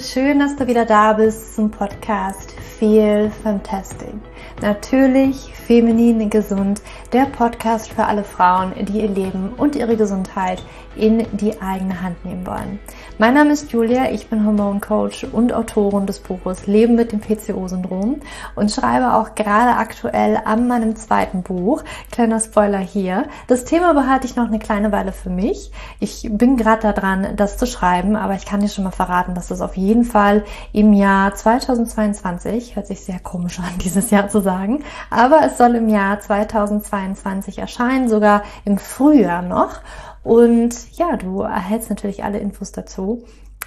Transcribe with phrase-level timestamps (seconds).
[0.00, 4.14] schön, dass du wieder da bist zum Podcast Feel Fantastic.
[4.62, 6.80] Natürlich feminin gesund,
[7.12, 10.62] der Podcast für alle Frauen, die ihr Leben und ihre Gesundheit
[10.96, 12.78] in die eigene Hand nehmen wollen.
[13.20, 18.20] Mein Name ist Julia, ich bin Hormoncoach und Autorin des Buches Leben mit dem PCO-Syndrom
[18.54, 21.84] und schreibe auch gerade aktuell an meinem zweiten Buch.
[22.10, 23.26] Kleiner Spoiler hier.
[23.46, 25.70] Das Thema behalte ich noch eine kleine Weile für mich.
[25.98, 29.48] Ich bin gerade daran, das zu schreiben, aber ich kann dir schon mal verraten, dass
[29.48, 30.42] das auf jeden Fall
[30.72, 35.74] im Jahr 2022, hört sich sehr komisch an, dieses Jahr zu sagen, aber es soll
[35.74, 39.80] im Jahr 2022 erscheinen, sogar im Frühjahr noch.
[40.22, 43.24] Und ja, du erhältst natürlich alle Infos dazu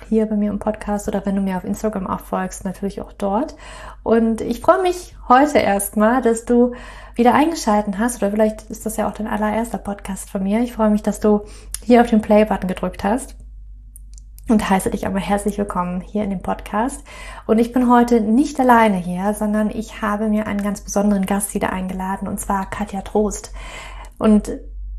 [0.10, 3.14] hier bei mir im Podcast oder wenn du mir auf Instagram auch folgst, natürlich auch
[3.14, 3.56] dort.
[4.04, 6.74] Und ich freue mich heute erstmal, dass du
[7.16, 10.62] wieder eingeschalten hast oder vielleicht ist das ja auch dein allererster Podcast von mir.
[10.62, 11.42] Ich freue mich, dass du
[11.84, 13.36] hier auf den Play-Button gedrückt hast
[14.50, 17.04] und heiße dich aber herzlich willkommen hier in dem Podcast.
[17.46, 21.54] Und ich bin heute nicht alleine hier, sondern ich habe mir einen ganz besonderen Gast
[21.54, 23.54] wieder eingeladen und zwar Katja Trost.
[24.18, 24.52] Und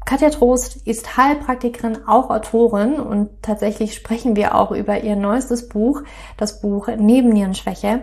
[0.04, 6.02] Katja Trost ist Heilpraktikerin, auch Autorin und tatsächlich sprechen wir auch über ihr neuestes Buch,
[6.36, 8.02] das Buch Nebennierenschwäche.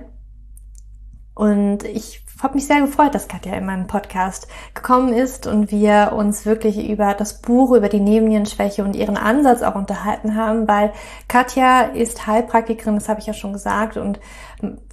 [1.35, 6.13] Und ich habe mich sehr gefreut, dass Katja in meinen Podcast gekommen ist und wir
[6.15, 10.91] uns wirklich über das Buch, über die Nebennierenschwäche und ihren Ansatz auch unterhalten haben, weil
[11.27, 14.19] Katja ist Heilpraktikerin, das habe ich ja schon gesagt, und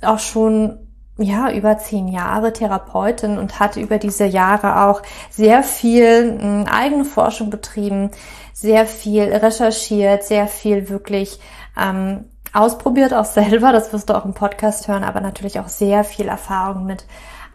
[0.02, 0.87] auch schon
[1.18, 7.04] ja, über zehn Jahre Therapeutin und hat über diese Jahre auch sehr viel hm, eigene
[7.04, 8.10] Forschung betrieben,
[8.52, 11.40] sehr viel recherchiert, sehr viel wirklich
[11.76, 16.04] ähm, ausprobiert auch selber, das wirst du auch im Podcast hören, aber natürlich auch sehr
[16.04, 17.04] viel Erfahrung mit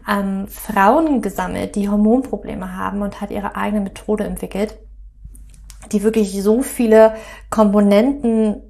[0.08, 4.76] ähm, Frauen gesammelt, die Hormonprobleme haben und hat ihre eigene Methode entwickelt,
[5.92, 7.14] die wirklich so viele
[7.48, 8.62] Komponenten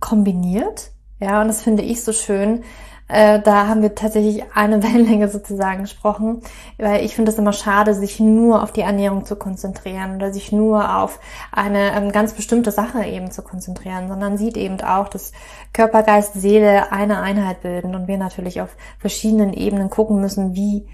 [0.00, 0.90] kombiniert.
[1.18, 2.62] Ja, und das finde ich so schön,
[3.08, 6.42] äh, da haben wir tatsächlich eine Wellenlänge sozusagen gesprochen,
[6.78, 10.52] weil ich finde es immer schade, sich nur auf die Ernährung zu konzentrieren oder sich
[10.52, 11.20] nur auf
[11.52, 15.32] eine ähm, ganz bestimmte Sache eben zu konzentrieren, sondern sieht eben auch, dass
[15.72, 20.86] Körper, Geist, Seele eine Einheit bilden und wir natürlich auf verschiedenen Ebenen gucken müssen, wie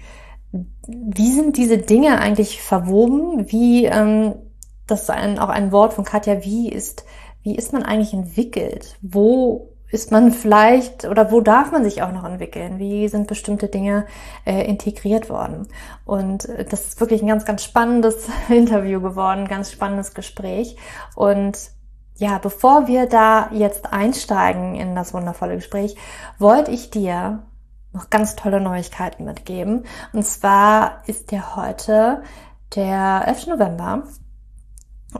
[0.85, 3.51] wie sind diese Dinge eigentlich verwoben?
[3.51, 4.35] Wie ähm,
[4.85, 7.05] das ist ein, auch ein Wort von Katja, wie ist
[7.41, 8.97] wie ist man eigentlich entwickelt?
[9.01, 12.79] Wo ist man vielleicht oder wo darf man sich auch noch entwickeln?
[12.79, 14.07] Wie sind bestimmte Dinge
[14.43, 15.67] äh, integriert worden?
[16.03, 20.77] Und äh, das ist wirklich ein ganz, ganz spannendes Interview geworden, ganz spannendes Gespräch.
[21.13, 21.59] Und
[22.15, 25.95] ja, bevor wir da jetzt einsteigen in das wundervolle Gespräch,
[26.39, 27.43] wollte ich dir
[27.91, 29.85] noch ganz tolle Neuigkeiten mitgeben.
[30.11, 32.23] Und zwar ist ja heute
[32.75, 33.45] der 11.
[33.45, 34.05] November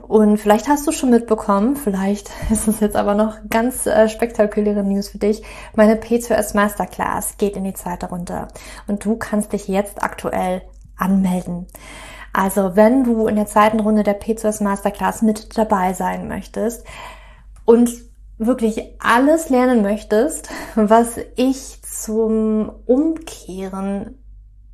[0.02, 4.82] und vielleicht hast du schon mitbekommen, vielleicht ist es jetzt aber noch ganz äh, spektakuläre
[4.82, 5.42] News für dich.
[5.74, 8.48] Meine P2S Masterclass geht in die zweite Runde
[8.86, 10.62] und du kannst dich jetzt aktuell
[10.96, 11.66] anmelden.
[12.32, 16.84] Also wenn du in der zweiten Runde der P2S Masterclass mit dabei sein möchtest
[17.64, 17.90] und
[18.38, 24.18] wirklich alles lernen möchtest, was ich zum Umkehren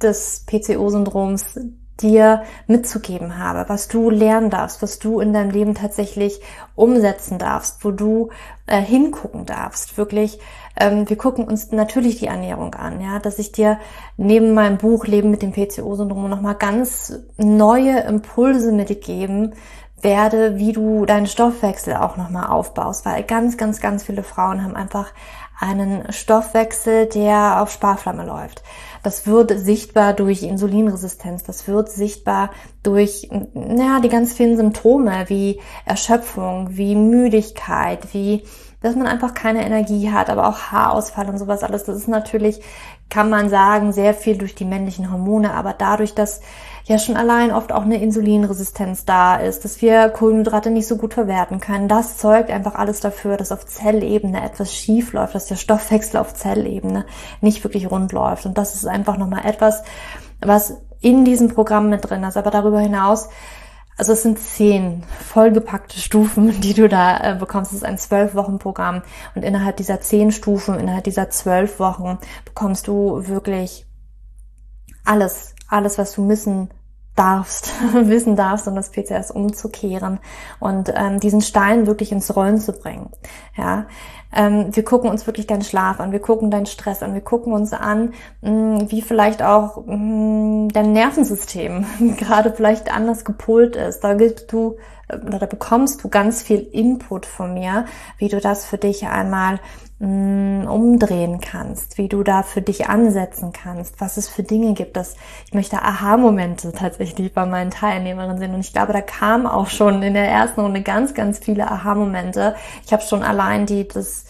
[0.00, 1.60] des PCO-Syndroms
[2.02, 6.40] dir mitzugeben habe, was du lernen darfst, was du in deinem Leben tatsächlich
[6.74, 8.30] umsetzen darfst, wo du
[8.66, 9.96] äh, hingucken darfst.
[9.96, 10.38] Wirklich,
[10.76, 13.78] ähm, wir gucken uns natürlich die Ernährung an, ja, dass ich dir
[14.16, 19.54] neben meinem Buch Leben mit dem PCO-Syndrom nochmal ganz neue Impulse mitgeben
[20.02, 24.76] werde, wie du deinen Stoffwechsel auch nochmal aufbaust, weil ganz, ganz, ganz viele Frauen haben
[24.76, 25.12] einfach
[25.58, 28.62] einen Stoffwechsel, der auf Sparflamme läuft.
[29.02, 32.50] Das wird sichtbar durch Insulinresistenz, das wird sichtbar
[32.82, 38.44] durch ja, die ganz vielen Symptome wie Erschöpfung, wie Müdigkeit, wie
[38.82, 41.84] dass man einfach keine Energie hat, aber auch Haarausfall und sowas alles.
[41.84, 42.60] Das ist natürlich,
[43.10, 46.40] kann man sagen, sehr viel durch die männlichen Hormone, aber dadurch, dass
[46.84, 51.14] ja schon allein oft auch eine Insulinresistenz da ist, dass wir Kohlenhydrate nicht so gut
[51.14, 51.88] verwerten können.
[51.88, 56.34] Das zeugt einfach alles dafür, dass auf Zellebene etwas schief läuft, dass der Stoffwechsel auf
[56.34, 57.04] Zellebene
[57.40, 58.46] nicht wirklich rund läuft.
[58.46, 59.82] Und das ist einfach nochmal etwas,
[60.40, 62.36] was in diesem Programm mit drin ist.
[62.36, 63.28] Aber darüber hinaus
[64.00, 67.72] also es sind zehn vollgepackte Stufen, die du da äh, bekommst.
[67.72, 69.02] Es ist ein zwölf Wochen Programm
[69.34, 73.86] und innerhalb dieser zehn Stufen, innerhalb dieser zwölf Wochen bekommst du wirklich
[75.04, 76.70] alles, alles, was du missen
[77.14, 80.18] darfst, wissen darfst, um das PCS umzukehren
[80.60, 83.10] und ähm, diesen Stein wirklich ins Rollen zu bringen.
[83.54, 83.86] Ja,
[84.34, 87.52] ähm, wir gucken uns wirklich deinen Schlaf an, wir gucken deinen Stress an, wir gucken
[87.52, 91.84] uns an, mh, mm, wie vielleicht auch mh, mm, dein Nervensystem
[92.16, 94.00] gerade vielleicht anders gepolt ist.
[94.00, 94.76] Da gibst du
[95.26, 97.86] oder da bekommst du ganz viel Input von mir,
[98.18, 99.60] wie du das für dich einmal
[99.98, 104.96] mh, umdrehen kannst, wie du da für dich ansetzen kannst, was es für Dinge gibt.
[104.96, 105.16] Dass
[105.46, 108.54] ich möchte Aha-Momente tatsächlich bei meinen Teilnehmerinnen sehen.
[108.54, 112.54] Und ich glaube, da kam auch schon in der ersten Runde ganz, ganz viele Aha-Momente.
[112.84, 114.24] Ich habe schon allein die das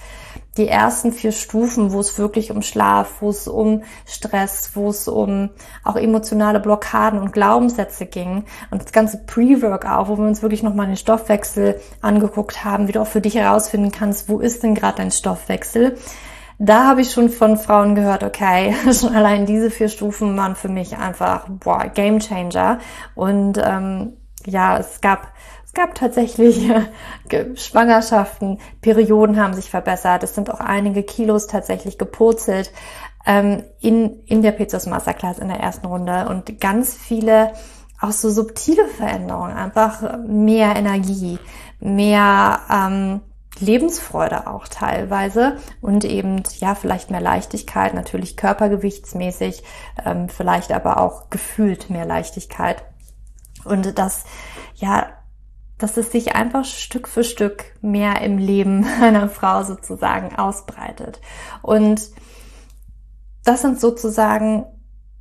[0.56, 5.06] die ersten vier Stufen, wo es wirklich um Schlaf, wo es um Stress, wo es
[5.06, 5.50] um
[5.84, 10.62] auch emotionale Blockaden und Glaubenssätze ging und das ganze Pre-Work auch, wo wir uns wirklich
[10.62, 14.74] nochmal den Stoffwechsel angeguckt haben, wie du auch für dich herausfinden kannst, wo ist denn
[14.74, 15.96] gerade dein Stoffwechsel.
[16.58, 20.68] Da habe ich schon von Frauen gehört, okay, schon allein diese vier Stufen waren für
[20.68, 22.80] mich einfach boah, Game Changer.
[23.14, 24.14] Und ähm,
[24.44, 25.28] ja, es gab
[25.70, 31.96] es gab tatsächlich äh, Schwangerschaften, Perioden haben sich verbessert, es sind auch einige Kilos tatsächlich
[31.96, 32.72] gepurzelt
[33.24, 36.28] ähm, in, in der PCOS Masterclass in der ersten Runde.
[36.28, 37.52] Und ganz viele
[38.00, 41.38] auch so subtile Veränderungen, einfach mehr Energie,
[41.78, 43.20] mehr ähm,
[43.60, 49.62] Lebensfreude auch teilweise und eben ja vielleicht mehr Leichtigkeit, natürlich körpergewichtsmäßig,
[50.04, 52.82] ähm, vielleicht aber auch gefühlt mehr Leichtigkeit.
[53.64, 54.24] Und das
[54.74, 55.06] ja
[55.80, 61.20] dass es sich einfach Stück für Stück mehr im Leben einer Frau sozusagen ausbreitet.
[61.62, 62.10] Und
[63.44, 64.66] das sind sozusagen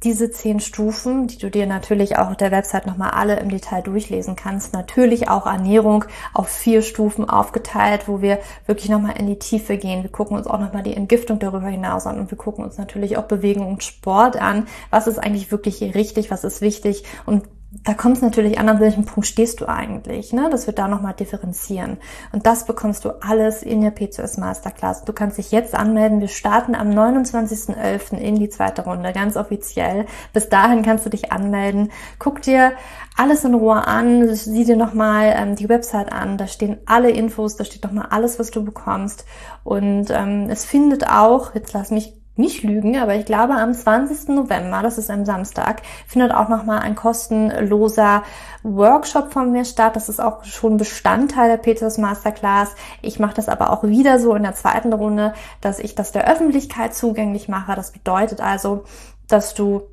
[0.03, 3.81] diese zehn Stufen, die du dir natürlich auch auf der Website nochmal alle im Detail
[3.81, 4.71] durchlesen kannst.
[4.71, 10.03] Natürlich auch Ernährung auf vier Stufen aufgeteilt, wo wir wirklich nochmal in die Tiefe gehen.
[10.03, 13.17] Wir gucken uns auch nochmal die Entgiftung darüber hinaus an und wir gucken uns natürlich
[13.17, 14.67] auch Bewegung und Sport an.
[14.89, 18.79] Was ist eigentlich wirklich richtig, was ist wichtig und da kommt es natürlich an, an
[18.79, 20.49] welchem Punkt stehst du eigentlich, ne?
[20.49, 21.97] dass wir da nochmal differenzieren.
[22.31, 25.05] Und das bekommst du alles in der P2S Masterclass.
[25.05, 26.19] Du kannst dich jetzt anmelden.
[26.19, 28.17] Wir starten am 29.11.
[28.17, 30.07] in die zweite Runde, ganz offiziell.
[30.33, 31.91] Bis dahin kannst du dich anmelden.
[32.17, 32.71] Guck dir
[33.15, 36.39] alles in Ruhe an, sieh dir nochmal ähm, die Website an.
[36.39, 39.25] Da stehen alle Infos, da steht nochmal alles, was du bekommst.
[39.63, 44.29] Und ähm, es findet auch, jetzt lass mich nicht lügen, aber ich glaube am 20.
[44.29, 48.23] November, das ist ein Samstag, findet auch nochmal ein kostenloser
[48.63, 49.95] Workshop von mir statt.
[49.95, 52.75] Das ist auch schon Bestandteil der Petrus Masterclass.
[53.01, 56.27] Ich mache das aber auch wieder so in der zweiten Runde, dass ich das der
[56.27, 57.75] Öffentlichkeit zugänglich mache.
[57.75, 58.83] Das bedeutet also,
[59.27, 59.83] dass du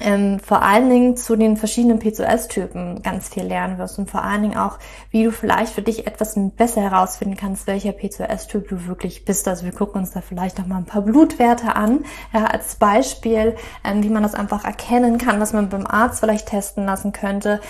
[0.00, 4.42] ähm, vor allen Dingen zu den verschiedenen P2S-Typen ganz viel lernen wirst und vor allen
[4.42, 4.78] Dingen auch,
[5.10, 9.48] wie du vielleicht für dich etwas besser herausfinden kannst, welcher P2S-Typ du wirklich bist.
[9.48, 13.56] Also wir gucken uns da vielleicht noch mal ein paar Blutwerte an, ja, als Beispiel,
[13.84, 17.60] ähm, wie man das einfach erkennen kann, was man beim Arzt vielleicht testen lassen könnte.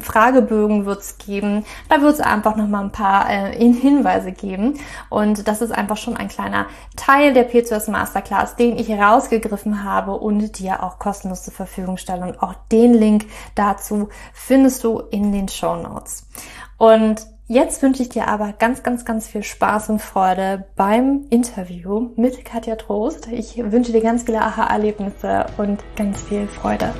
[0.00, 1.64] Fragebögen wird es geben.
[1.88, 4.78] Da wird es einfach noch mal ein paar äh, Hinweise geben.
[5.08, 6.66] Und das ist einfach schon ein kleiner
[6.96, 12.22] Teil der P2S Masterclass, den ich rausgegriffen habe und dir auch kostenlos zur Verfügung stelle.
[12.22, 16.26] Und auch den Link dazu findest du in den Show Notes.
[16.78, 22.10] Und Jetzt wünsche ich dir aber ganz, ganz, ganz viel Spaß und Freude beim Interview
[22.14, 23.26] mit Katja Trost.
[23.26, 26.94] Ich wünsche dir ganz viele Aha-Erlebnisse und ganz viel Freude.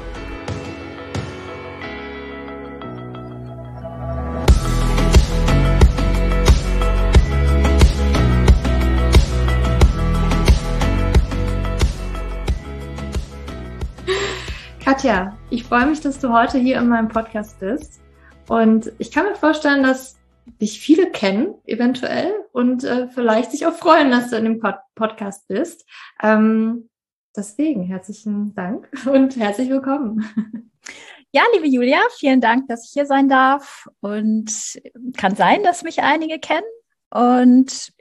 [14.90, 18.00] Katja, ich freue mich, dass du heute hier in meinem Podcast bist.
[18.48, 20.18] Und ich kann mir vorstellen, dass
[20.60, 24.74] dich viele kennen, eventuell, und äh, vielleicht sich auch freuen, dass du in dem Pod
[24.96, 25.88] Podcast bist.
[26.20, 26.90] Ähm,
[27.36, 30.28] deswegen herzlichen Dank und herzlich willkommen.
[31.30, 33.88] Ja, liebe Julia, vielen Dank, dass ich hier sein darf.
[34.00, 34.50] Und
[35.16, 36.66] kann sein, dass mich einige kennen.
[37.10, 37.92] Und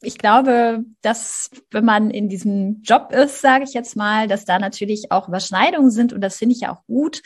[0.00, 4.58] ich glaube, dass wenn man in diesem Job ist, sage ich jetzt mal, dass da
[4.58, 7.22] natürlich auch Überschneidungen sind und das finde ich ja auch gut,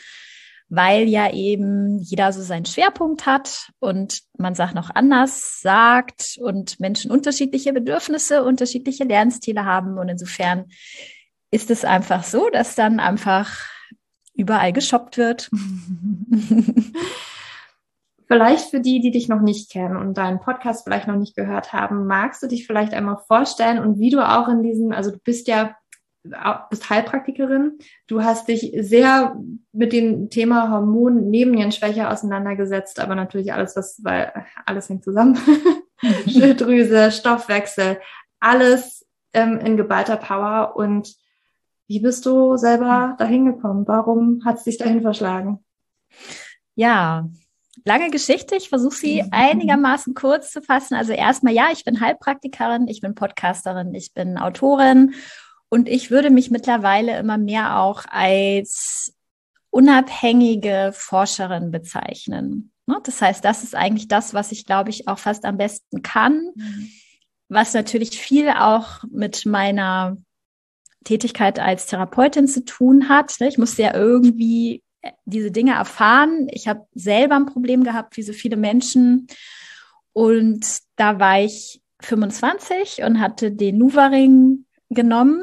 [0.69, 6.79] weil ja eben jeder so seinen Schwerpunkt hat und man sagt noch anders sagt und
[6.79, 10.65] Menschen unterschiedliche Bedürfnisse, unterschiedliche Lernstile haben und insofern
[11.51, 13.55] ist es einfach so, dass dann einfach
[14.33, 15.51] überall geshoppt wird.
[18.33, 21.71] Vielleicht für die, die dich noch nicht kennen und deinen Podcast vielleicht noch nicht gehört
[21.71, 25.19] haben, magst du dich vielleicht einmal vorstellen und wie du auch in diesem, also du
[25.23, 25.75] bist ja
[26.71, 29.37] bist Heilpraktikerin, du hast dich sehr
[29.71, 34.33] mit dem Thema Hormon Nebennierenschwäche auseinandergesetzt, aber natürlich alles, was, weil
[34.65, 35.37] alles hängt zusammen.
[36.27, 37.99] Schilddrüse, Stoffwechsel,
[38.39, 40.75] alles ähm, in geballter Power.
[40.75, 41.13] Und
[41.87, 43.87] wie bist du selber dahin gekommen?
[43.87, 45.63] Warum hat es dich dahin verschlagen?
[46.73, 47.29] Ja,
[47.85, 48.55] lange Geschichte.
[48.55, 50.95] Ich versuche sie einigermaßen kurz zu fassen.
[50.95, 55.13] Also erstmal, ja, ich bin Heilpraktikerin, ich bin Podcasterin, ich bin Autorin
[55.69, 59.13] und ich würde mich mittlerweile immer mehr auch als
[59.69, 62.71] unabhängige Forscherin bezeichnen.
[62.85, 62.99] Ne?
[63.03, 66.51] Das heißt, das ist eigentlich das, was ich, glaube ich, auch fast am besten kann.
[66.55, 66.89] Mhm.
[67.49, 70.17] was natürlich viel auch mit meiner
[71.03, 73.35] Tätigkeit als Therapeutin zu tun hat.
[73.41, 74.81] Ich musste ja irgendwie
[75.25, 76.47] diese Dinge erfahren.
[76.51, 79.27] Ich habe selber ein Problem gehabt, wie so viele Menschen.
[80.13, 85.41] Und da war ich 25 und hatte den Nuvaring genommen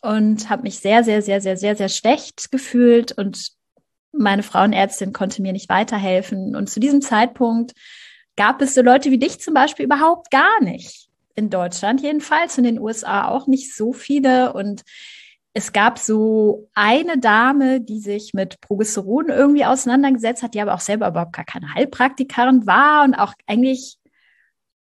[0.00, 3.54] und habe mich sehr, sehr, sehr, sehr, sehr, sehr schlecht gefühlt und
[4.16, 6.54] meine Frauenärztin konnte mir nicht weiterhelfen.
[6.54, 7.72] Und zu diesem Zeitpunkt
[8.36, 11.08] gab es so Leute wie dich zum Beispiel überhaupt gar nicht.
[11.34, 14.52] In Deutschland jedenfalls, in den USA auch nicht so viele.
[14.52, 14.82] Und
[15.56, 20.80] es gab so eine Dame, die sich mit Progesteron irgendwie auseinandergesetzt hat, die aber auch
[20.80, 23.96] selber überhaupt gar keine Heilpraktikerin war und auch eigentlich,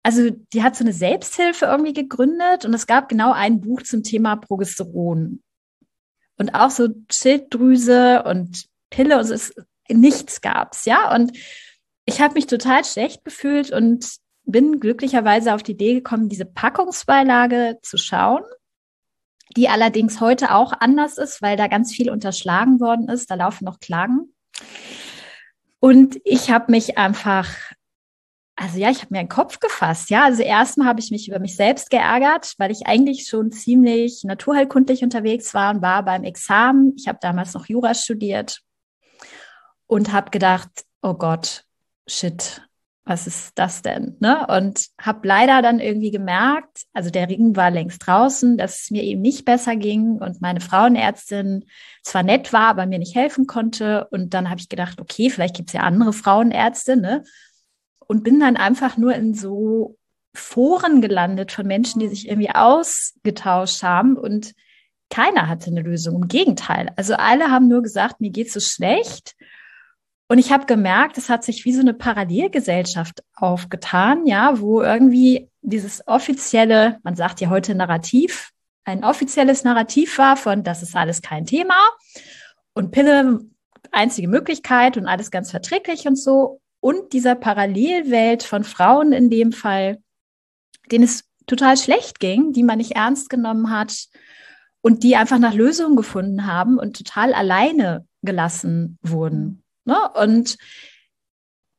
[0.04, 4.04] also die hat so eine Selbsthilfe irgendwie gegründet und es gab genau ein Buch zum
[4.04, 5.42] Thema Progesteron.
[6.38, 9.56] Und auch so Schilddrüse und Pille und so, es,
[9.88, 11.16] nichts gab's, ja.
[11.16, 11.32] Und
[12.06, 17.80] ich habe mich total schlecht gefühlt und bin glücklicherweise auf die Idee gekommen, diese Packungsbeilage
[17.82, 18.44] zu schauen
[19.56, 23.32] die allerdings heute auch anders ist, weil da ganz viel unterschlagen worden ist.
[23.32, 24.34] Da laufen noch Klagen.
[25.80, 27.48] Und ich habe mich einfach,
[28.56, 30.10] also ja, ich habe mir einen Kopf gefasst.
[30.10, 34.24] Ja, also erstmal habe ich mich über mich selbst geärgert, weil ich eigentlich schon ziemlich
[34.24, 36.94] naturheilkundlich unterwegs war und war beim Examen.
[36.98, 38.62] Ich habe damals noch Jura studiert
[39.86, 40.70] und habe gedacht,
[41.02, 41.64] oh Gott,
[42.08, 42.67] shit,
[43.08, 44.18] was ist das denn?
[44.20, 44.46] Ne?
[44.48, 49.04] Und habe leider dann irgendwie gemerkt, also der Ring war längst draußen, dass es mir
[49.04, 51.66] eben nicht besser ging und meine Frauenärztin
[52.04, 54.08] zwar nett war, aber mir nicht helfen konnte.
[54.12, 57.24] Und dann habe ich gedacht, okay, vielleicht gibt's ja andere Frauenärzte, ne?
[58.00, 59.98] Und bin dann einfach nur in so
[60.34, 64.54] Foren gelandet von Menschen, die sich irgendwie ausgetauscht haben und
[65.10, 66.16] keiner hatte eine Lösung.
[66.16, 66.92] Im Gegenteil.
[66.98, 69.36] Also alle haben nur gesagt, mir geht's so schlecht.
[70.30, 75.50] Und ich habe gemerkt, es hat sich wie so eine Parallelgesellschaft aufgetan, ja, wo irgendwie
[75.62, 78.52] dieses offizielle, man sagt ja heute Narrativ,
[78.84, 81.76] ein offizielles Narrativ war von, das ist alles kein Thema
[82.74, 83.40] und Pille
[83.92, 86.62] einzige Möglichkeit und alles ganz verträglich und so.
[86.80, 89.98] Und dieser Parallelwelt von Frauen in dem Fall,
[90.92, 94.08] denen es total schlecht ging, die man nicht ernst genommen hat
[94.82, 99.64] und die einfach nach Lösungen gefunden haben und total alleine gelassen wurden.
[99.88, 99.98] Ne?
[100.16, 100.58] Und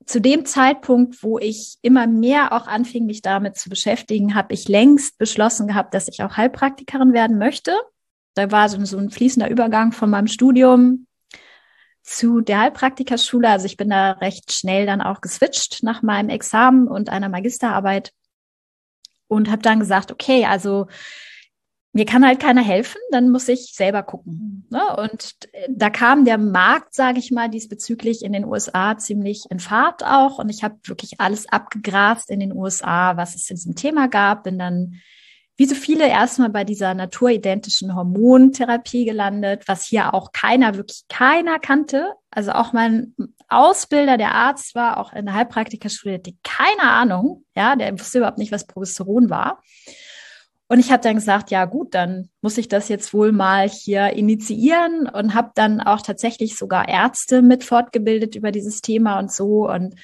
[0.06, 4.66] zu dem Zeitpunkt, wo ich immer mehr auch anfing, mich damit zu beschäftigen, habe ich
[4.66, 7.78] längst beschlossen gehabt, dass ich auch Heilpraktikerin werden möchte.
[8.34, 11.06] Da war so, so ein fließender Übergang von meinem Studium
[12.02, 13.50] zu der Heilpraktikerschule.
[13.50, 18.12] Also ich bin da recht schnell dann auch geswitcht nach meinem Examen und einer Magisterarbeit
[19.26, 20.86] und habe dann gesagt, okay, also
[21.92, 24.64] mir kann halt keiner helfen, dann muss ich selber gucken.
[24.70, 24.76] Mhm.
[24.76, 24.96] Ne?
[24.96, 25.34] Und
[25.68, 30.38] da kam der Markt, sage ich mal, diesbezüglich in den USA ziemlich in Fahrt auch.
[30.38, 34.44] Und ich habe wirklich alles abgegrast in den USA, was es in diesem Thema gab.
[34.44, 35.00] Bin dann
[35.56, 41.58] wie so viele erstmal bei dieser naturidentischen Hormontherapie gelandet, was hier auch keiner, wirklich keiner
[41.58, 42.12] kannte.
[42.30, 43.14] Also auch mein
[43.48, 47.44] Ausbilder, der Arzt war, auch in der Heilpraktikerschule, hatte keine Ahnung.
[47.56, 49.60] Ja, der wusste überhaupt nicht, was Progesteron war.
[50.70, 54.10] Und ich habe dann gesagt, ja gut, dann muss ich das jetzt wohl mal hier
[54.10, 59.66] initiieren und habe dann auch tatsächlich sogar Ärzte mit fortgebildet über dieses Thema und so.
[59.66, 59.94] Und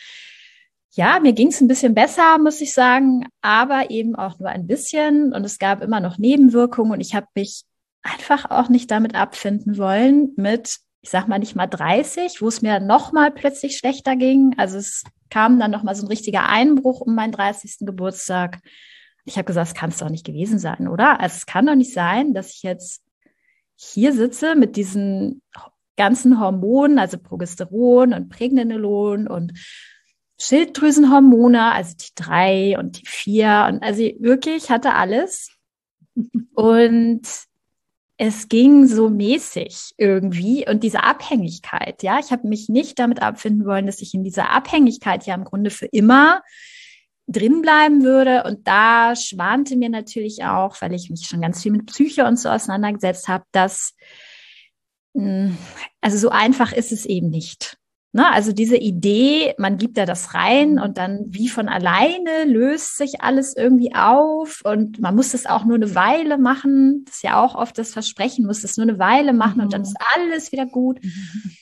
[0.92, 4.66] ja, mir ging es ein bisschen besser, muss ich sagen, aber eben auch nur ein
[4.66, 5.34] bisschen.
[5.34, 7.64] Und es gab immer noch Nebenwirkungen und ich habe mich
[8.02, 12.62] einfach auch nicht damit abfinden wollen mit, ich sag mal nicht mal 30, wo es
[12.62, 14.54] mir noch mal plötzlich schlechter ging.
[14.56, 17.78] Also es kam dann noch mal so ein richtiger Einbruch um meinen 30.
[17.80, 18.60] Geburtstag.
[19.24, 21.20] Ich habe gesagt, es kann es doch nicht gewesen sein, oder?
[21.20, 23.02] Also es kann doch nicht sein, dass ich jetzt
[23.76, 25.42] hier sitze mit diesen
[25.96, 29.52] ganzen Hormonen, also Progesteron und Pregnenolon und
[30.40, 35.50] Schilddrüsenhormone, also die drei und die vier und also wirklich hatte alles.
[36.54, 37.22] Und
[38.16, 43.66] es ging so mäßig irgendwie und diese Abhängigkeit, ja, ich habe mich nicht damit abfinden
[43.66, 46.42] wollen, dass ich in dieser Abhängigkeit ja im Grunde für immer
[47.26, 48.44] drin bleiben würde.
[48.44, 52.38] Und da schwante mir natürlich auch, weil ich mich schon ganz viel mit Psyche und
[52.38, 53.94] so auseinandergesetzt habe, dass,
[55.16, 55.56] hm,
[56.00, 57.78] also so einfach ist es eben nicht.
[58.14, 58.30] Ne?
[58.30, 63.22] Also diese Idee, man gibt da das rein und dann wie von alleine löst sich
[63.22, 67.04] alles irgendwie auf und man muss das auch nur eine Weile machen.
[67.06, 69.64] Das ist ja auch oft das Versprechen, muss das nur eine Weile machen mhm.
[69.64, 69.88] und dann mhm.
[69.88, 71.02] ist alles wieder gut.
[71.02, 71.56] Mhm.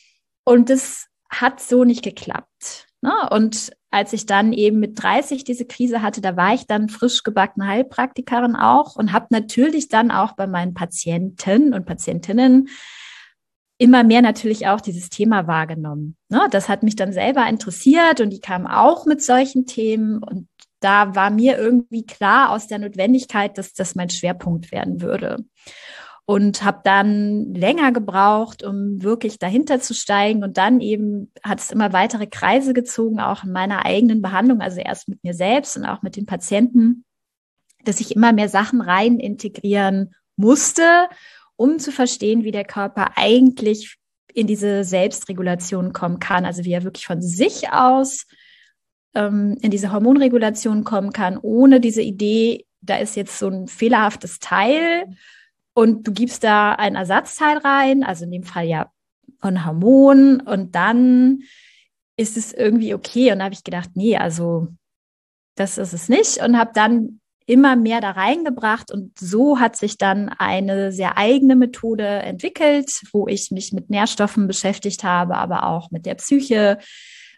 [0.45, 2.87] Und das hat so nicht geklappt.
[3.03, 3.13] Ne?
[3.31, 7.25] Und als ich dann eben mit 30 diese Krise hatte, da war ich dann frisch
[7.25, 12.69] gebackene Heilpraktikerin auch und habe natürlich dann auch bei meinen Patienten und Patientinnen
[13.79, 16.17] immer mehr natürlich auch dieses Thema wahrgenommen.
[16.29, 16.47] Ne?
[16.53, 21.15] Das hat mich dann selber interessiert und die kamen auch mit solchen Themen und da
[21.15, 25.45] war mir irgendwie klar aus der Notwendigkeit, dass das mein Schwerpunkt werden würde.
[26.25, 30.45] Und habe dann länger gebraucht, um wirklich dahinter zu steigen.
[30.45, 34.81] Und dann eben hat es immer weitere Kreise gezogen, auch in meiner eigenen Behandlung, also
[34.81, 37.05] erst mit mir selbst und auch mit den Patienten,
[37.85, 41.09] dass ich immer mehr Sachen rein integrieren musste,
[41.57, 43.99] um zu verstehen, wie der Körper eigentlich
[44.33, 46.45] in diese Selbstregulation kommen kann.
[46.45, 48.27] Also wie er wirklich von sich aus
[49.15, 54.39] ähm, in diese Hormonregulation kommen kann, ohne diese Idee, da ist jetzt so ein fehlerhaftes
[54.39, 55.05] Teil
[55.75, 58.91] und du gibst da ein Ersatzteil rein, also in dem Fall ja
[59.41, 61.43] ein Hormon und dann
[62.17, 63.33] ist es irgendwie okay.
[63.33, 64.69] Und da habe ich gedacht, nee, also
[65.57, 69.99] das ist es nicht und habe dann immer mehr da reingebracht und so hat sich
[69.99, 75.91] dann eine sehr eigene Methode entwickelt, wo ich mich mit Nährstoffen beschäftigt habe, aber auch
[75.91, 76.79] mit der Psyche,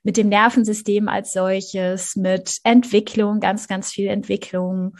[0.02, 4.96] mit dem Nervensystem als solches, mit Entwicklung, ganz, ganz viel Entwicklung.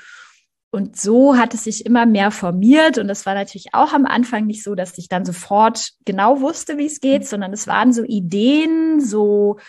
[0.75, 2.99] Und so hat es sich immer mehr formiert.
[2.99, 6.79] Und das war natürlich auch am Anfang nicht so, dass ich dann sofort genau wusste,
[6.79, 9.61] wie es geht, sondern es waren so Ideen, so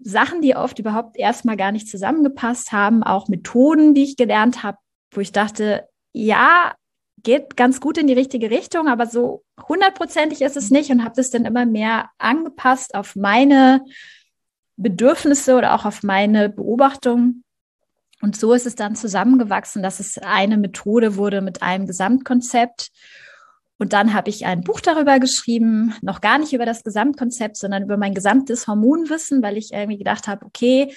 [0.00, 4.78] Sachen, die oft überhaupt erstmal gar nicht zusammengepasst haben, auch Methoden, die ich gelernt habe,
[5.10, 6.72] wo ich dachte, ja,
[7.24, 11.16] geht ganz gut in die richtige Richtung, aber so hundertprozentig ist es nicht und habe
[11.16, 13.84] das dann immer mehr angepasst auf meine
[14.76, 17.42] Bedürfnisse oder auch auf meine Beobachtung.
[18.20, 22.90] Und so ist es dann zusammengewachsen, dass es eine Methode wurde mit einem Gesamtkonzept.
[23.78, 27.84] Und dann habe ich ein Buch darüber geschrieben, noch gar nicht über das Gesamtkonzept, sondern
[27.84, 30.92] über mein gesamtes Hormonwissen, weil ich irgendwie gedacht habe, okay,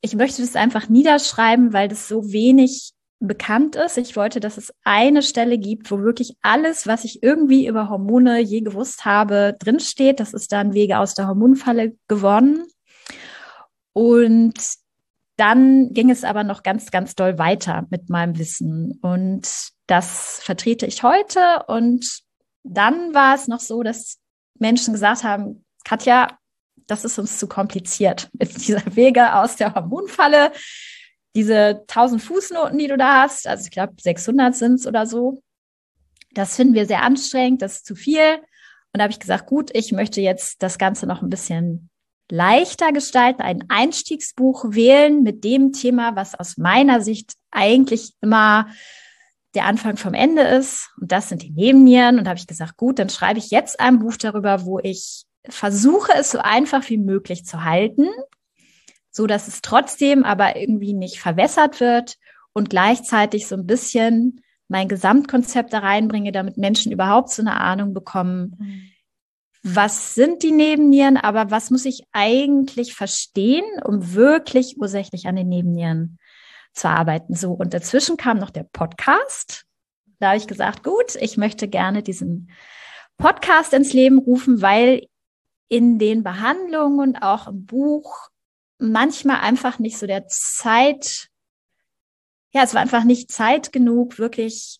[0.00, 3.98] ich möchte das einfach niederschreiben, weil das so wenig bekannt ist.
[3.98, 8.40] Ich wollte, dass es eine Stelle gibt, wo wirklich alles, was ich irgendwie über Hormone
[8.40, 10.20] je gewusst habe, drinsteht.
[10.20, 12.64] Das ist dann Wege aus der Hormonfalle gewonnen.
[13.92, 14.54] Und
[15.40, 18.98] dann ging es aber noch ganz, ganz doll weiter mit meinem Wissen.
[19.00, 19.48] Und
[19.86, 21.64] das vertrete ich heute.
[21.66, 22.04] Und
[22.62, 24.18] dann war es noch so, dass
[24.58, 26.28] Menschen gesagt haben, Katja,
[26.86, 30.52] das ist uns zu kompliziert mit dieser Wege aus der Hormonfalle.
[31.34, 35.40] Diese 1000 Fußnoten, die du da hast, also ich glaube 600 sind es oder so,
[36.32, 38.36] das finden wir sehr anstrengend, das ist zu viel.
[38.92, 41.89] Und da habe ich gesagt, gut, ich möchte jetzt das Ganze noch ein bisschen
[42.30, 48.68] leichter gestalten, ein Einstiegsbuch wählen mit dem Thema, was aus meiner Sicht eigentlich immer
[49.54, 50.90] der Anfang vom Ende ist.
[51.00, 52.18] Und das sind die Nebennieren.
[52.18, 56.12] Und habe ich gesagt, gut, dann schreibe ich jetzt ein Buch darüber, wo ich versuche,
[56.14, 58.08] es so einfach wie möglich zu halten,
[59.10, 62.16] so dass es trotzdem aber irgendwie nicht verwässert wird
[62.52, 67.92] und gleichzeitig so ein bisschen mein Gesamtkonzept da reinbringe, damit Menschen überhaupt so eine Ahnung
[67.92, 68.90] bekommen, mhm
[69.62, 75.48] was sind die Nebennieren, aber was muss ich eigentlich verstehen, um wirklich ursächlich an den
[75.48, 76.18] Nebennieren
[76.72, 77.34] zu arbeiten.
[77.34, 79.66] So, und dazwischen kam noch der Podcast.
[80.18, 82.50] Da habe ich gesagt, gut, ich möchte gerne diesen
[83.18, 85.06] Podcast ins Leben rufen, weil
[85.68, 88.28] in den Behandlungen und auch im Buch
[88.78, 91.28] manchmal einfach nicht so der Zeit,
[92.52, 94.79] ja, es war einfach nicht Zeit genug, wirklich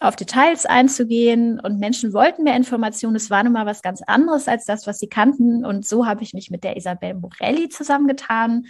[0.00, 3.16] auf Details einzugehen und Menschen wollten mehr Informationen.
[3.16, 5.64] Es war nun mal was ganz anderes als das, was sie kannten.
[5.64, 8.66] Und so habe ich mich mit der Isabel Morelli zusammengetan,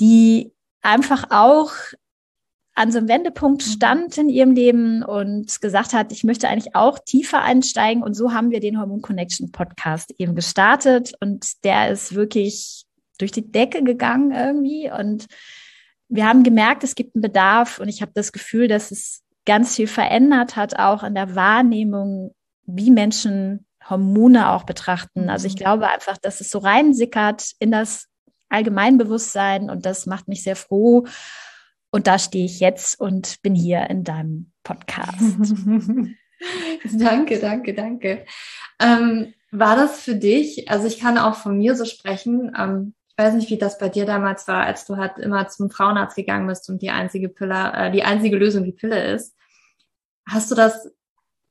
[0.00, 1.72] die einfach auch
[2.76, 3.70] an so einem Wendepunkt mhm.
[3.70, 8.04] stand in ihrem Leben und gesagt hat, ich möchte eigentlich auch tiefer einsteigen.
[8.04, 11.14] Und so haben wir den Hormon Connection Podcast eben gestartet.
[11.20, 12.84] Und der ist wirklich
[13.18, 14.88] durch die Decke gegangen irgendwie.
[14.88, 15.26] Und
[16.08, 17.80] wir haben gemerkt, es gibt einen Bedarf.
[17.80, 22.34] Und ich habe das Gefühl, dass es ganz viel verändert hat, auch in der Wahrnehmung,
[22.66, 25.30] wie Menschen Hormone auch betrachten.
[25.30, 25.60] Also ich mhm.
[25.60, 28.08] glaube einfach, dass es so reinsickert in das
[28.50, 31.06] Allgemeinbewusstsein und das macht mich sehr froh.
[31.90, 35.18] Und da stehe ich jetzt und bin hier in deinem Podcast.
[36.92, 38.26] danke, danke, danke.
[38.78, 43.24] Ähm, war das für dich, also ich kann auch von mir so sprechen, ähm, ich
[43.24, 46.46] weiß nicht, wie das bei dir damals war, als du halt immer zum Frauenarzt gegangen
[46.46, 49.34] bist und die einzige Pille, äh, die einzige Lösung die Pille ist.
[50.24, 50.88] Hast du das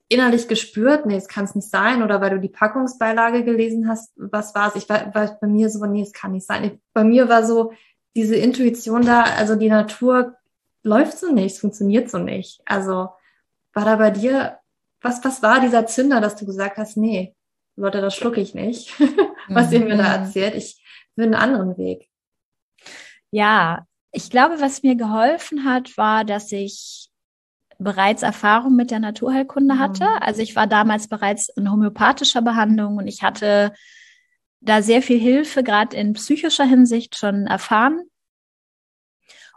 [0.08, 1.06] innerlich gespürt?
[1.06, 2.04] Nee, es kann es nicht sein.
[2.04, 4.82] Oder weil du die Packungsbeilage gelesen hast, was war es?
[4.82, 6.64] Ich war, war bei mir so, nee, es kann nicht sein.
[6.64, 7.74] Ich, bei mir war so
[8.16, 10.38] diese Intuition da, also die Natur
[10.84, 12.62] läuft so nicht, es funktioniert so nicht.
[12.64, 13.10] Also
[13.74, 14.60] war da bei dir,
[15.02, 17.36] was, was war dieser Zünder, dass du gesagt hast, nee,
[17.76, 18.94] Leute, das schlucke ich nicht,
[19.50, 20.24] was ihr mir da mhm.
[20.24, 20.56] erzählt.
[20.56, 20.82] Ich
[21.18, 22.10] will einen anderen Weg.
[23.32, 27.10] Ja, ich glaube, was mir geholfen hat, war, dass ich
[27.80, 29.80] bereits Erfahrung mit der Naturheilkunde mhm.
[29.80, 30.08] hatte.
[30.22, 33.74] Also ich war damals bereits in homöopathischer Behandlung und ich hatte
[34.60, 38.02] da sehr viel Hilfe, gerade in psychischer Hinsicht schon erfahren.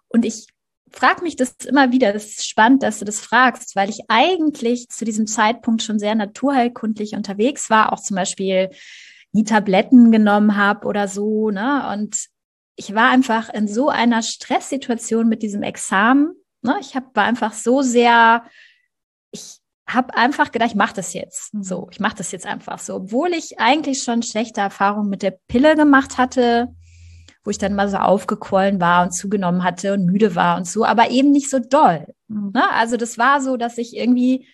[0.09, 0.49] Und ich
[0.91, 2.13] frage mich das immer wieder.
[2.13, 6.15] Das ist spannend, dass du das fragst, weil ich eigentlich zu diesem Zeitpunkt schon sehr
[6.15, 8.71] naturheilkundlich unterwegs war, auch zum Beispiel
[9.33, 11.89] nie Tabletten genommen habe oder so, ne?
[11.93, 12.29] Und
[12.77, 16.35] ich war einfach in so einer Stresssituation mit diesem Examen.
[16.63, 16.77] Ne?
[16.81, 18.43] Ich hab, war einfach so sehr,
[19.33, 21.53] ich habe einfach gedacht, ich mache das jetzt.
[21.53, 21.63] Mhm.
[21.63, 25.39] So, ich mache das jetzt einfach so, obwohl ich eigentlich schon schlechte Erfahrungen mit der
[25.47, 26.69] Pille gemacht hatte,
[27.45, 30.85] wo ich dann mal so aufgequollen war und zugenommen hatte und müde war und so,
[30.85, 32.07] aber eben nicht so doll.
[32.29, 32.53] Mhm.
[32.55, 32.71] Ne?
[32.73, 34.47] Also das war so, dass ich irgendwie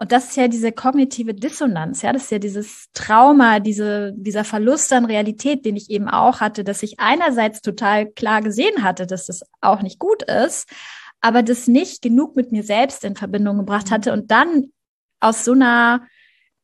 [0.00, 4.44] und das ist ja diese kognitive Dissonanz, ja, das ist ja dieses Trauma, diese, dieser
[4.44, 9.06] Verlust an Realität, den ich eben auch hatte, dass ich einerseits total klar gesehen hatte,
[9.06, 10.68] dass das auch nicht gut ist,
[11.20, 14.72] aber das nicht genug mit mir selbst in Verbindung gebracht hatte und dann
[15.18, 16.06] aus so einer,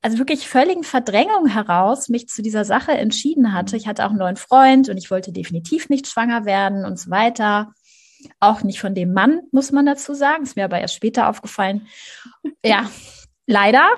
[0.01, 3.77] also wirklich völligen Verdrängung heraus mich zu dieser Sache entschieden hatte.
[3.77, 7.11] Ich hatte auch einen neuen Freund und ich wollte definitiv nicht schwanger werden und so
[7.11, 7.73] weiter.
[8.39, 10.45] Auch nicht von dem Mann, muss man dazu sagen.
[10.45, 11.89] Ist mir aber erst später aufgefallen.
[12.65, 12.89] Ja,
[13.47, 13.89] leider.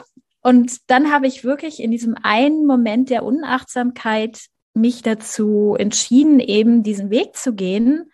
[0.43, 6.83] Und dann habe ich wirklich in diesem einen Moment der Unachtsamkeit mich dazu entschieden, eben
[6.83, 8.11] diesen Weg zu gehen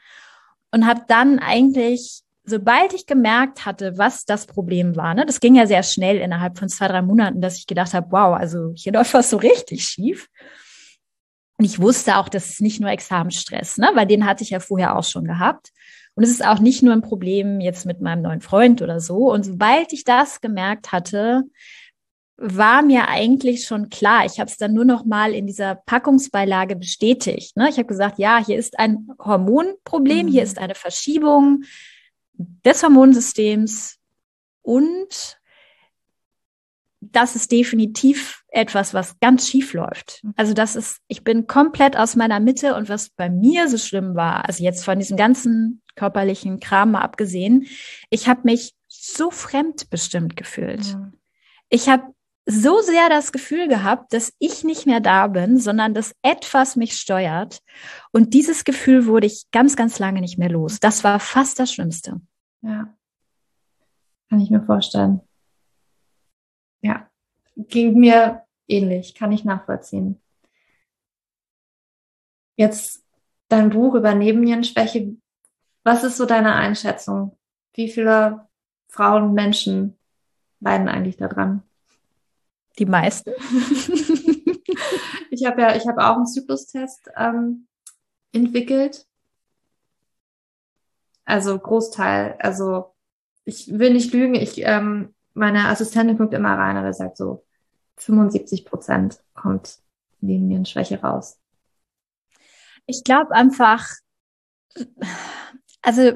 [0.70, 5.54] und habe dann eigentlich sobald ich gemerkt hatte, was das Problem war, ne, das ging
[5.54, 8.92] ja sehr schnell innerhalb von zwei, drei Monaten, dass ich gedacht habe, wow, also hier
[8.94, 10.28] läuft was so richtig schief.
[11.58, 14.60] Und ich wusste auch, das ist nicht nur Examenstress, ne, weil den hatte ich ja
[14.60, 15.70] vorher auch schon gehabt.
[16.14, 19.32] Und es ist auch nicht nur ein Problem jetzt mit meinem neuen Freund oder so.
[19.32, 21.44] Und sobald ich das gemerkt hatte,
[22.36, 24.26] war mir eigentlich schon klar.
[24.26, 27.56] Ich habe es dann nur noch mal in dieser Packungsbeilage bestätigt.
[27.56, 27.68] Ne?
[27.70, 30.30] Ich habe gesagt, ja, hier ist ein Hormonproblem, mhm.
[30.30, 31.62] hier ist eine Verschiebung
[32.34, 33.98] des Hormonsystems
[34.62, 35.38] und
[37.12, 40.20] das ist definitiv etwas, was ganz schief läuft.
[40.22, 40.34] Mhm.
[40.36, 44.14] Also das ist, ich bin komplett aus meiner Mitte und was bei mir so schlimm
[44.14, 47.66] war, also jetzt von diesem ganzen körperlichen Kram mal abgesehen,
[48.10, 50.94] ich habe mich so fremdbestimmt gefühlt.
[50.94, 51.14] Mhm.
[51.68, 52.04] Ich habe
[52.44, 56.98] so sehr das Gefühl gehabt, dass ich nicht mehr da bin, sondern dass etwas mich
[56.98, 57.60] steuert.
[58.10, 60.80] Und dieses Gefühl wurde ich ganz, ganz lange nicht mehr los.
[60.80, 62.20] Das war fast das Schlimmste.
[62.62, 62.92] Ja.
[64.28, 65.20] Kann ich mir vorstellen.
[67.56, 70.20] Ging mir ähnlich, kann ich nachvollziehen.
[72.56, 73.04] Jetzt
[73.48, 75.16] dein Buch über Nebennierenschwäche.
[75.84, 77.36] Was ist so deine Einschätzung?
[77.74, 78.46] Wie viele
[78.88, 79.98] Frauen, Menschen
[80.60, 81.62] leiden eigentlich daran?
[82.78, 83.30] Die meisten.
[85.30, 87.66] ich habe ja, ich habe auch einen Zyklustest ähm,
[88.32, 89.06] entwickelt
[91.24, 92.94] also Großteil, also
[93.44, 97.44] ich will nicht lügen, ich, ähm, meine Assistentin guckt immer rein, aber sagt so,
[97.96, 99.78] 75 Prozent kommt
[100.20, 101.38] Linienschwäche raus.
[102.86, 103.86] Ich glaube einfach,
[105.82, 106.12] also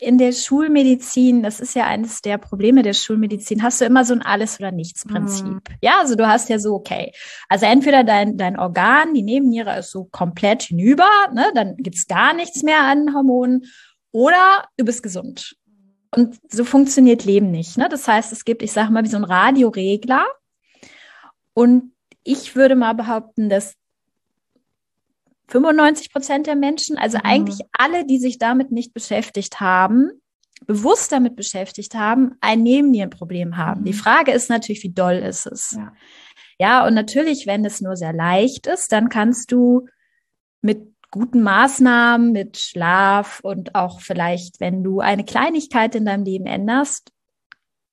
[0.00, 4.14] in der Schulmedizin, das ist ja eines der Probleme der Schulmedizin, hast du immer so
[4.14, 5.46] ein Alles- oder Nichts-Prinzip.
[5.46, 5.60] Mhm.
[5.80, 7.12] Ja, also du hast ja so, okay,
[7.48, 12.34] also entweder dein, dein Organ, die Nebenniere ist so komplett hinüber, ne, dann gibt's gar
[12.34, 13.64] nichts mehr an Hormonen
[14.10, 15.56] oder du bist gesund.
[16.14, 17.78] Und so funktioniert Leben nicht.
[17.78, 17.88] Ne?
[17.88, 20.26] Das heißt, es gibt, ich sage mal, wie so ein Radioregler.
[21.54, 23.74] Und ich würde mal behaupten, dass
[25.48, 27.24] 95 Prozent der Menschen, also mhm.
[27.24, 30.10] eigentlich alle, die sich damit nicht beschäftigt haben,
[30.66, 33.80] bewusst damit beschäftigt haben, ein Nebennierenproblem haben.
[33.80, 33.84] Mhm.
[33.86, 35.72] Die Frage ist natürlich, wie doll ist es?
[35.76, 35.92] Ja.
[36.58, 39.86] ja, und natürlich, wenn es nur sehr leicht ist, dann kannst du
[40.60, 46.46] mit guten Maßnahmen mit Schlaf und auch vielleicht, wenn du eine Kleinigkeit in deinem Leben
[46.46, 47.12] änderst,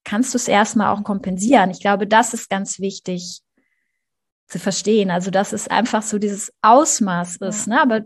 [0.04, 1.70] kannst du es erstmal auch kompensieren.
[1.70, 3.42] Ich glaube, das ist ganz wichtig
[4.48, 5.12] zu verstehen.
[5.12, 7.68] Also, dass es einfach so dieses Ausmaß ist.
[7.68, 7.76] Ja.
[7.76, 7.82] Ne?
[7.82, 8.02] Aber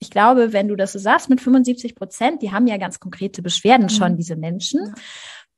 [0.00, 3.42] ich glaube, wenn du das so sagst mit 75 Prozent, die haben ja ganz konkrete
[3.42, 3.90] Beschwerden mhm.
[3.90, 4.80] schon, diese Menschen.
[4.84, 4.94] Ja.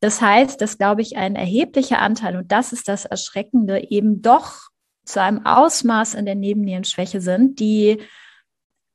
[0.00, 4.68] Das heißt, dass, glaube ich, ein erheblicher Anteil, und das ist das Erschreckende, eben doch
[5.04, 8.02] zu einem Ausmaß in der Nebennierenschwäche sind, die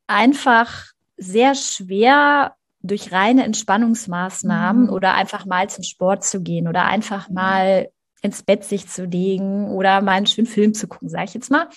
[0.07, 4.89] einfach sehr schwer durch reine Entspannungsmaßnahmen mhm.
[4.89, 7.89] oder einfach mal zum Sport zu gehen oder einfach mal
[8.21, 11.51] ins Bett sich zu legen oder mal einen schönen Film zu gucken, sage ich jetzt
[11.51, 11.67] mal.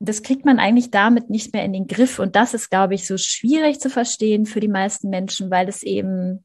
[0.00, 2.18] Das kriegt man eigentlich damit nicht mehr in den Griff.
[2.20, 5.82] Und das ist, glaube ich, so schwierig zu verstehen für die meisten Menschen, weil es
[5.82, 6.44] eben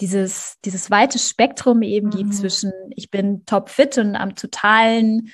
[0.00, 2.12] dieses, dieses weite Spektrum eben mhm.
[2.12, 5.30] gibt zwischen, ich bin topfit und am totalen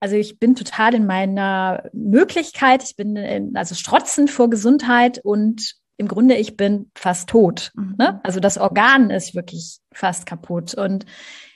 [0.00, 5.76] also ich bin total in meiner Möglichkeit, ich bin in, also strotzend vor Gesundheit und
[5.96, 7.72] im Grunde ich bin fast tot.
[7.74, 7.94] Mhm.
[7.98, 8.20] Ne?
[8.22, 10.74] Also das Organ ist wirklich fast kaputt.
[10.74, 11.06] Und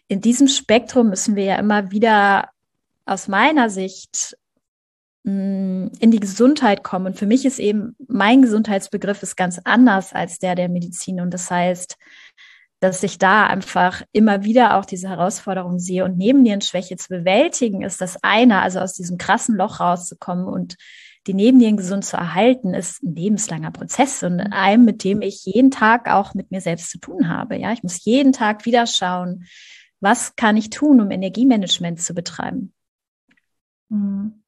[0.09, 2.48] in diesem Spektrum müssen wir ja immer wieder
[3.05, 4.37] aus meiner Sicht
[5.24, 7.07] mm, in die Gesundheit kommen.
[7.07, 11.20] Und für mich ist eben mein Gesundheitsbegriff ist ganz anders als der der Medizin.
[11.20, 11.98] Und das heißt,
[12.81, 18.01] dass ich da einfach immer wieder auch diese Herausforderung sehe und Nebennierenschwäche zu bewältigen, ist
[18.01, 20.77] das eine, also aus diesem krassen Loch rauszukommen und
[21.27, 25.71] die Nebennieren gesund zu erhalten, ist ein lebenslanger Prozess und einem, mit dem ich jeden
[25.71, 27.57] Tag auch mit mir selbst zu tun habe.
[27.57, 29.45] Ja, ich muss jeden Tag wieder schauen,
[30.01, 32.73] was kann ich tun, um Energiemanagement zu betreiben.
[33.90, 34.43] Mhm.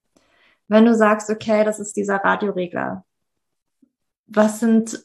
[0.68, 3.04] Wenn du sagst, okay, das ist dieser Radioregler,
[4.26, 5.04] was sind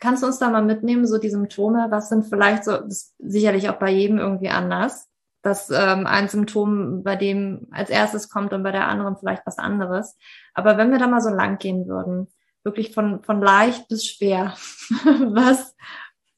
[0.00, 1.86] Kannst du uns da mal mitnehmen, so die Symptome?
[1.90, 2.78] Was sind vielleicht so,
[3.18, 5.08] sicherlich auch bei jedem irgendwie anders,
[5.42, 9.58] dass ähm, ein Symptom bei dem als erstes kommt und bei der anderen vielleicht was
[9.58, 10.16] anderes.
[10.54, 12.28] Aber wenn wir da mal so lang gehen würden,
[12.64, 14.54] wirklich von, von leicht bis schwer,
[14.90, 15.74] was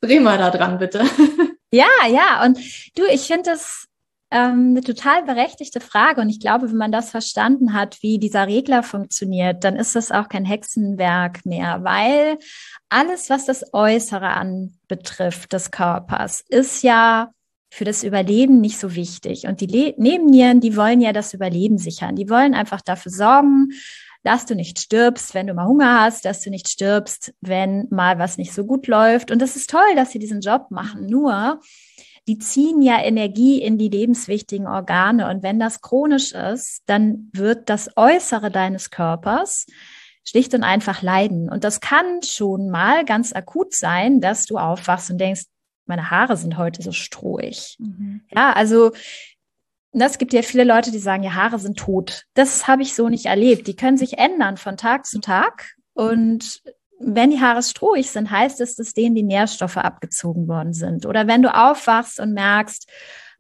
[0.01, 1.05] dreh mal da dran, bitte.
[1.73, 2.59] Ja, ja, und
[2.99, 3.90] du, ich finde das
[4.31, 6.21] ähm, eine total berechtigte Frage.
[6.21, 10.13] Und ich glaube, wenn man das verstanden hat, wie dieser Regler funktioniert, dann ist das
[10.13, 12.39] auch kein Hexenwerk mehr, weil
[12.89, 17.31] alles, was das Äußere anbetrifft des Körpers, ist ja
[17.73, 19.47] für das Überleben nicht so wichtig.
[19.47, 22.17] Und die Le Nebennieren, die wollen ja das Überleben sichern.
[22.17, 23.69] Die wollen einfach dafür sorgen,
[24.23, 28.19] dass du nicht stirbst, wenn du mal Hunger hast, dass du nicht stirbst, wenn mal
[28.19, 29.31] was nicht so gut läuft.
[29.31, 31.07] Und das ist toll, dass sie diesen Job machen.
[31.07, 31.61] Nur,
[32.27, 35.29] die ziehen ja Energie in die lebenswichtigen Organe.
[35.29, 39.67] Und wenn das chronisch ist, dann wird das Äußere deines Körpers
[40.25, 41.49] schlicht und einfach leiden.
[41.49, 45.45] Und das kann schon mal ganz akut sein, dass du aufwachst und denkst,
[45.87, 47.77] meine Haare sind heute so strohig.
[47.81, 48.23] Mhm.
[48.31, 48.93] Ja, also
[49.93, 52.27] das gibt ja viele Leute, die sagen, ja, Haare sind tot.
[52.35, 53.67] Das habe ich so nicht erlebt.
[53.67, 55.75] Die können sich ändern von Tag zu Tag.
[55.95, 56.63] Und
[57.01, 61.07] wenn die Haare strohig sind, heißt es, dass denen die Nährstoffe abgezogen worden sind.
[61.07, 62.89] Oder wenn du aufwachst und merkst,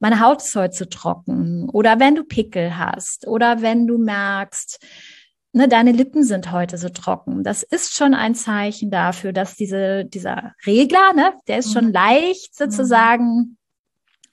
[0.00, 1.68] meine Haut ist heute zu trocken.
[1.68, 3.26] Oder wenn du Pickel hast.
[3.26, 4.82] Oder wenn du merkst,
[5.52, 7.44] ne, deine Lippen sind heute so trocken.
[7.44, 11.92] Das ist schon ein Zeichen dafür, dass diese, dieser Regler, ne, der ist schon mhm.
[11.92, 13.58] leicht sozusagen,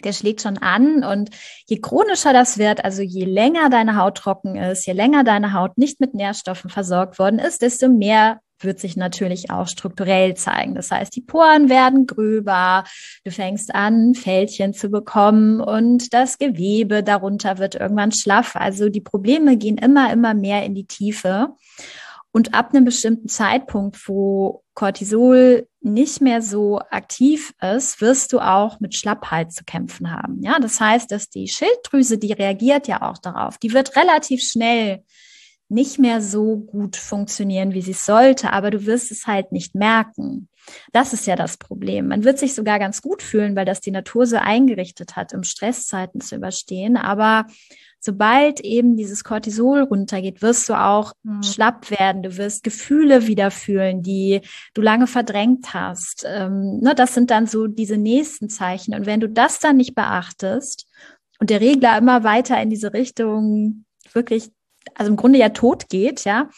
[0.05, 1.03] der schlägt schon an.
[1.03, 1.31] Und
[1.65, 5.77] je chronischer das wird, also je länger deine Haut trocken ist, je länger deine Haut
[5.77, 10.75] nicht mit Nährstoffen versorgt worden ist, desto mehr wird sich natürlich auch strukturell zeigen.
[10.75, 12.83] Das heißt, die Poren werden gröber,
[13.23, 18.55] du fängst an, Fältchen zu bekommen und das Gewebe darunter wird irgendwann schlaff.
[18.55, 21.49] Also die Probleme gehen immer, immer mehr in die Tiefe.
[22.31, 28.79] Und ab einem bestimmten Zeitpunkt, wo Cortisol nicht mehr so aktiv ist, wirst du auch
[28.79, 30.43] mit Schlappheit zu kämpfen haben.
[30.43, 35.03] Ja, das heißt, dass die Schilddrüse, die reagiert ja auch darauf, die wird relativ schnell
[35.69, 40.47] nicht mehr so gut funktionieren, wie sie sollte, aber du wirst es halt nicht merken.
[40.91, 42.07] Das ist ja das Problem.
[42.07, 45.43] Man wird sich sogar ganz gut fühlen, weil das die Natur so eingerichtet hat, um
[45.43, 46.97] Stresszeiten zu überstehen.
[46.97, 47.47] Aber
[47.99, 51.43] sobald eben dieses Cortisol runtergeht, wirst du auch mhm.
[51.43, 52.23] schlapp werden.
[52.23, 54.41] Du wirst Gefühle wieder fühlen, die
[54.73, 56.25] du lange verdrängt hast.
[56.27, 58.93] Ähm, ne, das sind dann so diese nächsten Zeichen.
[58.93, 60.87] Und wenn du das dann nicht beachtest
[61.39, 64.51] und der Regler immer weiter in diese Richtung wirklich
[64.95, 66.49] also im Grunde ja tot geht, ja,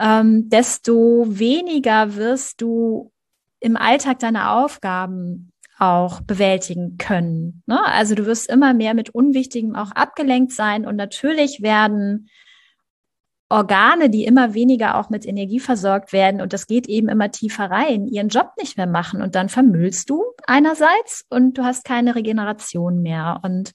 [0.00, 3.12] ähm, desto weniger wirst du
[3.60, 7.62] im Alltag deine Aufgaben auch bewältigen können.
[7.66, 7.84] Ne?
[7.84, 12.28] Also du wirst immer mehr mit Unwichtigem auch abgelenkt sein und natürlich werden
[13.48, 17.70] Organe, die immer weniger auch mit Energie versorgt werden und das geht eben immer tiefer
[17.70, 22.14] rein, ihren Job nicht mehr machen und dann vermüllst du einerseits und du hast keine
[22.14, 23.72] Regeneration mehr und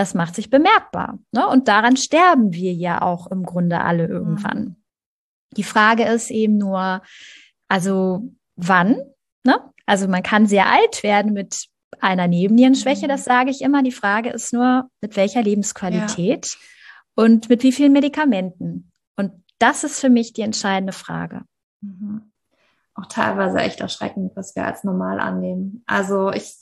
[0.00, 1.18] das macht sich bemerkbar.
[1.30, 1.46] Ne?
[1.46, 4.58] Und daran sterben wir ja auch im Grunde alle irgendwann.
[4.58, 4.76] Mhm.
[5.58, 7.02] Die Frage ist eben nur,
[7.68, 8.96] also wann?
[9.44, 9.60] Ne?
[9.84, 11.66] Also man kann sehr alt werden mit
[12.00, 13.08] einer Nebennierenschwäche, mhm.
[13.10, 13.82] das sage ich immer.
[13.82, 16.58] Die Frage ist nur, mit welcher Lebensqualität ja.
[17.22, 18.90] und mit wie vielen Medikamenten.
[19.16, 21.42] Und das ist für mich die entscheidende Frage.
[21.82, 22.32] Mhm.
[22.94, 25.82] Auch teilweise echt erschreckend, was wir als normal annehmen.
[25.86, 26.54] Also ich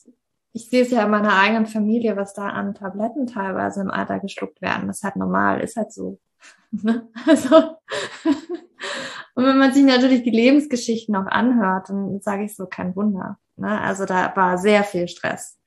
[0.58, 4.18] ich sehe es ja in meiner eigenen Familie, was da an Tabletten teilweise im Alter
[4.18, 4.88] geschluckt werden.
[4.88, 6.18] Das ist halt normal, ist halt so.
[6.70, 7.08] Ne?
[7.26, 7.56] also,
[9.34, 13.38] und wenn man sich natürlich die Lebensgeschichten auch anhört, dann sage ich so, kein Wunder.
[13.56, 13.80] Ne?
[13.80, 15.58] Also da war sehr viel Stress.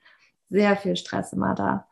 [0.52, 1.88] Sehr viel Stress immer da.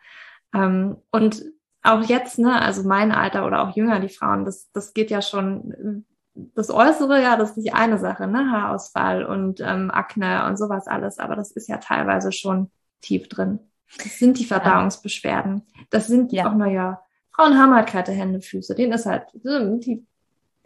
[0.54, 1.44] Ähm, und
[1.82, 5.24] auch jetzt, ne, also mein Alter oder auch jünger, die Frauen, das, das geht ja
[5.24, 10.58] schon, das Äußere, ja, das ist nicht eine Sache, ne, Haarausfall und ähm, Akne und
[10.58, 12.70] sowas alles, aber das ist ja teilweise schon
[13.02, 13.60] tief drin.
[13.98, 15.64] Das sind die Verdauungsbeschwerden.
[15.90, 16.50] Das sind ja.
[16.50, 18.76] auch, naja, Frauen haben halt kalte Hände, Füße.
[18.76, 20.06] Denen ist halt, die,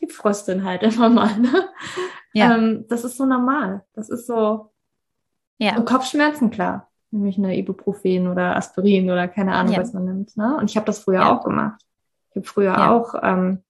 [0.02, 1.38] die frösteln halt immer mal.
[1.39, 1.69] Ne?
[2.34, 2.56] Ja.
[2.56, 3.86] Ähm, das ist so normal.
[3.93, 4.72] Das ist so.
[5.60, 5.78] Ja.
[5.78, 6.89] Und Kopfschmerzen, klar.
[7.12, 9.80] Nämlich eine Ibuprofen oder Aspirin oder keine Ahnung, ja.
[9.80, 10.36] was man nimmt.
[10.36, 10.58] Ne?
[10.58, 11.32] Und ich habe das früher ja.
[11.32, 11.80] auch gemacht.
[12.32, 12.91] Ich habe früher ja.
[12.91, 13.63] auch ähm,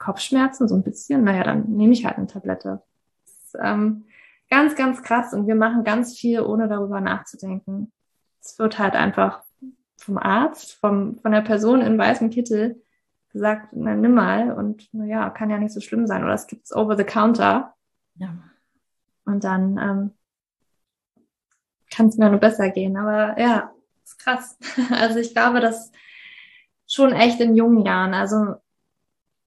[0.00, 2.82] Kopfschmerzen, so ein bisschen, naja, dann nehme ich halt eine Tablette.
[3.26, 4.06] Das ähm,
[4.50, 7.92] ganz, ganz krass und wir machen ganz viel, ohne darüber nachzudenken.
[8.42, 9.42] Es wird halt einfach
[9.96, 12.82] vom Arzt, vom, von der Person in weißem Kittel
[13.30, 16.24] gesagt, na, nimm mal und naja, kann ja nicht so schlimm sein.
[16.24, 17.74] Oder es gibt's over the counter.
[18.16, 18.36] Ja.
[19.24, 20.10] Und dann ähm,
[21.94, 22.96] kann es mir nur besser gehen.
[22.96, 23.72] Aber ja,
[24.04, 24.58] ist krass.
[24.90, 25.92] Also ich glaube, dass
[26.88, 28.56] schon echt in jungen Jahren, also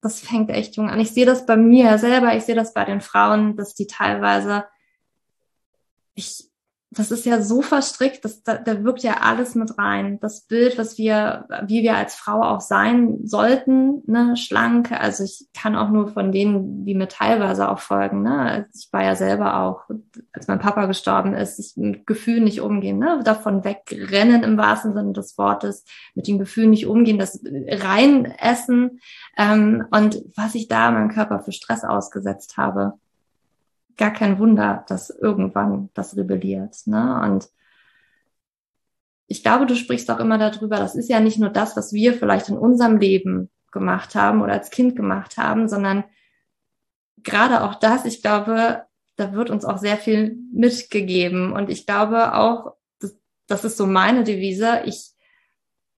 [0.01, 0.99] das fängt echt jung an.
[0.99, 4.65] Ich sehe das bei mir selber, ich sehe das bei den Frauen, dass die teilweise,
[6.15, 6.49] ich
[6.93, 10.19] das ist ja so verstrickt, dass da, da wirkt ja alles mit rein.
[10.19, 14.91] Das Bild, was wir, wie wir als Frau auch sein sollten, ne, schlank.
[14.91, 18.67] Also ich kann auch nur von denen, die mir teilweise auch folgen, ne.
[18.75, 19.89] Ich war ja selber auch,
[20.33, 24.93] als mein Papa gestorben ist, ich mit Gefühlen nicht umgehen, ne, davon wegrennen im wahrsten
[24.93, 28.99] Sinne des Wortes, mit den Gefühlen nicht umgehen, das rein essen,
[29.37, 32.93] ähm, und was ich da meinem Körper für Stress ausgesetzt habe
[33.97, 36.75] gar kein Wunder, dass irgendwann das rebelliert.
[36.85, 37.21] Ne?
[37.23, 37.49] Und
[39.27, 42.13] ich glaube, du sprichst auch immer darüber, das ist ja nicht nur das, was wir
[42.13, 46.03] vielleicht in unserem Leben gemacht haben oder als Kind gemacht haben, sondern
[47.23, 48.83] gerade auch das, ich glaube,
[49.15, 51.53] da wird uns auch sehr viel mitgegeben.
[51.53, 53.15] Und ich glaube auch, das,
[53.47, 55.11] das ist so meine Devise, ich,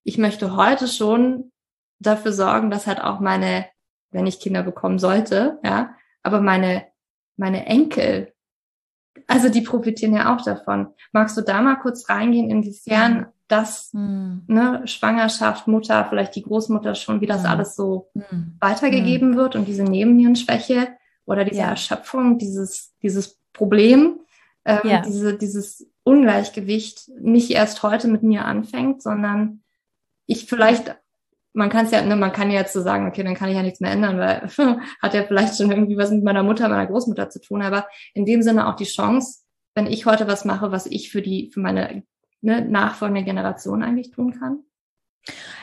[0.04, 1.52] ich möchte heute schon
[2.00, 3.66] dafür sorgen, dass halt auch meine,
[4.12, 6.86] wenn ich Kinder bekommen sollte, ja, aber meine
[7.38, 8.34] meine Enkel,
[9.28, 10.88] also die profitieren ja auch davon.
[11.12, 14.44] Magst du da mal kurz reingehen, inwiefern das, mhm.
[14.48, 17.50] ne, Schwangerschaft, Mutter, vielleicht die Großmutter schon, wie das mhm.
[17.50, 18.58] alles so mhm.
[18.60, 19.38] weitergegeben hm.
[19.38, 20.90] wird und diese Nebennierenschwäche
[21.26, 21.70] oder diese ja.
[21.70, 24.20] Erschöpfung, dieses, dieses Problem,
[24.66, 25.02] ähm, ja.
[25.02, 29.64] diese, dieses Ungleichgewicht nicht erst heute mit mir anfängt, sondern
[30.26, 30.96] ich vielleicht
[31.56, 33.56] man kann es ja, ne, man kann ja jetzt so sagen, okay, dann kann ich
[33.56, 34.50] ja nichts mehr ändern, weil
[35.02, 38.26] hat ja vielleicht schon irgendwie was mit meiner Mutter, meiner Großmutter zu tun, aber in
[38.26, 41.62] dem Sinne auch die Chance, wenn ich heute was mache, was ich für die, für
[41.62, 42.04] meine
[42.42, 44.60] ne, nachfolgende Generation eigentlich tun kann.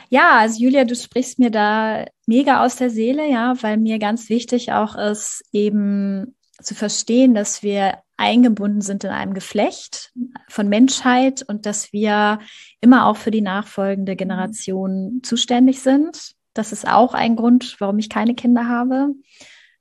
[0.09, 4.29] Ja, also Julia, du sprichst mir da mega aus der Seele, ja, weil mir ganz
[4.29, 10.13] wichtig auch ist, eben zu verstehen, dass wir eingebunden sind in einem Geflecht
[10.47, 12.39] von Menschheit und dass wir
[12.79, 16.33] immer auch für die nachfolgende Generation zuständig sind.
[16.53, 19.09] Das ist auch ein Grund, warum ich keine Kinder habe,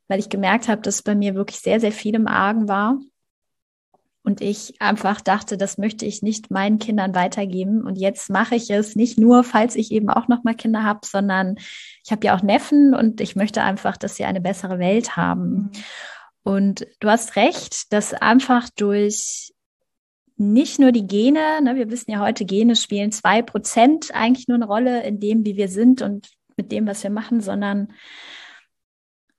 [0.08, 2.98] weil ich gemerkt habe, dass bei mir wirklich sehr, sehr viel im Argen war.
[4.24, 7.82] Und ich einfach dachte, das möchte ich nicht meinen Kindern weitergeben.
[7.82, 11.00] Und jetzt mache ich es nicht nur, falls ich eben auch noch mal Kinder habe,
[11.04, 11.56] sondern
[12.04, 15.50] ich habe ja auch Neffen und ich möchte einfach, dass sie eine bessere Welt haben.
[15.50, 15.70] Mhm.
[16.42, 19.52] Und du hast recht, dass einfach durch
[20.36, 24.56] nicht nur die Gene, ne, wir wissen ja heute, Gene spielen zwei Prozent eigentlich nur
[24.56, 27.92] eine Rolle in dem, wie wir sind und mit dem, was wir machen, sondern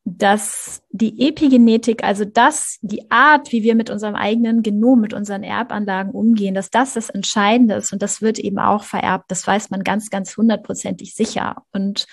[0.06, 5.44] dass die Epigenetik, also das, die Art, wie wir mit unserem eigenen Genom, mit unseren
[5.44, 9.32] Erbanlagen umgehen, dass das das Entscheidende ist und das wird eben auch vererbt.
[9.32, 11.64] Das weiß man ganz, ganz hundertprozentig sicher.
[11.72, 12.06] Und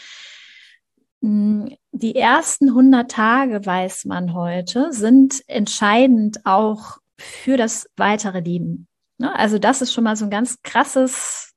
[1.23, 8.89] die ersten 100 Tage, weiß man heute, sind entscheidend auch für das weitere Leben.
[9.19, 9.35] Ne?
[9.39, 11.53] Also das ist schon mal so ein ganz krasses,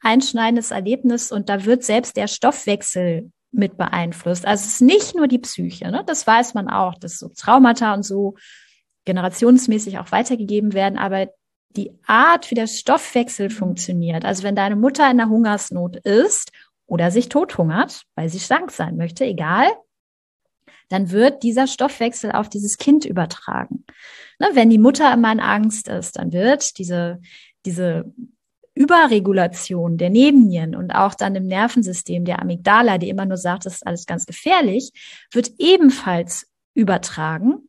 [0.00, 4.46] einschneidendes Erlebnis und da wird selbst der Stoffwechsel mit beeinflusst.
[4.46, 6.02] Also es ist nicht nur die Psyche, ne?
[6.06, 8.34] das weiß man auch, dass so Traumata und so
[9.06, 11.28] generationsmäßig auch weitergegeben werden, aber
[11.70, 16.50] die Art, wie der Stoffwechsel funktioniert, also wenn deine Mutter in der Hungersnot ist
[16.88, 19.68] oder sich tothungert, weil sie schlank sein möchte, egal,
[20.88, 23.84] dann wird dieser Stoffwechsel auf dieses Kind übertragen.
[24.40, 27.20] Ne, wenn die Mutter immer in Angst ist, dann wird diese,
[27.66, 28.12] diese
[28.74, 33.74] Überregulation der Nebennieren und auch dann im Nervensystem der Amygdala, die immer nur sagt, das
[33.74, 34.92] ist alles ganz gefährlich,
[35.30, 37.68] wird ebenfalls übertragen.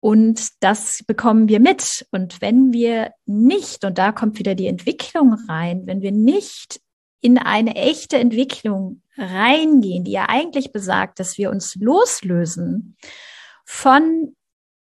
[0.00, 2.06] Und das bekommen wir mit.
[2.10, 6.80] Und wenn wir nicht, und da kommt wieder die Entwicklung rein, wenn wir nicht
[7.24, 12.98] in eine echte Entwicklung reingehen, die ja eigentlich besagt, dass wir uns loslösen
[13.64, 14.36] von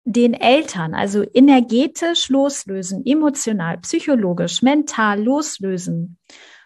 [0.04, 6.18] den Eltern, also energetisch loslösen, emotional, psychologisch, mental loslösen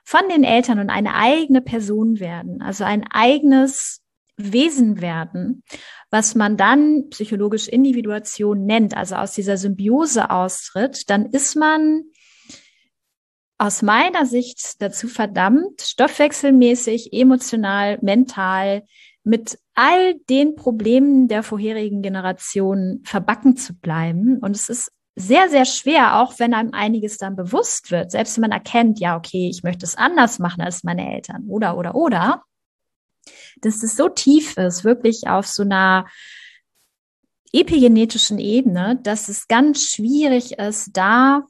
[0.03, 4.01] von den Eltern und eine eigene Person werden, also ein eigenes
[4.39, 5.63] Wesen werden,
[6.11, 12.05] was man dann psychologisch Individuation nennt, also aus dieser Symbiose austritt, dann ist man
[13.59, 18.85] aus meiner Sicht dazu verdammt, stoffwechselmäßig, emotional, mental
[19.25, 24.39] mit all den Problemen der vorherigen Generationen verbacken zu bleiben.
[24.39, 28.43] Und es ist sehr, sehr schwer, auch wenn einem einiges dann bewusst wird, selbst wenn
[28.43, 32.43] man erkennt, ja, okay, ich möchte es anders machen als meine Eltern oder, oder, oder,
[33.63, 36.07] dass es so tief ist, wirklich auf so einer
[37.53, 41.47] epigenetischen Ebene, dass es ganz schwierig ist, da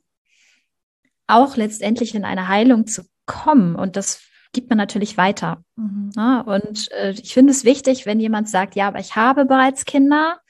[1.27, 3.75] auch letztendlich in eine Heilung zu kommen.
[3.77, 4.23] Und das
[4.53, 5.63] gibt man natürlich weiter.
[5.77, 6.11] Mhm.
[6.17, 9.85] Ja, und äh, ich finde es wichtig, wenn jemand sagt, ja, aber ich habe bereits
[9.85, 10.41] Kinder,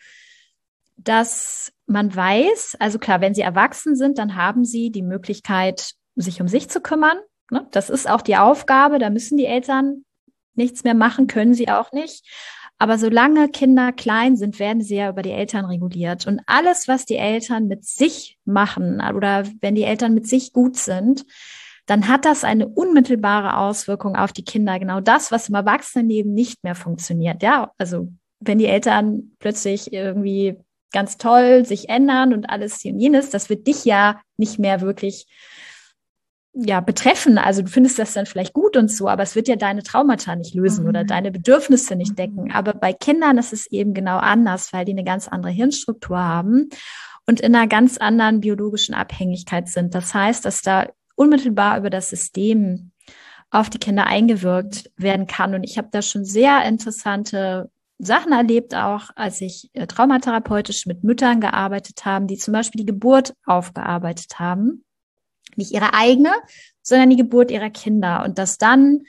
[0.96, 6.40] dass man weiß, also klar, wenn sie erwachsen sind, dann haben sie die Möglichkeit, sich
[6.40, 7.18] um sich zu kümmern.
[7.50, 7.66] Ne?
[7.70, 10.04] Das ist auch die Aufgabe, da müssen die Eltern
[10.54, 12.24] nichts mehr machen, können sie auch nicht.
[12.78, 16.26] Aber solange Kinder klein sind, werden sie ja über die Eltern reguliert.
[16.26, 20.76] Und alles, was die Eltern mit sich machen oder wenn die Eltern mit sich gut
[20.76, 21.24] sind,
[21.86, 24.78] dann hat das eine unmittelbare Auswirkung auf die Kinder.
[24.78, 27.42] Genau das, was im Erwachsenenleben nicht mehr funktioniert.
[27.42, 28.08] Ja, also
[28.40, 30.56] wenn die Eltern plötzlich irgendwie
[30.92, 34.80] ganz toll sich ändern und alles hier und jenes, das wird dich ja nicht mehr
[34.80, 35.26] wirklich
[36.58, 37.36] ja, betreffen.
[37.36, 40.34] Also du findest das dann vielleicht gut und so, aber es wird ja deine Traumata
[40.34, 40.88] nicht lösen mhm.
[40.88, 42.44] oder deine Bedürfnisse nicht decken.
[42.44, 42.50] Mhm.
[42.50, 46.70] Aber bei Kindern ist es eben genau anders, weil die eine ganz andere Hirnstruktur haben
[47.26, 49.94] und in einer ganz anderen biologischen Abhängigkeit sind.
[49.94, 52.92] Das heißt, dass da unmittelbar über das System
[53.50, 55.54] auf die Kinder eingewirkt werden kann.
[55.54, 61.04] Und ich habe da schon sehr interessante Sachen erlebt, auch als ich äh, traumatherapeutisch mit
[61.04, 64.85] Müttern gearbeitet habe, die zum Beispiel die Geburt aufgearbeitet haben
[65.54, 66.32] nicht ihre eigene,
[66.82, 68.24] sondern die Geburt ihrer Kinder.
[68.24, 69.02] Und dass dann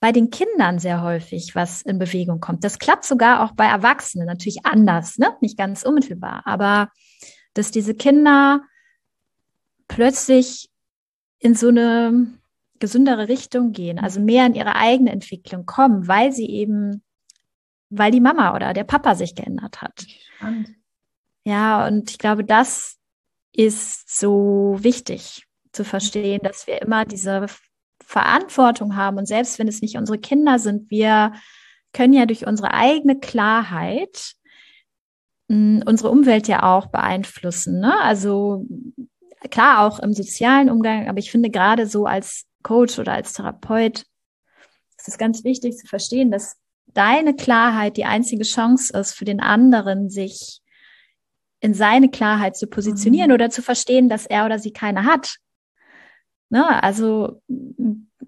[0.00, 2.62] bei den Kindern sehr häufig was in Bewegung kommt.
[2.64, 5.36] Das klappt sogar auch bei Erwachsenen, natürlich anders, ne?
[5.40, 6.90] nicht ganz unmittelbar, aber
[7.54, 8.62] dass diese Kinder
[9.88, 10.70] plötzlich
[11.40, 12.28] in so eine
[12.78, 17.02] gesündere Richtung gehen, also mehr in ihre eigene Entwicklung kommen, weil sie eben,
[17.90, 20.06] weil die Mama oder der Papa sich geändert hat.
[20.36, 20.70] Spannend.
[21.44, 22.98] Ja, und ich glaube, das
[23.52, 27.46] ist so wichtig zu verstehen, dass wir immer diese
[28.02, 31.32] Verantwortung haben und selbst wenn es nicht unsere Kinder sind, wir
[31.92, 34.34] können ja durch unsere eigene Klarheit
[35.48, 37.80] mh, unsere Umwelt ja auch beeinflussen.
[37.80, 38.00] Ne?
[38.00, 38.66] Also
[39.50, 44.04] klar auch im sozialen Umgang, aber ich finde gerade so als Coach oder als Therapeut
[44.98, 46.56] ist es ganz wichtig zu verstehen, dass
[46.86, 50.60] deine Klarheit die einzige Chance ist für den anderen, sich
[51.60, 53.34] in seine Klarheit zu positionieren mhm.
[53.34, 55.36] oder zu verstehen, dass er oder sie keine hat.
[56.50, 56.82] Ne?
[56.82, 57.42] Also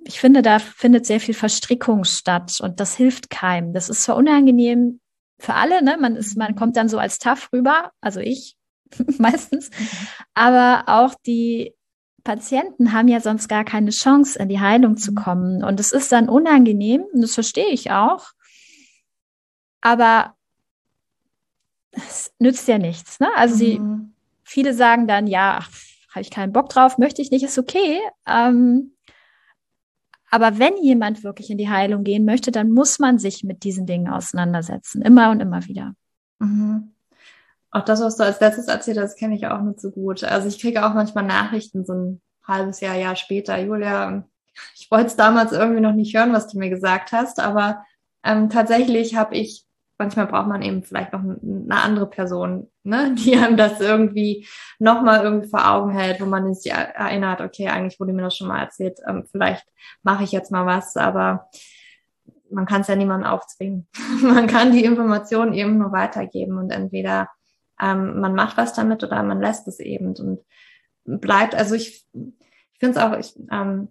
[0.05, 3.73] ich finde, da findet sehr viel Verstrickung statt und das hilft keinem.
[3.73, 5.01] Das ist zwar unangenehm
[5.39, 5.97] für alle, ne?
[5.99, 8.57] Man ist, man kommt dann so als tough rüber, also ich
[9.19, 9.71] meistens,
[10.35, 11.75] aber auch die
[12.25, 15.17] Patienten haben ja sonst gar keine Chance, in die Heilung zu mhm.
[15.17, 15.65] kommen.
[15.65, 18.31] Und es ist dann unangenehm, und das verstehe ich auch.
[19.81, 20.35] Aber
[21.93, 23.21] es nützt ja nichts.
[23.21, 23.29] Ne?
[23.35, 23.59] Also mhm.
[23.59, 23.81] sie,
[24.45, 25.71] viele sagen dann, ja, ach,
[26.11, 27.99] habe ich keinen Bock drauf, möchte ich nicht, ist okay.
[28.27, 28.93] Ähm,
[30.31, 33.87] aber wenn jemand wirklich in die Heilung gehen möchte, dann muss man sich mit diesen
[33.87, 35.95] Dingen auseinandersetzen, immer und immer wieder.
[36.39, 36.93] Mhm.
[37.73, 40.25] Auch das, was du als letztes erzählt hast, kenne ich auch nicht so gut.
[40.25, 43.59] Also ich kriege auch manchmal Nachrichten so ein halbes Jahr, Jahr später.
[43.61, 44.25] Julia,
[44.77, 47.85] ich wollte es damals irgendwie noch nicht hören, was du mir gesagt hast, aber
[48.25, 49.67] ähm, tatsächlich habe ich
[50.01, 54.49] manchmal braucht man eben vielleicht noch eine andere Person, ne, die einem das irgendwie
[54.79, 58.49] nochmal irgendwie vor Augen hält, wo man sich erinnert, okay, eigentlich wurde mir das schon
[58.49, 59.67] mal erzählt, ähm, vielleicht
[60.03, 61.49] mache ich jetzt mal was, aber
[62.51, 63.87] man kann es ja niemandem aufzwingen.
[64.23, 67.29] man kann die Informationen eben nur weitergeben und entweder
[67.81, 70.41] ähm, man macht was damit oder man lässt es eben und
[71.05, 73.89] bleibt, also ich, ich finde es auch, ich, ähm,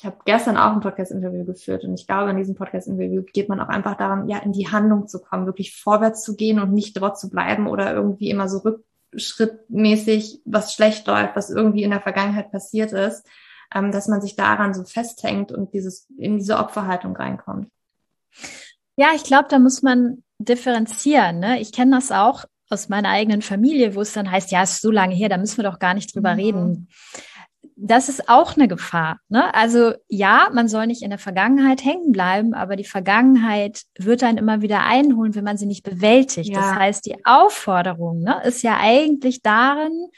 [0.00, 3.60] ich habe gestern auch ein Podcast-Interview geführt und ich glaube, in diesem Podcast-Interview geht man
[3.60, 6.96] auch einfach daran, ja, in die Handlung zu kommen, wirklich vorwärts zu gehen und nicht
[6.96, 8.80] dort zu bleiben oder irgendwie immer so
[9.12, 13.26] rückschrittmäßig, was schlecht läuft, was irgendwie in der Vergangenheit passiert ist,
[13.74, 17.68] ähm, dass man sich daran so festhängt und dieses, in diese Opferhaltung reinkommt.
[18.96, 21.40] Ja, ich glaube, da muss man differenzieren.
[21.40, 21.60] Ne?
[21.60, 24.82] Ich kenne das auch aus meiner eigenen Familie, wo es dann heißt, ja, es ist
[24.82, 26.40] so lange her, da müssen wir doch gar nicht drüber mhm.
[26.40, 26.88] reden
[27.82, 29.20] das ist auch eine Gefahr.
[29.28, 29.54] Ne?
[29.54, 34.36] Also ja, man soll nicht in der Vergangenheit hängen bleiben, aber die Vergangenheit wird dann
[34.36, 36.50] immer wieder einholen, wenn man sie nicht bewältigt.
[36.50, 36.60] Ja.
[36.60, 40.08] Das heißt, die Aufforderung ne, ist ja eigentlich darin,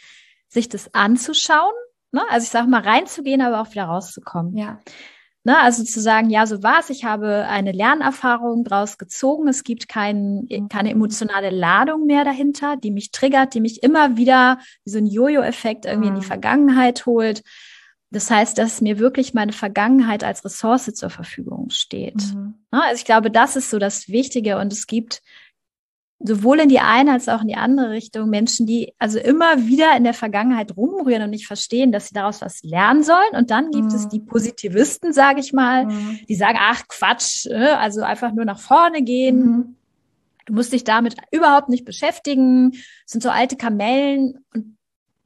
[0.48, 1.72] sich das anzuschauen.
[2.10, 2.22] Ne?
[2.30, 4.56] Also ich sage mal, reinzugehen, aber auch wieder rauszukommen.
[4.56, 4.80] Ja.
[5.44, 6.88] Ne, also zu sagen, ja, so war's.
[6.88, 9.48] Ich habe eine Lernerfahrung draus gezogen.
[9.48, 14.58] Es gibt kein, keine emotionale Ladung mehr dahinter, die mich triggert, die mich immer wieder
[14.84, 16.14] wie so ein Jojo-Effekt irgendwie mhm.
[16.14, 16.30] in die mhm.
[16.30, 17.42] Vergangenheit holt.
[18.10, 22.22] Das heißt, dass mir wirklich meine Vergangenheit als Ressource zur Verfügung steht.
[22.34, 22.54] Mhm.
[22.70, 25.22] Ne, also ich glaube, das ist so das Wichtige und es gibt
[26.24, 29.96] sowohl in die eine als auch in die andere Richtung Menschen, die also immer wieder
[29.96, 33.36] in der Vergangenheit rumrühren und nicht verstehen, dass sie daraus was lernen sollen.
[33.36, 33.94] Und dann gibt mhm.
[33.94, 36.20] es die Positivisten, sage ich mal, mhm.
[36.28, 37.78] die sagen, ach Quatsch, ne?
[37.78, 39.44] also einfach nur nach vorne gehen.
[39.44, 39.76] Mhm.
[40.46, 42.72] Du musst dich damit überhaupt nicht beschäftigen.
[42.72, 44.44] Das sind so alte Kamellen.
[44.54, 44.76] Und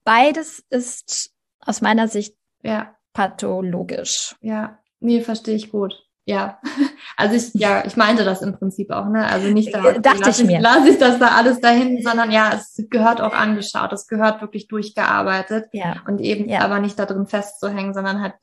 [0.05, 1.30] beides ist
[1.61, 2.94] aus meiner Sicht ja.
[3.12, 4.36] pathologisch.
[4.40, 6.05] Ja, nee, verstehe ich gut.
[6.29, 6.59] Ja,
[7.16, 9.24] also ich, ja, ich meinte das im Prinzip auch, ne?
[9.27, 10.61] Also nicht da, äh, dachte lass ich mir.
[10.61, 14.66] Lass ich das da alles dahin, sondern ja, es gehört auch angeschaut, es gehört wirklich
[14.66, 16.03] durchgearbeitet ja.
[16.07, 16.61] und eben ja.
[16.62, 18.35] aber nicht da drin festzuhängen, sondern halt,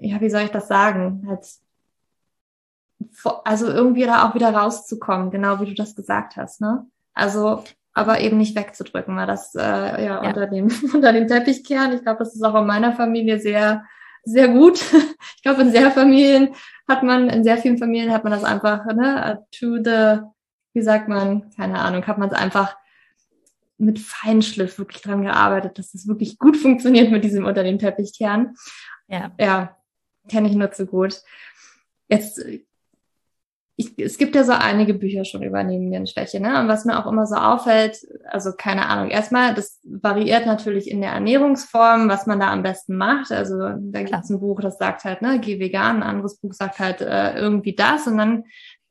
[0.00, 1.26] ja, wie soll ich das sagen?
[1.28, 1.46] Halt,
[3.44, 6.86] also irgendwie da auch wieder rauszukommen, genau wie du das gesagt hast, ne?
[7.12, 7.62] Also,
[7.92, 10.20] aber eben nicht wegzudrücken, weil das äh, ja, ja.
[10.20, 11.92] unter dem unter dem Teppich kehren.
[11.92, 13.84] Ich glaube, das ist auch in meiner Familie sehr
[14.24, 14.82] sehr gut.
[15.36, 16.54] Ich glaube, in sehr Familien
[16.86, 20.20] hat man, in sehr vielen Familien hat man das einfach, ne, to the,
[20.74, 22.76] wie sagt man, keine Ahnung, hat man es einfach
[23.78, 28.12] mit Feinschliff wirklich dran gearbeitet, dass es wirklich gut funktioniert mit diesem unter dem Teppich
[28.16, 28.54] kehren.
[29.08, 29.32] Ja.
[29.40, 29.78] Ja,
[30.28, 31.22] kenne ich nur zu gut.
[32.08, 32.44] Jetzt
[33.80, 36.60] ich, es gibt ja so einige Bücher schon über Nebennierenschwäche, ne?
[36.60, 41.00] Und was mir auch immer so auffällt, also keine Ahnung, erstmal, das variiert natürlich in
[41.00, 43.32] der Ernährungsform, was man da am besten macht.
[43.32, 46.52] Also da gibt es ein Buch, das sagt halt, ne, geh vegan, ein anderes Buch
[46.52, 48.44] sagt halt äh, irgendwie das und dann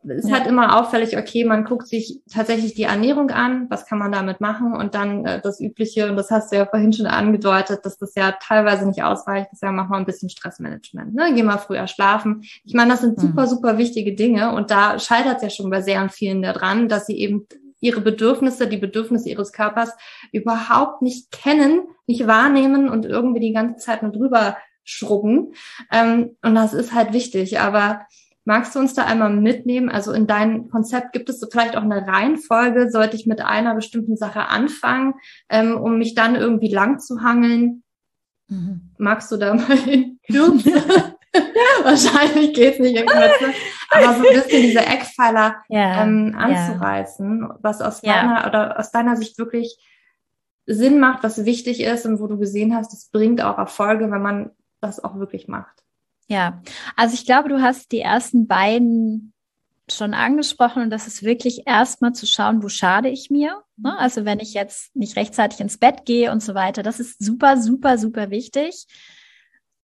[0.04, 0.38] ist ja.
[0.38, 4.40] halt immer auffällig, okay, man guckt sich tatsächlich die Ernährung an, was kann man damit
[4.40, 7.98] machen und dann äh, das Übliche, und das hast du ja vorhin schon angedeutet, dass
[7.98, 11.34] das ja teilweise nicht ausreicht, das ja mach mal ein bisschen Stressmanagement, ne?
[11.36, 12.44] geh mal früher schlafen.
[12.64, 13.22] Ich meine, das sind mhm.
[13.22, 17.06] super, super wichtige Dinge und da scheitert es ja schon bei sehr vielen daran, dass
[17.06, 17.46] sie eben
[17.82, 19.92] ihre Bedürfnisse, die Bedürfnisse ihres Körpers
[20.32, 25.54] überhaupt nicht kennen, nicht wahrnehmen und irgendwie die ganze Zeit nur drüber schrubben.
[25.92, 28.02] Ähm, und das ist halt wichtig, aber
[28.50, 29.90] Magst du uns da einmal mitnehmen?
[29.90, 32.90] Also in deinem Konzept gibt es so vielleicht auch eine Reihenfolge?
[32.90, 35.14] Sollte ich mit einer bestimmten Sache anfangen,
[35.50, 37.84] ähm, um mich dann irgendwie lang zu hangeln?
[38.48, 38.90] Mhm.
[38.98, 40.72] Magst du da mal in Kürze?
[41.84, 43.54] Wahrscheinlich geht's nicht in Kürze.
[43.92, 47.58] Aber so ein bisschen diese Eckpfeiler ja, ähm, anzureißen, ja.
[47.62, 49.78] was aus deiner oder aus deiner Sicht wirklich
[50.66, 54.24] Sinn macht, was wichtig ist und wo du gesehen hast, es bringt auch Erfolge, wenn
[54.24, 54.50] man
[54.82, 55.84] das auch wirklich macht.
[56.30, 56.62] Ja,
[56.96, 59.34] also ich glaube, du hast die ersten beiden
[59.92, 63.64] schon angesprochen und das ist wirklich erstmal zu schauen, wo schade ich mir.
[63.78, 63.98] Ne?
[63.98, 67.58] Also wenn ich jetzt nicht rechtzeitig ins Bett gehe und so weiter, das ist super,
[67.58, 68.86] super, super wichtig.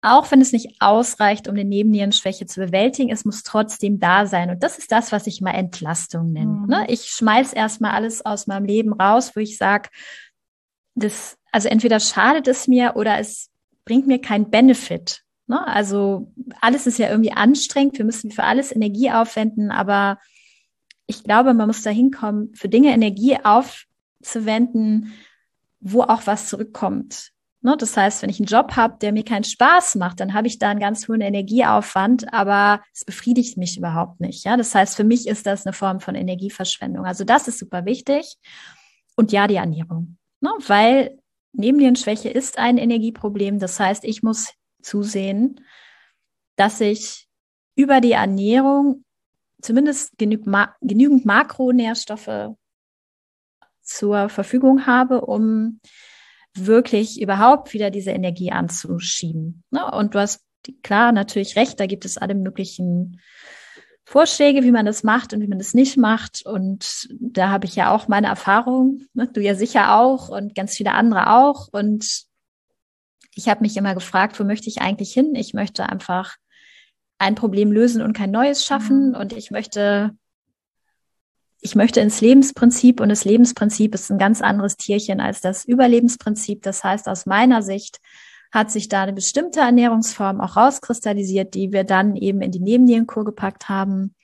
[0.02, 4.52] Auch wenn es nicht ausreicht, um eine Nebennierenschwäche zu bewältigen, es muss trotzdem da sein.
[4.52, 6.52] Und das ist das, was ich mal Entlastung nenne.
[6.52, 6.68] Mhm.
[6.68, 6.86] Ne?
[6.90, 9.90] Ich schmeiß erstmal alles aus meinem Leben raus, wo ich sage,
[10.94, 13.50] das, also entweder schadet es mir oder es
[13.84, 15.25] bringt mir keinen Benefit.
[15.48, 15.66] Ne?
[15.68, 16.32] Also
[16.62, 17.98] alles ist ja irgendwie anstrengend.
[17.98, 20.20] Wir müssen für alles Energie aufwenden, aber
[21.08, 25.14] ich glaube, man muss da hinkommen, für Dinge Energie aufzuwenden,
[25.80, 27.32] wo auch was zurückkommt.
[27.62, 27.76] Ne?
[27.78, 30.58] Das heißt, wenn ich einen Job habe, der mir keinen Spaß macht, dann habe ich
[30.58, 34.46] da einen ganz hohen Energieaufwand, aber es befriedigt mich überhaupt nicht.
[34.46, 37.06] Ja, das heißt, für mich ist das eine Form von Energieverschwendung.
[37.06, 38.36] Also das ist super wichtig.
[39.16, 40.52] Und ja, die Ernährung, ne?
[40.68, 41.20] weil
[41.54, 43.60] Nebennierenschwäche ist ein Energieproblem.
[43.60, 44.54] Das heißt, ich muss
[44.86, 45.62] zusehen,
[46.56, 47.28] dass ich
[47.76, 49.04] über die Ernährung
[49.62, 52.56] zumindest genüg ma genügend Makronährstoffe
[53.82, 55.80] zur Verfügung habe, um
[56.54, 59.64] wirklich überhaupt wieder diese Energie anzuschieben.
[59.72, 59.92] Ne?
[59.92, 60.46] Und du hast
[60.84, 63.20] klar natürlich recht, da gibt es alle möglichen
[64.06, 66.46] Vorschläge, wie man das macht und wie man das nicht macht.
[66.46, 69.28] Und da habe ich ja auch meine Erfahrung, ne?
[69.28, 71.68] du ja sicher auch und ganz viele andere auch.
[71.72, 72.26] Und
[73.36, 75.36] ich habe mich immer gefragt, wo möchte ich eigentlich hin?
[75.36, 76.38] Ich möchte einfach
[77.18, 79.10] ein Problem lösen und kein neues schaffen.
[79.10, 79.16] Mhm.
[79.16, 80.16] Und ich möchte,
[81.60, 86.64] ich möchte ins Lebensprinzip und das Lebensprinzip ist ein ganz anderes Tierchen als das Überlebensprinzip.
[86.64, 88.00] Das heißt, aus meiner Sicht
[88.52, 93.26] hat sich da eine bestimmte Ernährungsform auch rauskristallisiert, die wir dann eben in die Nebennierenkur
[93.26, 94.16] gepackt haben.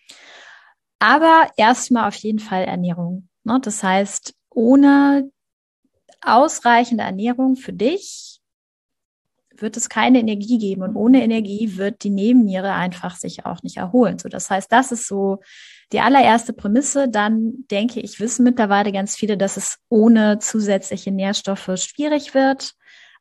[1.00, 3.28] Aber erstmal auf jeden Fall Ernährung.
[3.44, 3.60] Ne?
[3.62, 5.30] Das heißt, ohne
[6.22, 8.31] ausreichende Ernährung für dich
[9.62, 13.78] wird es keine Energie geben und ohne Energie wird die Nebenniere einfach sich auch nicht
[13.78, 14.20] erholen.
[14.20, 15.40] So, das heißt, das ist so
[15.92, 17.10] die allererste Prämisse.
[17.10, 22.74] Dann denke ich, wissen mittlerweile ganz viele, dass es ohne zusätzliche Nährstoffe schwierig wird.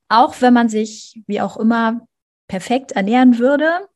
[0.09, 2.01] Auch wenn man sich, wie auch immer,
[2.49, 3.89] perfekt ernähren würde.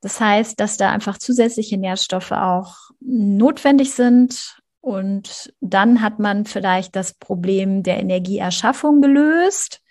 [0.00, 4.56] Das heißt, dass da einfach zusätzliche Nährstoffe auch notwendig sind.
[4.80, 9.82] Und dann hat man vielleicht das Problem der Energieerschaffung gelöst.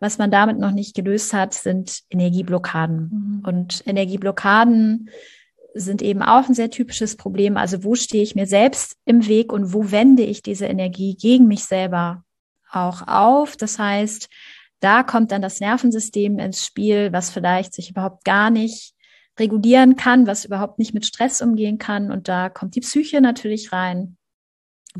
[0.00, 3.10] Was man damit noch nicht gelöst hat, sind Energieblockaden.
[3.10, 3.42] Mhm.
[3.44, 5.10] Und Energieblockaden
[5.74, 7.56] sind eben auch ein sehr typisches Problem.
[7.56, 11.46] Also wo stehe ich mir selbst im Weg und wo wende ich diese Energie gegen
[11.46, 12.24] mich selber
[12.70, 13.56] auch auf?
[13.56, 14.28] Das heißt,
[14.80, 18.94] da kommt dann das Nervensystem ins Spiel, was vielleicht sich überhaupt gar nicht
[19.38, 22.10] regulieren kann, was überhaupt nicht mit Stress umgehen kann.
[22.10, 24.17] Und da kommt die Psyche natürlich rein,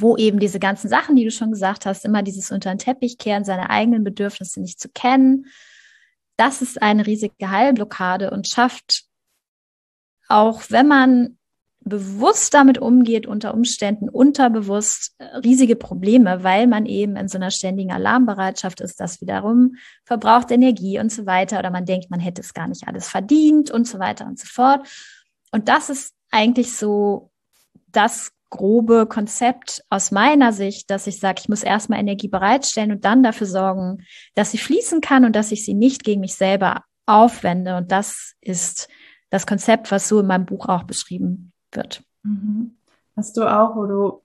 [0.01, 3.19] wo eben diese ganzen Sachen, die du schon gesagt hast, immer dieses unter den Teppich
[3.19, 5.47] kehren, seine eigenen Bedürfnisse nicht zu kennen.
[6.37, 9.09] Das ist eine riesige Heilblockade und schafft
[10.29, 11.39] auch wenn man
[11.81, 17.51] bewusst damit umgeht, unter Umständen unterbewusst äh, riesige Probleme, weil man eben in so einer
[17.51, 22.43] ständigen Alarmbereitschaft ist, das wiederum verbraucht Energie und so weiter oder man denkt, man hätte
[22.43, 24.87] es gar nicht alles verdient und so weiter und so fort.
[25.51, 27.31] Und das ist eigentlich so
[27.87, 33.05] das grobe Konzept aus meiner Sicht, dass ich sage, ich muss erstmal Energie bereitstellen und
[33.05, 36.85] dann dafür sorgen, dass sie fließen kann und dass ich sie nicht gegen mich selber
[37.07, 37.77] aufwende.
[37.77, 38.89] Und das ist
[39.31, 42.03] das Konzept, was so in meinem Buch auch beschrieben wird.
[42.23, 42.77] Mhm.
[43.17, 44.23] Hast du auch, wo du,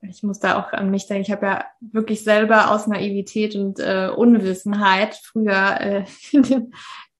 [0.00, 3.78] ich muss da auch an mich denken, ich habe ja wirklich selber aus Naivität und
[3.78, 6.04] äh, Unwissenheit früher äh,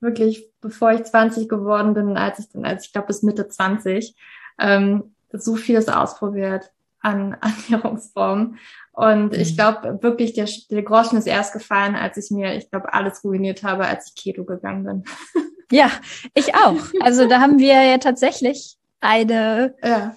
[0.01, 4.17] wirklich, bevor ich 20 geworden bin, als ich dann, als ich glaube bis Mitte 20,
[4.59, 7.37] ähm, so vieles ausprobiert an
[7.71, 8.59] Ernährungsformen.
[8.93, 9.41] Und mhm.
[9.41, 13.23] ich glaube wirklich, der, der Groschen ist erst gefallen, als ich mir, ich glaube, alles
[13.25, 15.05] ruiniert habe, als ich Keto gegangen bin.
[15.71, 15.91] Ja,
[16.35, 16.79] ich auch.
[17.01, 20.15] Also da haben wir ja tatsächlich eine ja.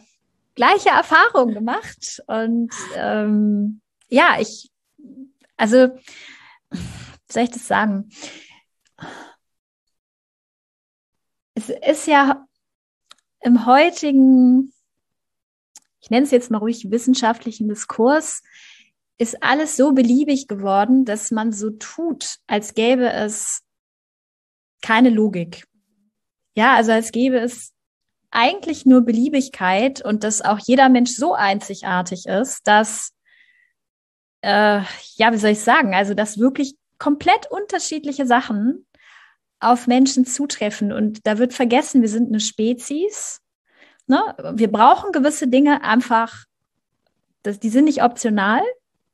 [0.55, 2.21] gleiche Erfahrung gemacht.
[2.27, 4.69] Und ähm, ja, ich,
[5.55, 5.97] also,
[6.69, 8.09] wie soll ich das sagen?
[11.55, 12.45] Es ist ja
[13.39, 14.73] im heutigen,
[16.01, 18.43] ich nenne es jetzt mal ruhig wissenschaftlichen Diskurs,
[19.17, 23.63] ist alles so beliebig geworden, dass man so tut, als gäbe es
[24.81, 25.65] keine Logik.
[26.55, 27.73] Ja, also als gäbe es
[28.29, 33.13] eigentlich nur Beliebigkeit und dass auch jeder Mensch so einzigartig ist, dass,
[34.41, 34.81] äh,
[35.15, 38.85] ja, wie soll ich sagen, also dass wirklich komplett unterschiedliche Sachen
[39.59, 40.91] auf Menschen zutreffen.
[40.91, 43.41] Und da wird vergessen, wir sind eine Spezies.
[44.07, 44.35] Ne?
[44.53, 46.45] Wir brauchen gewisse Dinge einfach,
[47.43, 48.61] das, die sind nicht optional.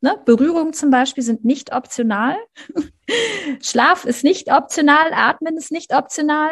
[0.02, 0.20] Ne?
[0.26, 2.38] Berührungen zum Beispiel sind nicht optional.
[3.62, 6.52] Schlaf ist nicht optional, Atmen ist nicht optional,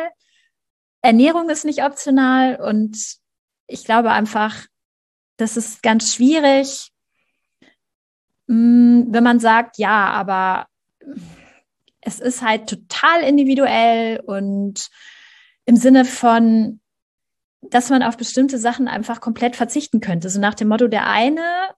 [1.02, 2.98] Ernährung ist nicht optional und
[3.68, 4.66] ich glaube einfach,
[5.38, 6.92] das ist ganz schwierig,
[8.48, 10.68] mm, wenn man sagt, ja, aber
[12.02, 14.90] es ist halt total individuell und
[15.66, 16.81] im Sinne von,
[17.62, 20.30] dass man auf bestimmte Sachen einfach komplett verzichten könnte.
[20.30, 21.70] So nach dem Motto, der eine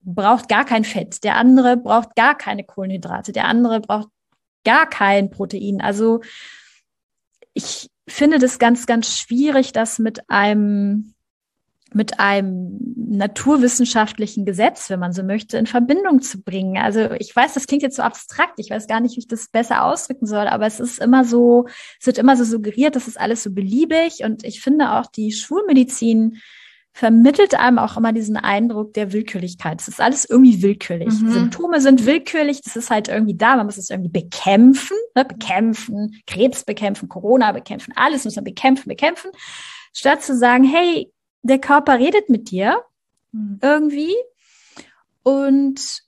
[0.00, 4.08] braucht gar kein Fett, der andere braucht gar keine Kohlenhydrate, der andere braucht
[4.64, 5.80] gar kein Protein.
[5.80, 6.20] Also
[7.54, 11.14] ich finde das ganz, ganz schwierig, das mit einem
[11.94, 16.78] mit einem naturwissenschaftlichen Gesetz, wenn man so möchte, in Verbindung zu bringen.
[16.78, 19.48] Also ich weiß, das klingt jetzt so abstrakt, ich weiß gar nicht, wie ich das
[19.48, 21.66] besser ausdrücken soll, aber es ist immer so,
[22.00, 25.32] es wird immer so suggeriert, das ist alles so beliebig und ich finde auch die
[25.32, 26.38] Schulmedizin
[26.94, 29.80] vermittelt einem auch immer diesen Eindruck der Willkürlichkeit.
[29.80, 31.08] Es ist alles irgendwie willkürlich.
[31.08, 31.32] Mhm.
[31.32, 35.24] Symptome sind willkürlich, das ist halt irgendwie da, man muss es irgendwie bekämpfen, ne?
[35.24, 39.30] bekämpfen, Krebs bekämpfen, Corona bekämpfen, alles muss man bekämpfen, bekämpfen,
[39.94, 41.10] statt zu sagen, hey,
[41.42, 42.82] der Körper redet mit dir
[43.32, 43.58] mhm.
[43.62, 44.14] irgendwie
[45.22, 46.02] und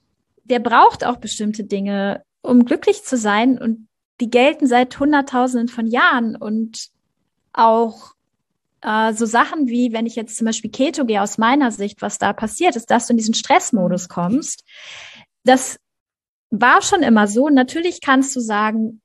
[0.44, 3.88] der braucht auch bestimmte Dinge, um glücklich zu sein und
[4.20, 6.90] die gelten seit Hunderttausenden von Jahren und
[7.52, 8.14] auch
[8.82, 12.18] äh, so Sachen wie, wenn ich jetzt zum Beispiel Keto gehe, aus meiner Sicht, was
[12.18, 14.64] da passiert ist, dass du in diesen Stressmodus kommst.
[15.44, 15.78] Das
[16.50, 17.48] war schon immer so.
[17.48, 19.00] Natürlich kannst du sagen,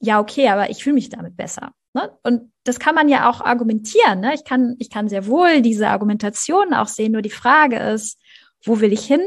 [0.00, 1.72] ja, okay, aber ich fühle mich damit besser.
[1.96, 2.10] Ne?
[2.22, 4.20] Und das kann man ja auch argumentieren.
[4.20, 4.34] Ne?
[4.34, 7.12] Ich kann, ich kann sehr wohl diese Argumentation auch sehen.
[7.12, 8.20] Nur die Frage ist,
[8.62, 9.22] wo will ich hin?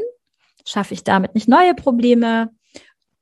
[0.64, 2.50] Schaffe ich damit nicht neue Probleme?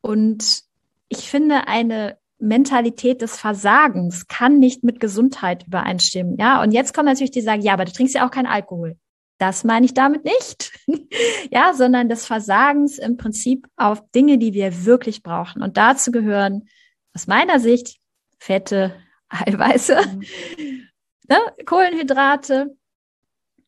[0.02, 0.64] Und
[1.08, 6.36] ich finde, eine Mentalität des Versagens kann nicht mit Gesundheit übereinstimmen.
[6.36, 8.98] Ja, und jetzt kommen natürlich die sagen, ja, aber du trinkst ja auch keinen Alkohol.
[9.38, 10.72] Das meine ich damit nicht.
[11.50, 15.62] ja, sondern des Versagens im Prinzip auf Dinge, die wir wirklich brauchen.
[15.62, 16.68] Und dazu gehören
[17.14, 17.98] aus meiner Sicht
[18.38, 18.94] Fette,
[19.28, 20.88] Eiweiße, mhm.
[21.28, 22.76] ne, Kohlenhydrate,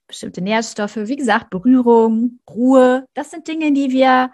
[0.06, 3.06] bestimmte Nährstoffe, wie gesagt, Berührung, Ruhe.
[3.14, 4.32] Das sind Dinge, die wir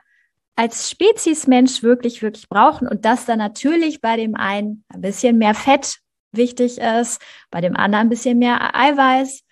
[0.56, 5.54] als Speziesmensch wirklich, wirklich brauchen und dass da natürlich bei dem einen ein bisschen mehr
[5.54, 5.98] Fett
[6.32, 7.20] wichtig ist,
[7.50, 9.42] bei dem anderen ein bisschen mehr Eiweiß.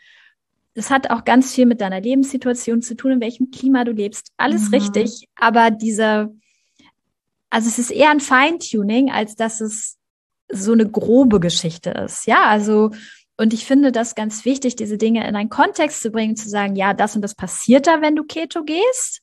[0.74, 4.32] Das hat auch ganz viel mit deiner Lebenssituation zu tun, in welchem Klima du lebst.
[4.38, 4.74] Alles mhm.
[4.74, 6.34] richtig, aber diese,
[7.50, 9.98] also es ist eher ein Feintuning, als dass es
[10.54, 12.26] so eine grobe Geschichte ist.
[12.26, 12.90] Ja, also
[13.36, 16.76] Und ich finde das ganz wichtig, diese Dinge in einen Kontext zu bringen, zu sagen,
[16.76, 19.22] ja, das und das passiert da, wenn du Keto gehst.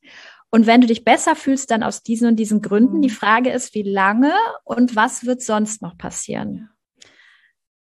[0.49, 2.97] Und wenn du dich besser fühlst, dann aus diesen und diesen Gründen.
[2.97, 3.01] Mhm.
[3.03, 4.33] Die Frage ist, wie lange
[4.65, 6.69] und was wird sonst noch passieren?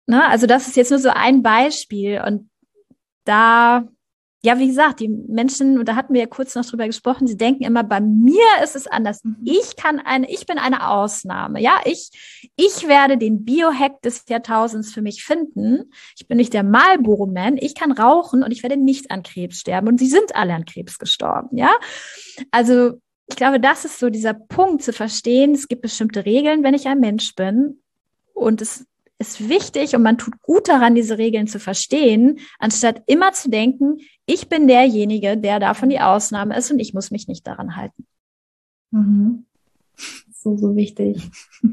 [0.08, 0.26] Ne?
[0.30, 2.22] Also das ist jetzt nur so ein Beispiel.
[2.26, 2.50] Und
[3.26, 3.86] da
[4.46, 7.38] ja, wie gesagt, die Menschen, und da hatten wir ja kurz noch drüber gesprochen, sie
[7.38, 9.24] denken immer, bei mir ist es anders.
[9.24, 9.38] Mhm.
[9.46, 11.62] Ich kann eine, ich bin eine Ausnahme.
[11.62, 12.10] Ja, ich,
[12.58, 15.92] ich werde den Biohack des Jahrtausends für mich finden.
[16.18, 17.56] Ich bin nicht der Marlboro-Man.
[17.58, 19.88] Ich kann rauchen und ich werde nicht an Krebs sterben.
[19.88, 21.56] Und sie sind alle an Krebs gestorben.
[21.56, 21.72] Ja,
[22.52, 25.54] also ich glaube, das ist so dieser Punkt zu verstehen.
[25.54, 27.82] Es gibt bestimmte Regeln, wenn ich ein Mensch bin.
[28.34, 28.86] Und es
[29.20, 34.00] ist wichtig und man tut gut daran, diese Regeln zu verstehen, anstatt immer zu denken,
[34.26, 38.06] ich bin derjenige, der davon die Ausnahme ist und ich muss mich nicht daran halten.
[38.92, 39.46] Mhm.
[40.34, 41.30] So, so wichtig.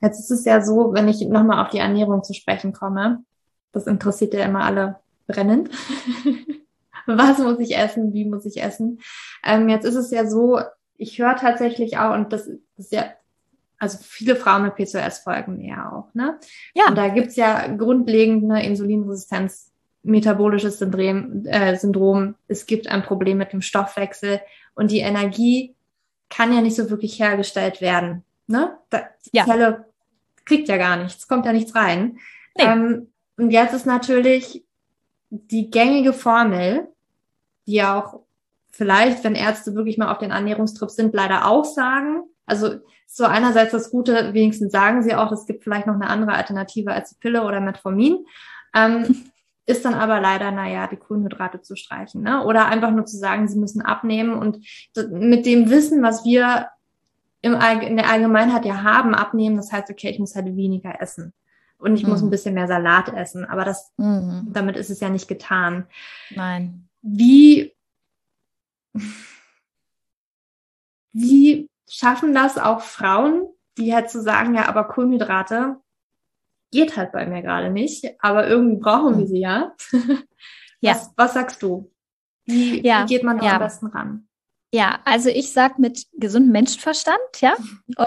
[0.00, 3.24] Jetzt ist es ja so, wenn ich nochmal auf die Ernährung zu sprechen komme,
[3.72, 5.70] das interessiert ja immer alle brennend.
[7.06, 8.12] Was muss ich essen?
[8.12, 9.00] Wie muss ich essen?
[9.42, 10.58] Ähm, jetzt ist es ja so,
[10.96, 13.04] ich höre tatsächlich auch, und das ist ja
[13.78, 16.38] also viele Frauen mit PCOS folgen mir ja auch, ne?
[16.74, 16.88] Ja.
[16.88, 19.72] Und da gibt's ja grundlegend eine Insulinresistenz,
[20.04, 22.34] metabolisches Syndrom, äh, Syndrom.
[22.46, 24.40] Es gibt ein Problem mit dem Stoffwechsel
[24.74, 25.74] und die Energie
[26.30, 28.24] kann ja nicht so wirklich hergestellt werden.
[28.46, 28.76] Ne?
[28.92, 28.98] Die
[29.36, 29.44] ja.
[29.44, 29.86] Zelle
[30.44, 32.18] kriegt ja gar nichts, kommt ja nichts rein.
[32.56, 32.64] Nee.
[32.64, 34.64] Ähm, und jetzt ist natürlich
[35.30, 36.88] die gängige Formel,
[37.66, 38.20] die ja auch
[38.70, 42.76] vielleicht, wenn Ärzte wirklich mal auf den Ernährungstrip sind, leider auch sagen, also
[43.06, 46.92] so einerseits das Gute, wenigstens sagen sie auch, es gibt vielleicht noch eine andere Alternative
[46.92, 48.26] als Pille oder Metformin.
[48.74, 49.30] Ähm,
[49.66, 52.22] ist dann aber leider, naja, die Kohlenhydrate zu streichen.
[52.22, 52.44] Ne?
[52.44, 54.58] Oder einfach nur zu sagen, sie müssen abnehmen und
[55.10, 56.68] mit dem Wissen, was wir
[57.40, 61.32] im, in der Allgemeinheit ja haben, abnehmen, das heißt, okay, ich muss halt weniger essen.
[61.78, 62.10] Und ich mhm.
[62.10, 63.44] muss ein bisschen mehr Salat essen.
[63.44, 64.48] Aber das, mhm.
[64.52, 65.86] damit ist es ja nicht getan.
[66.30, 66.88] Nein.
[67.02, 67.74] Wie,
[71.12, 73.46] wie schaffen das auch Frauen,
[73.76, 75.76] die halt zu so sagen, ja, aber Kohlenhydrate
[76.74, 79.74] geht halt bei mir gerade nicht, aber irgendwie brauchen wir sie ja.
[80.80, 80.92] ja.
[80.92, 81.90] Was, was sagst du?
[82.44, 83.04] Wie, ja.
[83.04, 83.52] wie geht man da ja.
[83.52, 84.28] am besten ran?
[84.72, 87.54] Ja, also ich sag mit gesundem Menschenverstand, ja.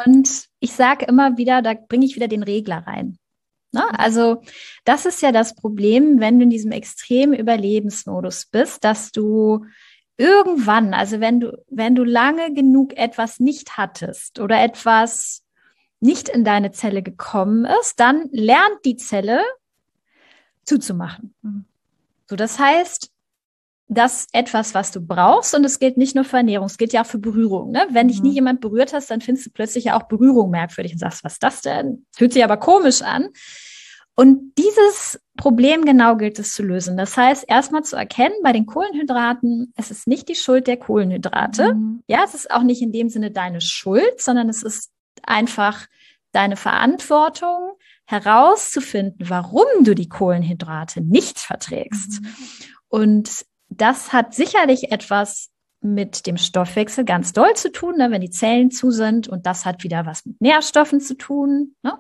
[0.06, 3.18] Und ich sage immer wieder, da bringe ich wieder den Regler rein.
[3.72, 3.84] Ne?
[3.98, 4.42] Also
[4.84, 9.66] das ist ja das Problem, wenn du in diesem extremen Überlebensmodus bist, dass du
[10.18, 15.44] irgendwann, also wenn du, wenn du lange genug etwas nicht hattest oder etwas
[16.00, 19.42] nicht in deine Zelle gekommen ist, dann lernt die Zelle
[20.64, 21.34] zuzumachen.
[21.42, 21.66] Mhm.
[22.30, 23.12] So, das heißt,
[23.90, 27.04] das etwas, was du brauchst, und es gilt nicht nur für Ernährung, es gilt ja
[27.04, 27.72] auch für Berührung.
[27.72, 27.88] Ne?
[27.90, 28.36] Wenn dich nie mhm.
[28.36, 31.44] jemand berührt hast, dann findest du plötzlich ja auch Berührung merkwürdig und sagst, was ist
[31.44, 32.06] das denn?
[32.16, 33.30] Fühlt sich aber komisch an.
[34.20, 36.98] Und dieses Problem genau gilt es zu lösen.
[36.98, 41.76] Das heißt, erstmal zu erkennen bei den Kohlenhydraten, es ist nicht die Schuld der Kohlenhydrate.
[41.76, 42.02] Mhm.
[42.08, 44.92] Ja, es ist auch nicht in dem Sinne deine Schuld, sondern es ist
[45.26, 45.88] einfach
[46.32, 47.74] deine Verantwortung
[48.06, 52.22] herauszufinden, warum du die Kohlenhydrate nicht verträgst.
[52.22, 52.36] Mhm.
[52.90, 55.50] Und das hat sicherlich etwas
[55.82, 59.28] mit dem Stoffwechsel ganz doll zu tun, ne, wenn die Zellen zu sind.
[59.28, 61.76] Und das hat wieder was mit Nährstoffen zu tun.
[61.84, 62.00] Ne?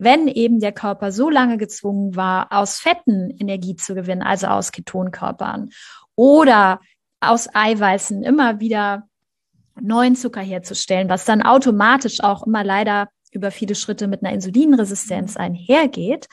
[0.00, 4.72] wenn eben der Körper so lange gezwungen war, aus Fetten Energie zu gewinnen, also aus
[4.72, 5.68] Ketonkörpern
[6.16, 6.80] oder
[7.20, 9.06] aus Eiweißen immer wieder
[9.82, 15.36] neuen Zucker herzustellen, was dann automatisch auch immer leider über viele Schritte mit einer Insulinresistenz
[15.36, 16.28] einhergeht,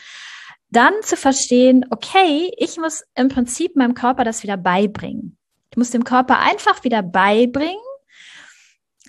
[0.70, 5.38] dann zu verstehen, okay, ich muss im Prinzip meinem Körper das wieder beibringen.
[5.72, 7.78] Ich muss dem Körper einfach wieder beibringen,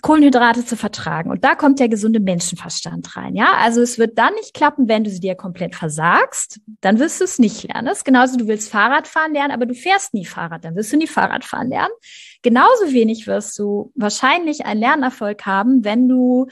[0.01, 1.29] Kohlenhydrate zu vertragen.
[1.29, 3.35] Und da kommt der gesunde Menschenverstand rein.
[3.35, 6.59] Ja, also es wird dann nicht klappen, wenn du sie dir komplett versagst.
[6.81, 7.87] Dann wirst du es nicht lernen.
[7.87, 10.63] Das ist genauso, du willst Fahrradfahren lernen, aber du fährst nie Fahrrad.
[10.63, 11.93] Dann wirst du nie Fahrradfahren lernen.
[12.41, 16.47] Genauso wenig wirst du wahrscheinlich einen Lernerfolg haben, wenn du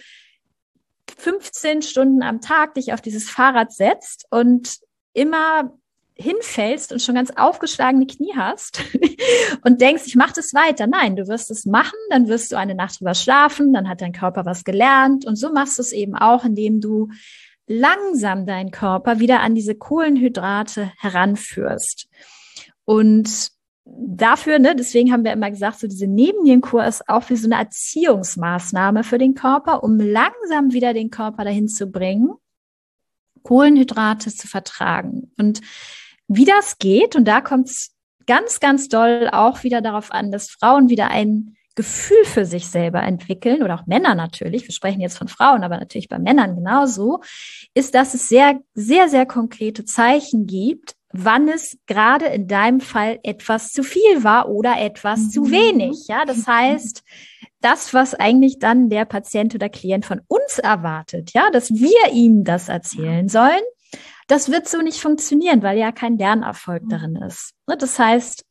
[1.18, 4.78] 15 Stunden am Tag dich auf dieses Fahrrad setzt und
[5.14, 5.74] immer
[6.20, 8.82] hinfällst und schon ganz aufgeschlagene Knie hast
[9.64, 10.88] und denkst, ich mache das weiter.
[10.88, 14.14] Nein, du wirst es machen, dann wirst du eine Nacht drüber schlafen, dann hat dein
[14.14, 17.10] Körper was gelernt und so machst du es eben auch, indem du
[17.68, 22.08] langsam deinen Körper wieder an diese Kohlenhydrate heranführst.
[22.86, 23.50] Und
[23.86, 27.62] dafür, ne, deswegen haben wir immer gesagt, so diese Nebennierenkur ist auch wie so eine
[27.62, 32.32] Erziehungsmaßnahme für den Körper, um langsam wieder den Körper dahin zu bringen,
[33.44, 35.32] Kohlenhydrate zu vertragen.
[35.38, 35.62] Und
[36.28, 37.92] wie das geht, und da kommt es
[38.26, 43.04] ganz, ganz doll auch wieder darauf an, dass Frauen wieder ein Gefühl für sich selber
[43.04, 47.22] entwickeln oder auch Männer natürlich, wir sprechen jetzt von Frauen, aber natürlich bei Männern genauso,
[47.76, 53.20] ist, dass es sehr, sehr, sehr konkrete Zeichen gibt, wann es gerade in deinem Fall
[53.24, 55.30] etwas zu viel war oder etwas mhm.
[55.30, 56.08] zu wenig.
[56.08, 57.04] Ja, das heißt,
[57.62, 62.44] das, was eigentlich dann der Patient oder Klient von uns erwartet, ja, dass wir ihm
[62.44, 63.62] das erzählen sollen,
[64.28, 66.90] das wird so nicht funktionieren, weil ja kein Lernerfolg mhm.
[66.90, 67.54] darin ist.
[67.68, 68.46] Ne, das heißt,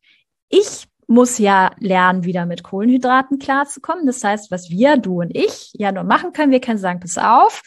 [0.48, 4.06] ich muss ja lernen, wieder mit Kohlenhydraten klarzukommen.
[4.06, 7.16] Das heißt, was wir, du und ich, ja nur machen können, wir können sagen, pass
[7.18, 7.62] auf,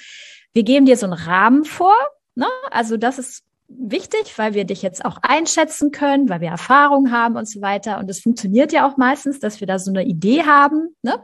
[0.53, 1.95] wir geben dir so einen Rahmen vor.
[2.35, 2.47] Ne?
[2.71, 7.37] Also das ist wichtig, weil wir dich jetzt auch einschätzen können, weil wir Erfahrung haben
[7.37, 7.99] und so weiter.
[7.99, 10.95] Und es funktioniert ja auch meistens, dass wir da so eine Idee haben.
[11.01, 11.23] Ne?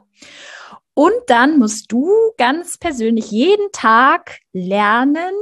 [0.94, 5.34] Und dann musst du ganz persönlich jeden Tag lernen,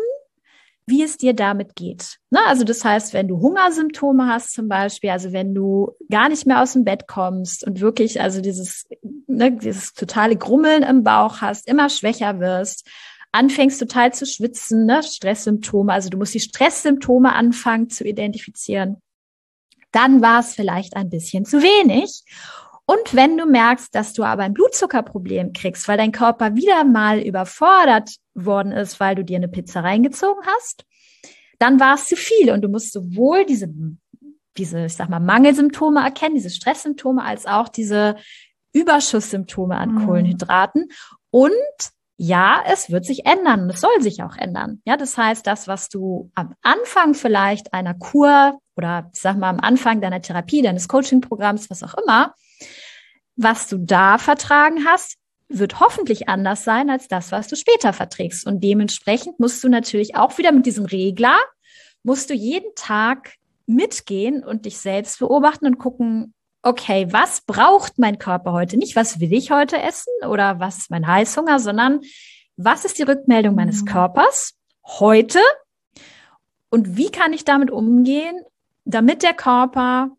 [0.86, 2.18] wie es dir damit geht.
[2.30, 2.40] Ne?
[2.46, 6.62] Also das heißt, wenn du Hungersymptome hast zum Beispiel, also wenn du gar nicht mehr
[6.62, 8.88] aus dem Bett kommst und wirklich also dieses,
[9.28, 12.88] ne, dieses totale Grummeln im Bauch hast, immer schwächer wirst,
[13.32, 15.02] anfängst total zu schwitzen, ne?
[15.04, 18.98] Stresssymptome, also du musst die Stresssymptome anfangen zu identifizieren,
[19.92, 22.24] dann war es vielleicht ein bisschen zu wenig.
[22.86, 27.20] Und wenn du merkst, dass du aber ein Blutzuckerproblem kriegst, weil dein Körper wieder mal
[27.20, 30.86] überfordert worden ist, weil du dir eine Pizza reingezogen hast,
[31.60, 33.70] dann war es zu viel und du musst sowohl diese,
[34.58, 38.18] diese, ich sag mal, Mangelsymptome erkennen, diese Stresssymptome, als auch diese
[38.74, 40.06] Überschusssymptome an mhm.
[40.06, 40.90] Kohlenhydraten
[41.30, 41.52] und
[42.18, 44.82] ja, es wird sich ändern und es soll sich auch ändern.
[44.86, 49.50] Ja, das heißt, das, was du am Anfang vielleicht einer Kur oder ich sag mal
[49.50, 52.36] am Anfang deiner Therapie, deines Coaching-Programms, was auch immer,
[53.36, 55.18] was du da vertragen hast,
[55.50, 58.46] wird hoffentlich anders sein als das, was du später verträgst.
[58.46, 61.38] Und dementsprechend musst du natürlich auch wieder mit diesem Regler,
[62.04, 63.34] musst du jeden Tag
[63.66, 68.78] mitgehen und dich selbst beobachten und gucken, okay, was braucht mein Körper heute?
[68.78, 72.02] Nicht, was will ich heute essen oder was ist mein Heißhunger, sondern
[72.56, 73.88] was ist die Rückmeldung meines mhm.
[73.88, 74.54] Körpers
[74.86, 75.40] heute?
[76.70, 78.42] Und wie kann ich damit umgehen,
[78.86, 80.10] damit der Körper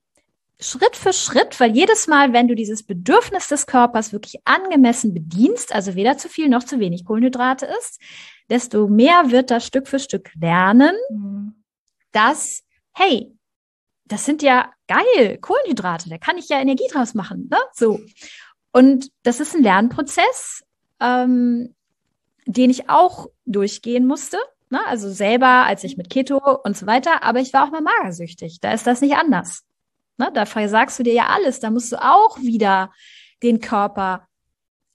[0.61, 5.75] Schritt für Schritt, weil jedes Mal, wenn du dieses Bedürfnis des Körpers wirklich angemessen bedienst,
[5.75, 8.01] also weder zu viel noch zu wenig Kohlenhydrate isst,
[8.49, 11.55] desto mehr wird das Stück für Stück lernen, mhm.
[12.13, 13.37] dass, hey,
[14.05, 17.49] das sind ja geil, Kohlenhydrate, da kann ich ja Energie draus machen.
[17.51, 17.59] Ne?
[17.73, 18.01] So.
[18.73, 20.63] Und das ist ein Lernprozess,
[21.01, 21.75] ähm,
[22.47, 24.37] den ich auch durchgehen musste.
[24.71, 24.85] Ne?
[24.87, 28.61] Also selber, als ich mit Keto und so weiter, aber ich war auch mal magersüchtig.
[28.61, 29.65] Da ist das nicht anders.
[30.17, 30.31] Ne?
[30.33, 31.61] Da sagst du dir ja alles.
[31.61, 32.93] Da musst du auch wieder
[33.43, 34.27] den Körper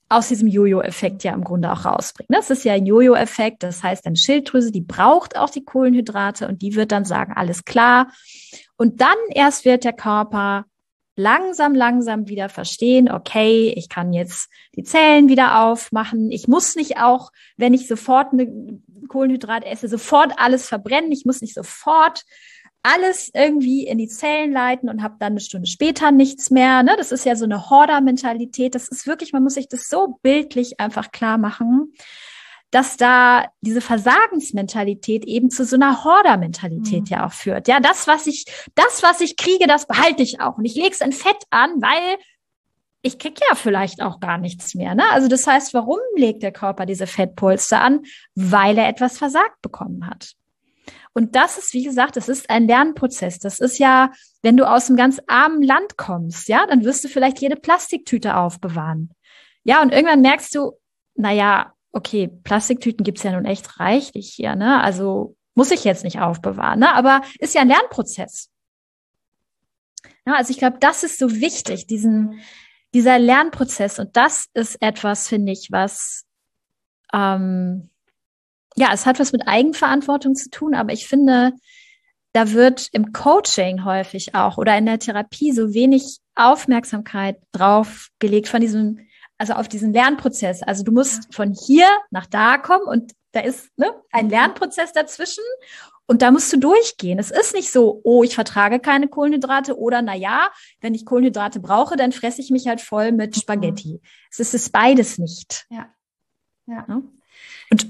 [0.08, 2.34] aus diesem Jojo-Effekt ja im Grunde auch rausbringen.
[2.34, 3.62] Das ist ja ein Jojo-Effekt.
[3.62, 7.64] Das heißt, deine Schilddrüse, die braucht auch die Kohlenhydrate und die wird dann sagen, alles
[7.64, 8.10] klar.
[8.76, 10.64] Und dann erst wird der Körper
[11.14, 16.32] langsam, langsam wieder verstehen, okay, ich kann jetzt die Zellen wieder aufmachen.
[16.32, 21.12] Ich muss nicht auch, wenn ich sofort eine Kohlenhydrat esse, sofort alles verbrennen.
[21.12, 22.24] Ich muss nicht sofort
[22.82, 26.82] alles irgendwie in die Zellen leiten und habe dann eine Stunde später nichts mehr.
[26.82, 26.94] Ne?
[26.96, 28.74] Das ist ja so eine Horder-Mentalität.
[28.74, 31.92] Das ist wirklich, man muss sich das so bildlich einfach klar machen
[32.70, 37.06] dass da diese Versagensmentalität eben zu so einer Horder-Mentalität mhm.
[37.08, 37.68] ja auch führt.
[37.68, 40.56] Ja, das, was ich, das, was ich kriege, das behalte ich auch.
[40.56, 42.18] Und ich lege es in Fett an, weil
[43.02, 44.94] ich krieg ja vielleicht auch gar nichts mehr.
[44.94, 45.02] Ne?
[45.10, 48.02] Also das heißt, warum legt der Körper diese Fettpolster an?
[48.34, 50.34] Weil er etwas versagt bekommen hat.
[51.12, 53.38] Und das ist, wie gesagt, das ist ein Lernprozess.
[53.38, 54.12] Das ist ja,
[54.42, 58.36] wenn du aus einem ganz armen Land kommst, ja, dann wirst du vielleicht jede Plastiktüte
[58.36, 59.10] aufbewahren.
[59.64, 60.72] Ja, und irgendwann merkst du,
[61.14, 64.82] naja, okay, Plastiktüten gibt's ja nun echt reichlich hier, ne?
[64.82, 66.94] Also muss ich jetzt nicht aufbewahren, ne?
[66.94, 68.50] Aber ist ja ein Lernprozess.
[70.26, 72.40] Ja, also ich glaube, das ist so wichtig, diesen,
[72.94, 73.98] dieser Lernprozess.
[73.98, 76.24] Und das ist etwas, finde ich, was,
[77.12, 77.90] ähm,
[78.76, 81.52] ja, es hat was mit Eigenverantwortung zu tun, aber ich finde,
[82.32, 88.48] da wird im Coaching häufig auch oder in der Therapie so wenig Aufmerksamkeit drauf gelegt
[88.48, 89.06] von diesem
[89.40, 90.62] also auf diesen Lernprozess.
[90.62, 94.32] Also du musst von hier nach da kommen und da ist ne, ein mhm.
[94.32, 95.42] Lernprozess dazwischen
[96.06, 97.18] und da musst du durchgehen.
[97.18, 100.50] Es ist nicht so, oh, ich vertrage keine Kohlenhydrate oder na ja,
[100.80, 103.40] wenn ich Kohlenhydrate brauche, dann fresse ich mich halt voll mit mhm.
[103.40, 104.02] Spaghetti.
[104.30, 105.66] Es ist es beides nicht.
[105.70, 105.88] Ja.
[106.66, 106.84] Ja.
[107.70, 107.88] Und ja.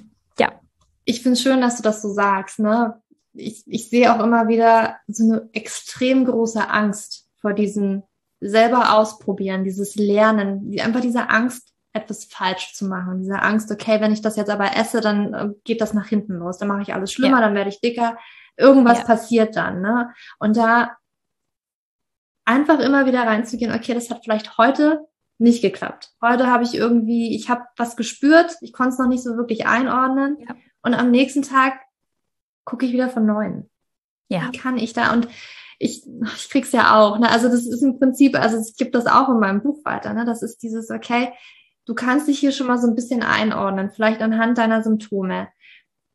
[1.05, 3.01] Ich finde es schön, dass du das so sagst, ne?
[3.33, 8.03] Ich, ich sehe auch immer wieder so eine extrem große Angst vor diesen
[8.41, 14.13] selber ausprobieren, dieses Lernen, einfach diese Angst, etwas falsch zu machen, diese Angst, okay, wenn
[14.13, 16.95] ich das jetzt aber esse, dann äh, geht das nach hinten los, dann mache ich
[16.95, 17.47] alles schlimmer, ja.
[17.47, 18.17] dann werde ich dicker,
[18.57, 19.05] irgendwas ja.
[19.05, 20.11] passiert dann, ne?
[20.39, 20.97] Und da
[22.45, 25.07] einfach immer wieder reinzugehen, okay, das hat vielleicht heute
[25.39, 26.11] nicht geklappt.
[26.21, 29.67] Heute habe ich irgendwie, ich habe was gespürt, ich konnte es noch nicht so wirklich
[29.67, 30.37] einordnen.
[30.41, 30.55] Ja.
[30.83, 31.81] Und am nächsten Tag
[32.65, 33.69] gucke ich wieder von neuem.
[34.29, 34.49] Ja.
[34.51, 35.13] Wie kann ich da?
[35.13, 35.29] Und
[35.79, 36.07] ich,
[36.37, 37.19] ich krieg's ja auch.
[37.19, 37.29] Ne?
[37.29, 40.13] Also das ist im Prinzip, also es gibt das auch in meinem Buch weiter.
[40.15, 40.25] Ne?
[40.25, 41.33] Das ist dieses, okay,
[41.87, 45.49] du kannst dich hier schon mal so ein bisschen einordnen, vielleicht anhand deiner Symptome.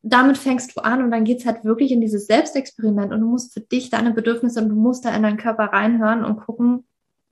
[0.03, 3.53] Damit fängst du an und dann geht's halt wirklich in dieses Selbstexperiment und du musst
[3.53, 6.85] für dich deine Bedürfnisse und du musst da in deinen Körper reinhören und gucken,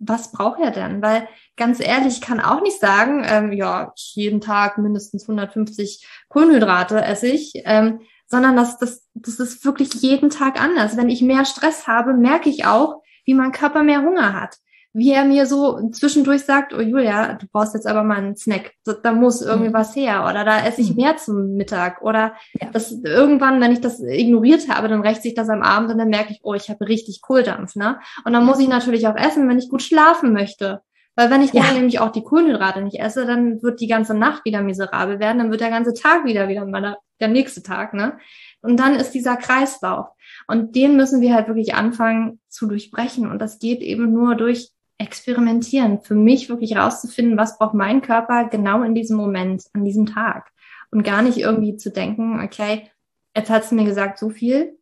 [0.05, 1.01] was braucht er denn?
[1.01, 7.03] Weil ganz ehrlich, ich kann auch nicht sagen, ähm, ja, jeden Tag mindestens 150 Kohlenhydrate
[7.03, 10.97] esse ich, ähm, sondern das, das, das ist wirklich jeden Tag anders.
[10.97, 14.57] Wenn ich mehr Stress habe, merke ich auch, wie mein Körper mehr Hunger hat.
[14.95, 18.73] Wie er mir so zwischendurch sagt, oh Julia, du brauchst jetzt aber mal einen Snack.
[19.01, 19.73] Da muss irgendwie mhm.
[19.73, 20.27] was her.
[20.29, 20.97] Oder da esse ich mhm.
[20.97, 22.03] mehr zum Mittag.
[22.03, 22.69] Oder ja.
[22.71, 26.09] das irgendwann, wenn ich das ignoriert habe, dann rächt sich das am Abend und dann
[26.09, 27.75] merke ich, oh, ich habe richtig Kohldampf.
[27.75, 27.99] Ne?
[28.23, 30.81] Und dann muss ich natürlich auch essen, wenn ich gut schlafen möchte.
[31.15, 31.63] Weil wenn ich ja.
[31.63, 35.37] dann nämlich auch die Kohlenhydrate nicht esse, dann wird die ganze Nacht wieder miserabel werden,
[35.37, 38.17] dann wird der ganze Tag wieder wieder meiner, der nächste Tag, ne?
[38.61, 40.07] Und dann ist dieser Kreislauf.
[40.47, 43.29] Und den müssen wir halt wirklich anfangen zu durchbrechen.
[43.29, 44.71] Und das geht eben nur durch
[45.03, 46.01] Experimentieren.
[46.01, 50.51] Für mich wirklich rauszufinden, was braucht mein Körper genau in diesem Moment, an diesem Tag.
[50.91, 52.89] Und gar nicht irgendwie zu denken, okay,
[53.35, 54.77] jetzt hat sie mir gesagt, so viel.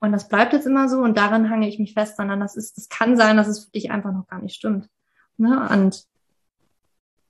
[0.00, 2.76] Und das bleibt jetzt immer so und daran hange ich mich fest, sondern das ist,
[2.76, 4.88] das kann sein, dass es für dich einfach noch gar nicht stimmt.
[5.36, 5.68] Ne?
[5.70, 6.04] Und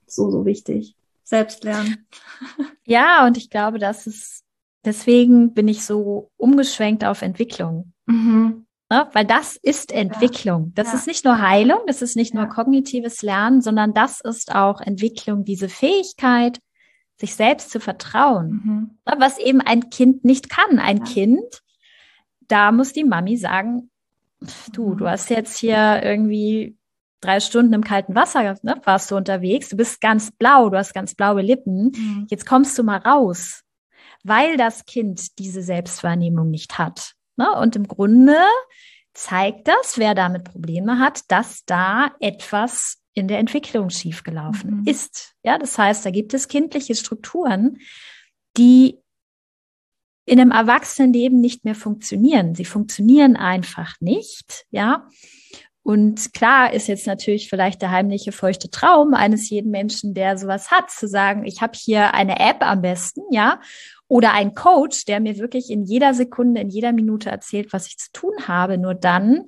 [0.07, 0.95] so, so wichtig.
[1.23, 2.07] Selbst lernen.
[2.85, 4.43] Ja, und ich glaube, das ist,
[4.83, 7.93] deswegen bin ich so umgeschwenkt auf Entwicklung.
[8.07, 8.62] Mhm.
[8.93, 9.09] Ja, ne?
[9.13, 10.71] weil das ist Entwicklung.
[10.75, 10.93] Das ja.
[10.95, 15.43] ist nicht nur Heilung, das ist nicht nur kognitives Lernen, sondern das ist auch Entwicklung,
[15.43, 16.59] diese Fähigkeit,
[17.17, 18.61] sich selbst zu vertrauen.
[18.63, 18.97] Mhm.
[19.05, 19.15] Ne?
[19.17, 20.79] Was eben ein Kind nicht kann.
[20.79, 21.61] Ein Kind,
[22.41, 23.89] da muss die Mami sagen,
[24.73, 25.09] du, du mhm.
[25.09, 26.77] hast jetzt hier irgendwie
[27.21, 30.93] drei Stunden im kalten Wasser ne, warst du unterwegs, du bist ganz blau, du hast
[30.93, 32.27] ganz blaue Lippen, mhm.
[32.29, 33.63] jetzt kommst du mal raus,
[34.23, 37.15] weil das Kind diese Selbstwahrnehmung nicht hat.
[37.35, 37.51] Ne?
[37.53, 38.37] Und im Grunde
[39.13, 44.87] zeigt das, wer damit Probleme hat, dass da etwas in der Entwicklung schiefgelaufen mhm.
[44.87, 45.33] ist.
[45.43, 47.77] Ja, das heißt, da gibt es kindliche Strukturen,
[48.57, 48.99] die
[50.25, 52.55] in einem Erwachsenenleben nicht mehr funktionieren.
[52.55, 55.07] Sie funktionieren einfach nicht, ja.
[55.85, 60.71] Und klar ist jetzt natürlich vielleicht der heimliche feuchte Traum eines jeden Menschen, der sowas
[60.71, 63.59] hat, zu sagen, ich habe hier eine App am besten, ja,
[64.13, 67.97] oder ein Coach, der mir wirklich in jeder Sekunde, in jeder Minute erzählt, was ich
[67.97, 68.77] zu tun habe.
[68.77, 69.45] Nur dann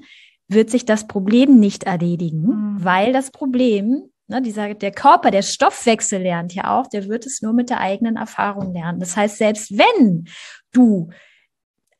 [0.47, 2.83] wird sich das Problem nicht erledigen, mhm.
[2.83, 7.43] weil das Problem, ne, dieser, der Körper, der Stoffwechsel lernt ja auch, der wird es
[7.43, 8.99] nur mit der eigenen Erfahrung lernen.
[8.99, 10.25] Das heißt, selbst wenn
[10.71, 11.11] du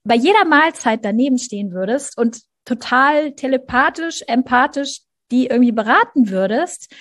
[0.03, 6.91] bei jeder Mahlzeit daneben stehen würdest und total telepathisch, empathisch die irgendwie beraten würdest,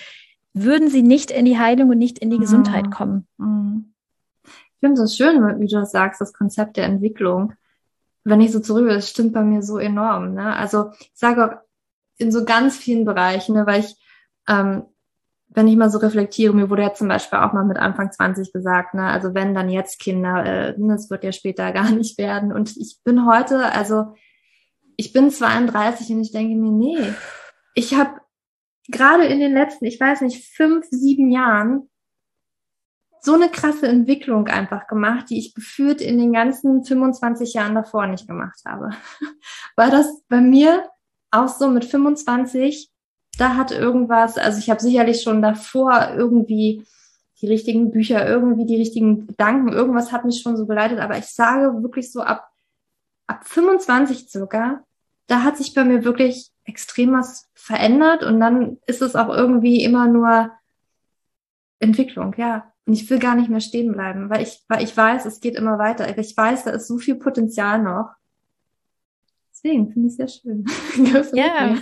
[0.53, 2.91] würden sie nicht in die Heilung und nicht in die Gesundheit mhm.
[2.91, 3.27] kommen.
[3.39, 3.94] Mhm.
[4.85, 7.53] Finde es schön, wie du das sagst, das Konzept der Entwicklung.
[8.23, 10.35] Wenn ich so zurück, das stimmt bei mir so enorm.
[10.35, 10.55] Ne?
[10.55, 11.57] Also ich sage auch
[12.19, 13.95] in so ganz vielen Bereichen, ne, weil ich,
[14.47, 14.83] ähm,
[15.47, 18.53] wenn ich mal so reflektiere, mir wurde ja zum Beispiel auch mal mit Anfang 20
[18.53, 22.53] gesagt, ne, also wenn dann jetzt Kinder, äh, das wird ja später gar nicht werden.
[22.53, 24.13] Und ich bin heute, also
[24.97, 27.11] ich bin 32 und ich denke mir, nee,
[27.73, 28.19] ich habe
[28.87, 31.89] gerade in den letzten, ich weiß nicht, fünf, sieben Jahren
[33.25, 38.07] so eine krasse Entwicklung einfach gemacht, die ich geführt in den ganzen 25 Jahren davor
[38.07, 38.91] nicht gemacht habe.
[39.75, 40.89] War das bei mir
[41.31, 42.89] auch so mit 25,
[43.37, 46.85] da hat irgendwas, also ich habe sicherlich schon davor irgendwie
[47.41, 51.25] die richtigen Bücher, irgendwie die richtigen Gedanken, irgendwas hat mich schon so geleitet, aber ich
[51.25, 52.49] sage wirklich so ab
[53.27, 54.83] ab 25 circa,
[55.27, 59.83] da hat sich bei mir wirklich extrem was verändert und dann ist es auch irgendwie
[59.83, 60.51] immer nur
[61.79, 62.71] Entwicklung, ja.
[62.85, 65.55] Und ich will gar nicht mehr stehen bleiben, weil ich, weil ich weiß, es geht
[65.55, 66.17] immer weiter.
[66.17, 68.11] Ich weiß, da ist so viel Potenzial noch.
[69.51, 70.65] Deswegen finde ich es sehr schön.
[71.33, 71.77] ja.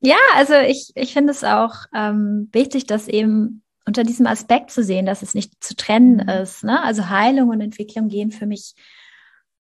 [0.00, 4.84] ja, also ich, ich finde es auch ähm, wichtig, dass eben unter diesem Aspekt zu
[4.84, 6.28] sehen, dass es nicht zu trennen mhm.
[6.28, 6.62] ist.
[6.62, 6.80] Ne?
[6.82, 8.74] Also Heilung und Entwicklung gehen für mich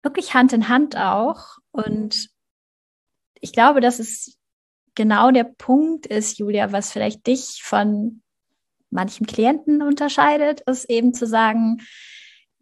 [0.03, 1.57] wirklich Hand in Hand auch.
[1.71, 2.29] Und
[3.39, 4.37] ich glaube, dass es
[4.95, 8.21] genau der Punkt ist, Julia, was vielleicht dich von
[8.91, 11.81] manchen Klienten unterscheidet, ist eben zu sagen,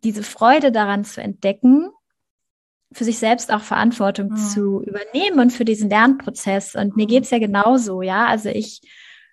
[0.03, 1.89] diese Freude daran zu entdecken,
[2.91, 4.37] für sich selbst auch Verantwortung mhm.
[4.37, 6.75] zu übernehmen und für diesen Lernprozess.
[6.75, 7.09] Und mir mhm.
[7.09, 8.25] geht's ja genauso, ja.
[8.25, 8.81] Also ich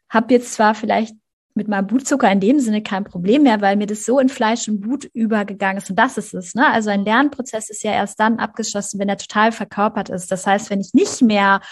[0.08, 1.14] habe jetzt zwar vielleicht
[1.54, 4.68] mit meinem Blutzucker in dem Sinne kein Problem mehr, weil mir das so in Fleisch
[4.68, 5.88] und Blut übergegangen ist.
[5.88, 6.54] Und das ist es.
[6.54, 6.70] Ne?
[6.70, 10.30] Also ein Lernprozess ist ja erst dann abgeschlossen, wenn er total verkörpert ist.
[10.30, 11.62] Das heißt, wenn ich nicht mehr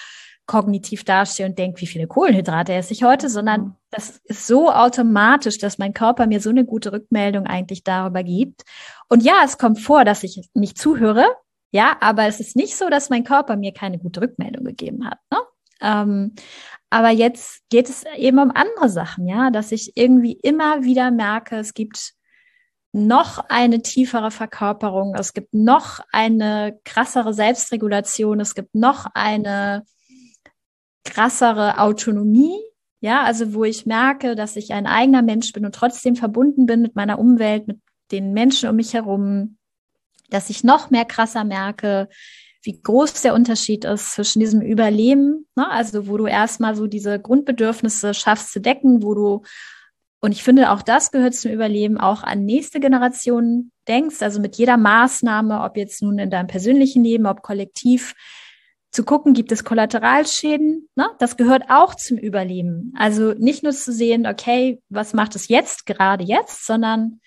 [0.47, 3.75] kognitiv dastehe und denke, wie viele Kohlenhydrate esse ich heute, sondern mhm.
[3.91, 8.63] das ist so automatisch, dass mein Körper mir so eine gute Rückmeldung eigentlich darüber gibt.
[9.09, 11.27] Und ja, es kommt vor, dass ich nicht zuhöre,
[11.71, 15.19] ja, aber es ist nicht so, dass mein Körper mir keine gute Rückmeldung gegeben hat.
[15.31, 15.39] Ne?
[15.81, 16.35] Ähm,
[16.91, 21.57] aber jetzt geht es eben um andere Sachen, ja, dass ich irgendwie immer wieder merke,
[21.57, 22.13] es gibt
[22.93, 29.85] noch eine tiefere Verkörperung, es gibt noch eine krassere Selbstregulation, es gibt noch eine
[31.05, 32.59] krassere Autonomie,
[33.01, 36.81] ja, also wo ich merke, dass ich ein eigener Mensch bin und trotzdem verbunden bin
[36.81, 37.81] mit meiner Umwelt, mit
[38.11, 39.59] den Menschen um mich herum,
[40.31, 42.09] dass ich noch mehr krasser merke,
[42.63, 45.71] wie groß der Unterschied ist zwischen diesem Überleben, ne?
[45.71, 49.43] also wo du erstmal so diese Grundbedürfnisse schaffst zu decken, wo du,
[50.21, 54.57] und ich finde auch das gehört zum Überleben, auch an nächste Generationen denkst, also mit
[54.57, 58.15] jeder Maßnahme, ob jetzt nun in deinem persönlichen Leben, ob kollektiv,
[58.95, 60.89] zu gucken, gibt es Kollateralschäden?
[60.95, 61.09] Ne?
[61.19, 62.93] Das gehört auch zum Überleben.
[62.97, 67.21] Also nicht nur zu sehen, okay, was macht es jetzt, gerade jetzt, sondern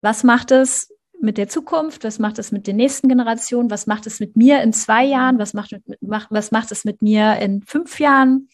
[0.00, 2.04] was macht es mit der Zukunft?
[2.04, 3.68] Was macht es mit den nächsten Generationen?
[3.68, 5.40] Was macht es mit mir in zwei Jahren?
[5.40, 8.48] Was macht, was macht es mit mir in fünf Jahren?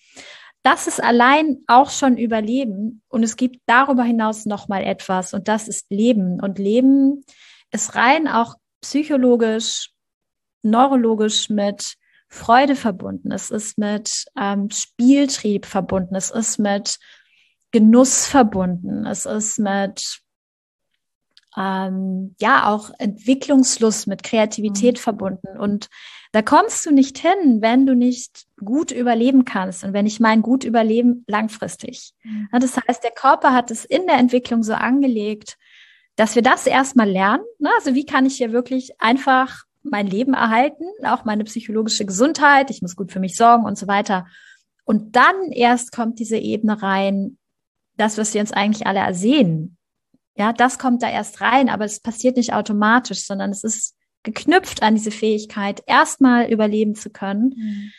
[0.63, 3.03] Das ist allein auch schon Überleben.
[3.09, 5.35] Und es gibt darüber hinaus noch mal etwas.
[5.35, 6.41] Und das ist Leben.
[6.41, 7.27] Und Leben
[7.73, 9.91] ist rein auch psychologisch,
[10.63, 16.99] neurologisch mit Freude verbunden, es ist mit ähm, Spieltrieb verbunden, es ist mit
[17.71, 20.21] Genuss verbunden, es ist mit
[21.57, 25.01] ähm, ja auch Entwicklungslust, mit Kreativität mhm.
[25.01, 25.59] verbunden.
[25.59, 25.89] Und
[26.33, 29.83] da kommst du nicht hin, wenn du nicht gut überleben kannst.
[29.83, 32.13] Und wenn ich mein gut überleben, langfristig.
[32.23, 32.49] Mhm.
[32.53, 35.57] Das heißt, der Körper hat es in der Entwicklung so angelegt,
[36.17, 37.45] dass wir das erstmal lernen.
[37.59, 37.71] Ne?
[37.77, 42.83] Also wie kann ich hier wirklich einfach mein Leben erhalten, auch meine psychologische Gesundheit, ich
[42.83, 44.27] muss gut für mich sorgen und so weiter.
[44.85, 47.39] Und dann erst kommt diese Ebene rein,
[47.97, 49.77] das, was wir uns eigentlich alle ersehen.
[50.37, 54.83] Ja, das kommt da erst rein, aber es passiert nicht automatisch, sondern es ist geknüpft
[54.83, 57.93] an diese Fähigkeit, erstmal überleben zu können mhm.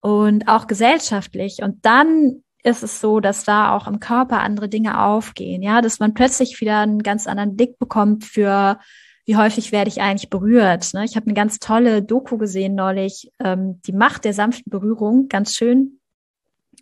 [0.00, 1.62] und auch gesellschaftlich.
[1.62, 6.00] Und dann ist es so, dass da auch im Körper andere Dinge aufgehen, ja, dass
[6.00, 8.80] man plötzlich wieder einen ganz anderen Blick bekommt für
[9.26, 10.94] wie häufig werde ich eigentlich berührt.
[10.94, 11.04] Ne?
[11.04, 15.54] Ich habe eine ganz tolle Doku gesehen neulich, ähm, die Macht der sanften Berührung, ganz
[15.54, 16.00] schön.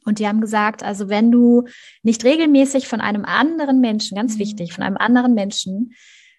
[0.05, 1.65] Und die haben gesagt, also wenn du
[2.03, 4.41] nicht regelmäßig von einem anderen Menschen, ganz mhm.
[4.41, 5.95] wichtig, von einem anderen Menschen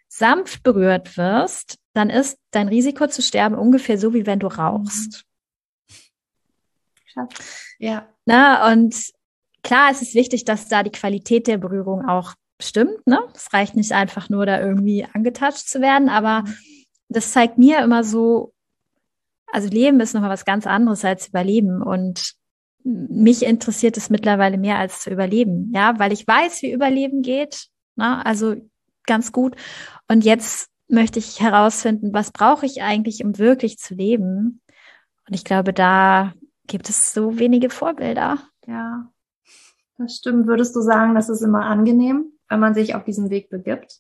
[0.08, 5.26] sanft berührt wirst, dann ist dein Risiko zu sterben ungefähr so, wie wenn du rauchst.
[7.80, 8.08] Ja.
[8.26, 8.96] Na, und
[9.64, 13.06] klar, es ist wichtig, dass da die Qualität der Berührung auch stimmt.
[13.06, 13.20] Ne?
[13.34, 16.56] Es reicht nicht einfach nur, da irgendwie angetatscht zu werden, aber mhm.
[17.10, 18.54] das zeigt mir immer so,
[19.52, 22.36] also Leben ist nochmal was ganz anderes als Überleben und
[22.84, 27.68] mich interessiert es mittlerweile mehr als zu überleben, ja, weil ich weiß, wie Überleben geht,
[27.96, 28.24] ne?
[28.26, 28.56] also
[29.06, 29.56] ganz gut.
[30.08, 34.62] Und jetzt möchte ich herausfinden, was brauche ich eigentlich, um wirklich zu leben?
[35.28, 36.34] Und ich glaube, da
[36.68, 38.38] gibt es so wenige Vorbilder.
[38.68, 39.12] Ja,
[39.98, 40.46] das stimmt.
[40.46, 42.35] Würdest du sagen, das ist immer angenehm?
[42.50, 44.00] Wenn man sich auf diesen Weg begibt?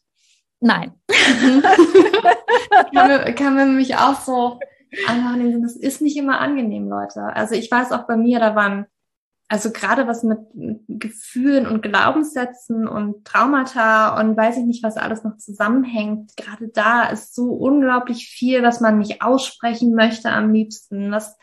[0.59, 0.93] Nein.
[2.93, 4.59] kann, mir, kann mir nämlich auch so
[5.07, 7.21] einfach das ist nicht immer angenehm, Leute.
[7.21, 8.85] Also ich weiß auch bei mir, da waren,
[9.47, 10.39] also gerade was mit
[10.87, 16.35] Gefühlen und Glaubenssätzen und Traumata und weiß ich nicht, was alles noch zusammenhängt.
[16.37, 21.37] Gerade da ist so unglaublich viel, was man nicht aussprechen möchte am liebsten, was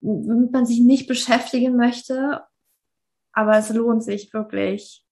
[0.00, 2.42] womit man sich nicht beschäftigen möchte.
[3.32, 5.06] Aber es lohnt sich wirklich.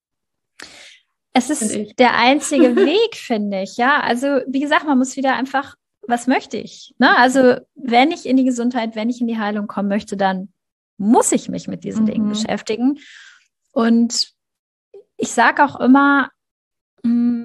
[1.32, 3.76] Es ist der einzige Weg, finde ich.
[3.76, 6.94] Ja, also wie gesagt, man muss wieder einfach, was möchte ich?
[6.98, 7.16] Ne?
[7.16, 10.52] Also wenn ich in die Gesundheit, wenn ich in die Heilung kommen möchte, dann
[10.98, 12.06] muss ich mich mit diesen mhm.
[12.06, 12.98] Dingen beschäftigen.
[13.72, 14.32] Und
[15.16, 16.30] ich sage auch immer,
[17.02, 17.44] mm,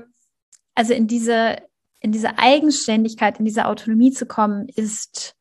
[0.73, 1.57] also in diese,
[1.99, 5.35] in diese Eigenständigkeit, in diese Autonomie zu kommen, ist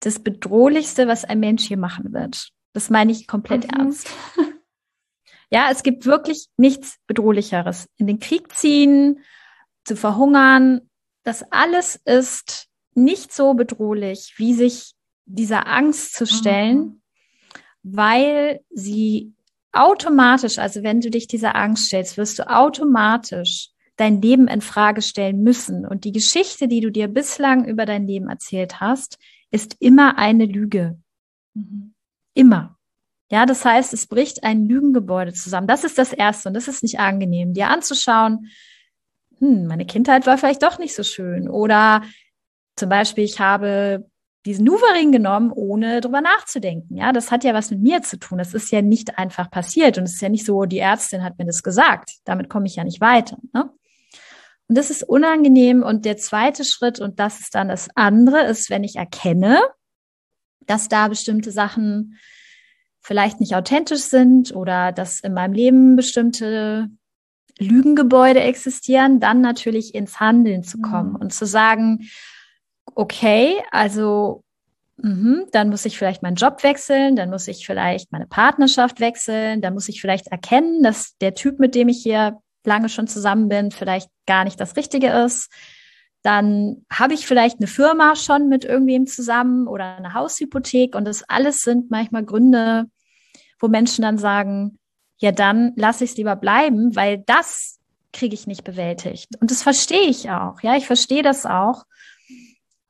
[0.00, 2.50] das Bedrohlichste, was ein Mensch hier machen wird.
[2.72, 3.78] Das meine ich komplett mhm.
[3.78, 4.10] ernst.
[5.50, 7.88] Ja, es gibt wirklich nichts Bedrohlicheres.
[7.96, 9.20] In den Krieg ziehen,
[9.84, 10.82] zu verhungern,
[11.24, 14.92] das alles ist nicht so bedrohlich, wie sich
[15.24, 17.02] dieser Angst zu stellen, mhm.
[17.82, 19.34] weil sie
[19.72, 25.02] automatisch, also wenn du dich dieser Angst stellst, wirst du automatisch dein Leben in Frage
[25.02, 25.86] stellen müssen.
[25.86, 29.18] Und die Geschichte, die du dir bislang über dein Leben erzählt hast,
[29.50, 30.98] ist immer eine Lüge.
[31.54, 31.94] Mhm.
[32.34, 32.77] Immer.
[33.30, 35.66] Ja, das heißt, es bricht ein Lügengebäude zusammen.
[35.66, 38.48] Das ist das Erste und das ist nicht angenehm, dir anzuschauen.
[39.38, 41.48] Hm, meine Kindheit war vielleicht doch nicht so schön.
[41.48, 42.02] Oder
[42.76, 44.06] zum Beispiel, ich habe
[44.46, 46.96] diesen Nuvaring genommen, ohne drüber nachzudenken.
[46.96, 48.38] Ja, das hat ja was mit mir zu tun.
[48.38, 51.38] Das ist ja nicht einfach passiert und es ist ja nicht so, die Ärztin hat
[51.38, 52.12] mir das gesagt.
[52.24, 53.36] Damit komme ich ja nicht weiter.
[53.52, 53.70] Ne?
[54.68, 55.82] Und das ist unangenehm.
[55.82, 59.60] Und der zweite Schritt, und das ist dann das andere, ist, wenn ich erkenne,
[60.66, 62.18] dass da bestimmte Sachen
[63.08, 66.90] vielleicht nicht authentisch sind oder dass in meinem Leben bestimmte
[67.58, 71.16] Lügengebäude existieren, dann natürlich ins Handeln zu kommen mhm.
[71.16, 72.10] und zu sagen,
[72.94, 74.44] okay, also
[74.98, 79.62] mh, dann muss ich vielleicht meinen Job wechseln, dann muss ich vielleicht meine Partnerschaft wechseln,
[79.62, 82.36] dann muss ich vielleicht erkennen, dass der Typ, mit dem ich hier
[82.66, 85.50] lange schon zusammen bin, vielleicht gar nicht das Richtige ist.
[86.20, 91.22] Dann habe ich vielleicht eine Firma schon mit irgendwem zusammen oder eine Haushypothek und das
[91.26, 92.84] alles sind manchmal Gründe,
[93.60, 94.78] wo Menschen dann sagen,
[95.18, 97.78] ja, dann lasse ich es lieber bleiben, weil das
[98.12, 99.28] kriege ich nicht bewältigt.
[99.40, 100.60] Und das verstehe ich auch.
[100.62, 101.84] Ja, ich verstehe das auch.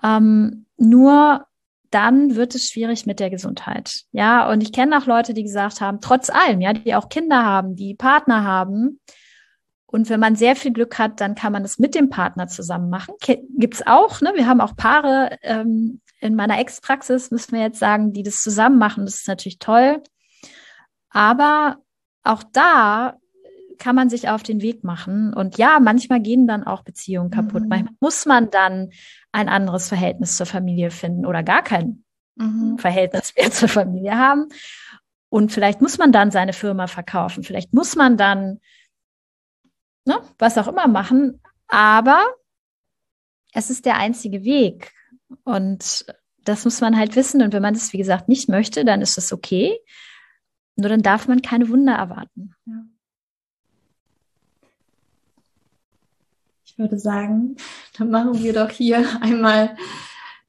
[0.03, 1.47] Ähm, nur
[1.90, 4.03] dann wird es schwierig mit der Gesundheit.
[4.12, 7.45] Ja, und ich kenne auch Leute, die gesagt haben, trotz allem, ja, die auch Kinder
[7.45, 9.01] haben, die Partner haben.
[9.86, 12.90] Und wenn man sehr viel Glück hat, dann kann man es mit dem Partner zusammen
[12.90, 13.15] machen.
[13.57, 14.32] Gibt's auch, ne?
[14.35, 18.78] Wir haben auch Paare ähm, in meiner Ex-Praxis, müssen wir jetzt sagen, die das zusammen
[18.78, 19.07] machen.
[19.07, 20.03] Das ist natürlich toll.
[21.10, 21.78] Aber
[22.22, 23.16] auch da
[23.78, 25.32] kann man sich auf den Weg machen.
[25.32, 27.62] Und ja, manchmal gehen dann auch Beziehungen kaputt.
[27.62, 27.68] Mhm.
[27.68, 28.90] Manchmal muss man dann
[29.32, 32.05] ein anderes Verhältnis zur Familie finden oder gar kein
[32.36, 32.78] mhm.
[32.78, 34.48] Verhältnis mehr zur Familie haben.
[35.30, 37.44] Und vielleicht muss man dann seine Firma verkaufen.
[37.44, 38.60] Vielleicht muss man dann
[40.05, 41.40] ne, was auch immer machen.
[41.68, 42.20] Aber
[43.52, 44.93] es ist der einzige Weg.
[45.44, 46.06] Und
[46.39, 47.43] das muss man halt wissen.
[47.43, 49.78] Und wenn man das, wie gesagt, nicht möchte, dann ist es okay.
[50.78, 52.55] Nur dann darf man keine Wunder erwarten.
[52.64, 52.84] Ja.
[56.64, 57.56] Ich würde sagen,
[57.98, 59.76] dann machen wir doch hier einmal,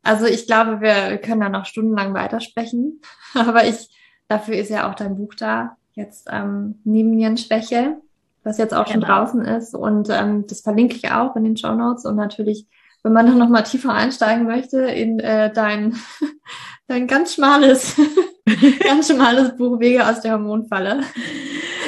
[0.03, 3.01] also ich glaube, wir können da noch stundenlang weitersprechen,
[3.33, 3.89] aber ich,
[4.27, 7.99] dafür ist ja auch dein Buch da, jetzt ähm, Nebennierenschwäche,
[8.43, 8.91] was jetzt auch genau.
[8.91, 12.67] schon draußen ist und ähm, das verlinke ich auch in den Show Notes und natürlich,
[13.03, 15.95] wenn man noch mal tiefer einsteigen möchte in äh, dein,
[16.87, 17.95] dein ganz schmales,
[18.83, 21.01] ganz schmales Buch Wege aus der Hormonfalle.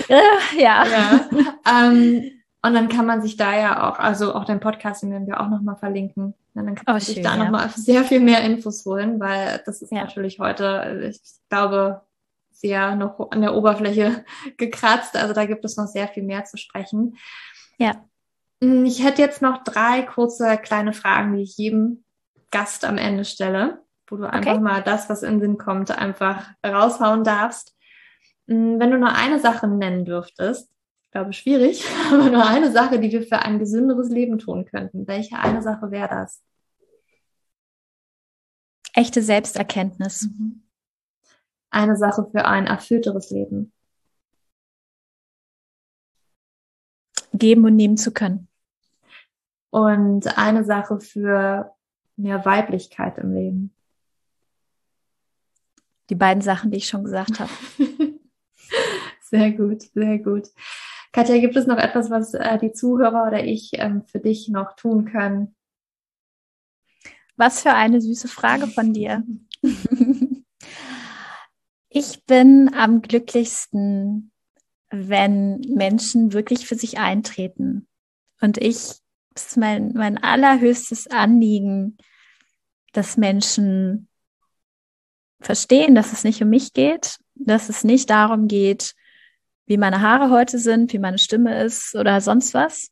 [0.07, 0.85] Äh, ja.
[0.85, 1.29] ja.
[1.69, 2.31] Ähm,
[2.63, 5.41] und dann kann man sich da ja auch, also auch dein Podcast, den werden wir
[5.41, 6.35] auch nochmal verlinken.
[6.53, 7.43] Und dann kann man oh, sich da ja.
[7.43, 10.03] nochmal sehr viel mehr Infos holen, weil das ist ja.
[10.03, 12.01] natürlich heute, ich glaube,
[12.51, 14.23] sehr noch an der Oberfläche
[14.57, 15.17] gekratzt.
[15.17, 17.17] Also da gibt es noch sehr viel mehr zu sprechen.
[17.77, 18.05] Ja.
[18.63, 22.03] Hm, ich hätte jetzt noch drei kurze kleine Fragen, die ich jedem
[22.51, 24.35] Gast am Ende stelle, wo du okay.
[24.37, 27.75] einfach mal das, was in den Sinn kommt, einfach raushauen darfst.
[28.47, 30.71] Hm, wenn du nur eine Sache nennen dürftest,
[31.11, 35.07] glaube, schwierig, aber nur eine Sache, die wir für ein gesünderes Leben tun könnten.
[35.07, 36.41] Welche eine Sache wäre das?
[38.93, 40.23] Echte Selbsterkenntnis.
[40.23, 40.63] Mhm.
[41.69, 43.71] Eine Sache für ein erfüllteres Leben.
[47.33, 48.49] Geben und nehmen zu können.
[49.71, 51.73] Und eine Sache für
[52.15, 53.73] mehr Weiblichkeit im Leben.
[56.09, 57.51] Die beiden Sachen, die ich schon gesagt habe.
[59.21, 60.49] sehr gut, sehr gut.
[61.13, 64.75] Katja, gibt es noch etwas, was äh, die Zuhörer oder ich ähm, für dich noch
[64.75, 65.55] tun können?
[67.35, 69.23] Was für eine süße Frage von dir.
[71.89, 74.31] ich bin am glücklichsten,
[74.89, 77.87] wenn Menschen wirklich für sich eintreten.
[78.39, 79.00] Und ich,
[79.33, 81.97] das ist mein, mein allerhöchstes Anliegen,
[82.93, 84.07] dass Menschen
[85.39, 88.93] verstehen, dass es nicht um mich geht, dass es nicht darum geht,
[89.65, 92.89] wie meine Haare heute sind, wie meine Stimme ist oder sonst was,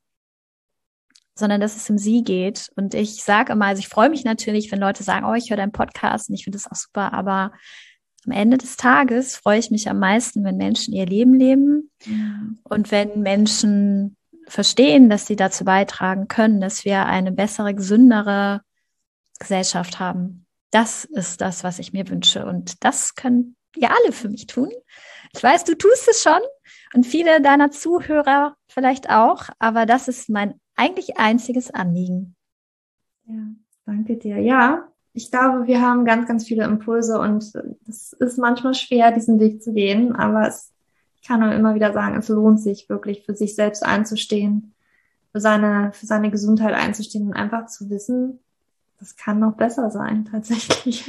[1.36, 2.70] sondern dass es um sie geht.
[2.76, 5.58] Und ich sage immer, also ich freue mich natürlich, wenn Leute sagen, oh, ich höre
[5.58, 7.52] deinen Podcast und ich finde das auch super, aber
[8.26, 12.60] am Ende des Tages freue ich mich am meisten, wenn Menschen ihr Leben leben mhm.
[12.64, 14.18] und wenn Menschen
[14.50, 18.62] verstehen, dass sie dazu beitragen können, dass wir eine bessere, gesündere
[19.40, 20.46] Gesellschaft haben.
[20.72, 22.46] Das ist das, was ich mir wünsche.
[22.46, 24.72] Und das können ihr alle für mich tun.
[25.36, 26.40] Ich weiß, du tust es schon
[26.94, 32.36] und viele deiner Zuhörer vielleicht auch, aber das ist mein eigentlich einziges Anliegen.
[33.26, 33.36] Ja,
[33.86, 34.40] danke dir.
[34.40, 37.44] Ja, ich glaube, wir haben ganz, ganz viele Impulse und
[37.88, 40.74] es ist manchmal schwer, diesen Weg zu gehen, aber es,
[41.30, 44.74] kann nur immer wieder sagen, es lohnt sich wirklich für sich selbst einzustehen,
[45.32, 48.40] für seine, für seine Gesundheit einzustehen und einfach zu wissen,
[49.00, 51.06] das kann noch besser sein, tatsächlich.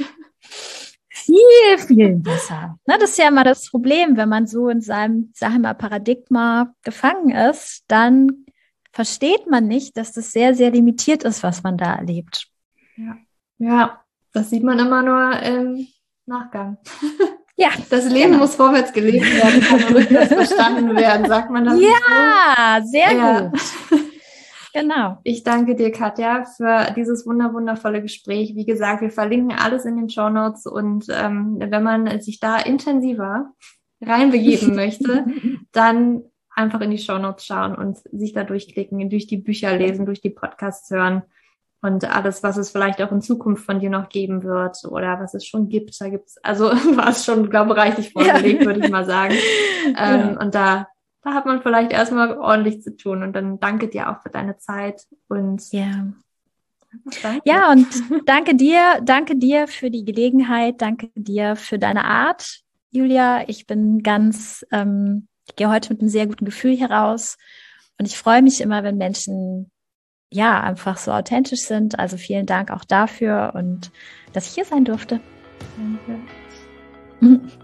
[1.09, 2.77] viel, viel besser.
[2.85, 5.73] Ne, das ist ja immer das Problem, wenn man so in seinem, sag ich mal,
[5.73, 8.45] Paradigma gefangen ist, dann
[8.91, 12.47] versteht man nicht, dass das sehr, sehr limitiert ist, was man da erlebt.
[12.95, 13.17] Ja,
[13.57, 14.01] ja,
[14.33, 15.87] das sieht man immer nur im
[16.27, 16.77] Nachgang.
[17.57, 18.39] Ja, das Leben genau.
[18.39, 21.79] muss vorwärts gelebt werden, kann rückwärts verstanden werden, sagt man das.
[21.79, 22.87] Ja, so?
[22.87, 23.41] sehr ja.
[23.41, 23.59] gut.
[24.73, 25.17] Genau.
[25.23, 28.55] Ich danke dir, Katja, für dieses wunder wundervolle Gespräch.
[28.55, 32.57] Wie gesagt, wir verlinken alles in den Show Notes und ähm, wenn man sich da
[32.57, 33.51] intensiver
[33.99, 35.25] reinbegeben möchte,
[35.73, 36.23] dann
[36.55, 40.21] einfach in die Show Notes schauen und sich da durchklicken, durch die Bücher lesen, durch
[40.21, 41.23] die Podcasts hören
[41.81, 45.33] und alles, was es vielleicht auch in Zukunft von dir noch geben wird oder was
[45.33, 45.99] es schon gibt.
[45.99, 48.65] Da gibt's also war es schon, glaube ich, reichlich vorgelegt, ja.
[48.65, 49.35] würde ich mal sagen.
[49.83, 50.39] Ähm, ja.
[50.39, 50.87] Und da,
[51.23, 53.23] da hat man vielleicht erstmal ordentlich zu tun.
[53.23, 56.05] Und dann danke dir auch für deine Zeit und ja.
[57.23, 57.41] Danke.
[57.45, 57.87] Ja, und
[58.27, 63.47] danke dir, danke dir für die Gelegenheit, danke dir für deine Art, Julia.
[63.49, 67.37] Ich bin ganz, ähm, ich gehe heute mit einem sehr guten Gefühl heraus
[67.97, 69.71] und ich freue mich immer, wenn Menschen
[70.31, 71.99] ja, einfach so authentisch sind.
[71.99, 73.91] Also vielen Dank auch dafür und
[74.33, 75.19] dass ich hier sein durfte.
[75.77, 76.21] Danke.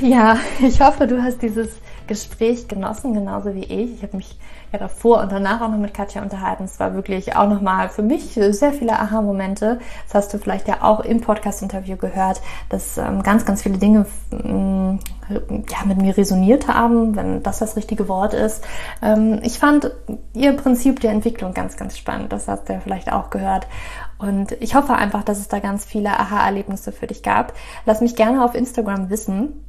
[0.00, 3.94] Ja, ich hoffe, du hast dieses Gespräch genossen, genauso wie ich.
[3.94, 4.38] Ich habe mich
[4.72, 6.64] ja davor und danach auch noch mit Katja unterhalten.
[6.64, 9.78] Es war wirklich auch nochmal für mich sehr viele Aha-Momente.
[10.06, 14.06] Das hast du vielleicht ja auch im Podcast-Interview gehört, dass ähm, ganz, ganz viele Dinge
[14.32, 14.98] ähm,
[15.28, 18.64] ja, mit mir resoniert haben, wenn das das richtige Wort ist.
[19.02, 19.90] Ähm, ich fand
[20.34, 22.32] ihr Prinzip der Entwicklung ganz, ganz spannend.
[22.32, 23.66] Das hast du ja vielleicht auch gehört.
[24.18, 27.52] Und ich hoffe einfach, dass es da ganz viele Aha-Erlebnisse für dich gab.
[27.86, 29.64] Lass mich gerne auf Instagram wissen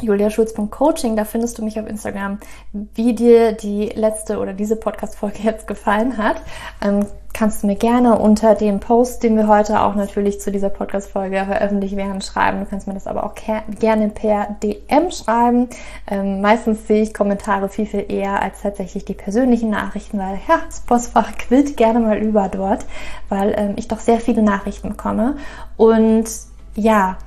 [0.00, 2.38] juliaschulz.coaching, da findest du mich auf Instagram,
[2.72, 6.36] wie dir die letzte oder diese Podcast-Folge jetzt gefallen hat.
[6.82, 10.70] Ähm, kannst du mir gerne unter dem Post, den wir heute auch natürlich zu dieser
[10.70, 12.60] Podcast-Folge veröffentlicht werden, schreiben.
[12.60, 13.34] Du kannst mir das aber auch
[13.78, 15.68] gerne per DM schreiben.
[16.10, 20.60] Ähm, meistens sehe ich Kommentare viel, viel eher als tatsächlich die persönlichen Nachrichten, weil ja,
[20.66, 22.86] das Postfach quillt gerne mal über dort,
[23.28, 25.36] weil ähm, ich doch sehr viele Nachrichten bekomme.
[25.76, 26.26] Und
[26.74, 27.18] ja,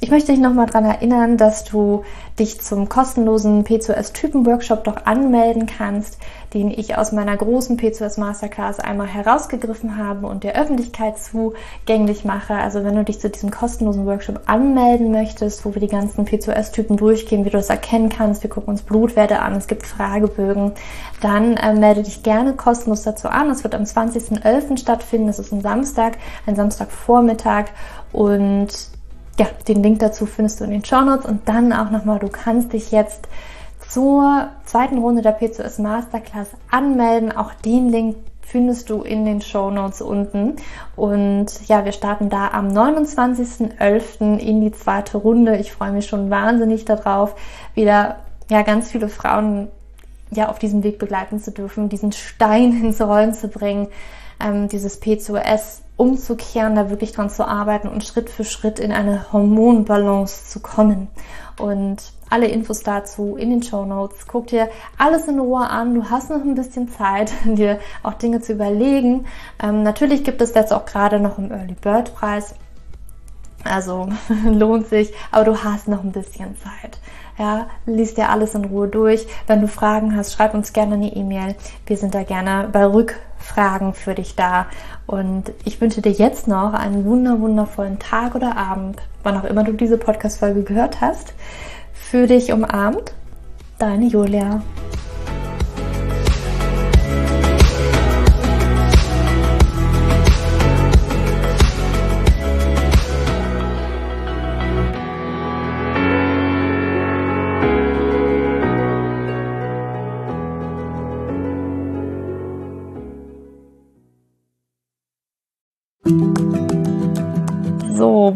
[0.00, 2.04] ich möchte dich nochmal daran erinnern, dass du
[2.38, 6.18] dich zum kostenlosen P2S-Typen-Workshop doch anmelden kannst,
[6.52, 12.54] den ich aus meiner großen P2S Masterclass einmal herausgegriffen habe und der Öffentlichkeit zugänglich mache.
[12.54, 16.98] Also wenn du dich zu diesem kostenlosen Workshop anmelden möchtest, wo wir die ganzen P2S-Typen
[16.98, 20.72] durchgehen, wie du das erkennen kannst, wir gucken uns Blutwerte an, es gibt Fragebögen,
[21.22, 23.50] dann äh, melde dich gerne kostenlos dazu an.
[23.50, 24.76] Es wird am 20.11.
[24.78, 27.66] stattfinden, das ist ein Samstag, ein Samstagvormittag
[28.12, 28.95] und
[29.38, 32.28] ja, den Link dazu findest du in den Show Notes und dann auch nochmal, du
[32.28, 33.28] kannst dich jetzt
[33.88, 37.32] zur zweiten Runde der P2S Masterclass anmelden.
[37.32, 40.56] Auch den Link findest du in den Show Notes unten.
[40.94, 44.38] Und ja, wir starten da am 29.11.
[44.38, 45.56] in die zweite Runde.
[45.56, 47.34] Ich freue mich schon wahnsinnig darauf,
[47.74, 48.16] wieder
[48.48, 49.68] ja ganz viele Frauen
[50.30, 53.88] ja auf diesem Weg begleiten zu dürfen, diesen Stein ins Rollen zu bringen,
[54.40, 59.32] ähm, dieses P2S umzukehren, da wirklich dran zu arbeiten und Schritt für Schritt in eine
[59.32, 61.08] Hormonbalance zu kommen.
[61.58, 64.26] Und alle Infos dazu in den Show Notes.
[64.26, 64.68] Guck dir
[64.98, 65.94] alles in Ruhe an.
[65.94, 69.26] Du hast noch ein bisschen Zeit, dir auch Dinge zu überlegen.
[69.62, 72.54] Ähm, natürlich gibt es jetzt auch gerade noch einen Early Bird Preis.
[73.64, 74.08] Also
[74.44, 76.98] lohnt sich, aber du hast noch ein bisschen Zeit.
[77.38, 79.26] Ja, lies dir alles in Ruhe durch.
[79.46, 81.54] Wenn du Fragen hast, schreib uns gerne eine E-Mail.
[81.84, 82.86] Wir sind da gerne bei
[83.46, 84.66] Rückfragen für dich da.
[85.06, 89.64] Und ich wünsche dir jetzt noch einen wunder wundervollen Tag oder Abend, wann auch immer
[89.64, 91.34] du diese Podcast-Folge gehört hast.
[91.92, 93.12] Für dich umarmt,
[93.78, 94.62] deine Julia.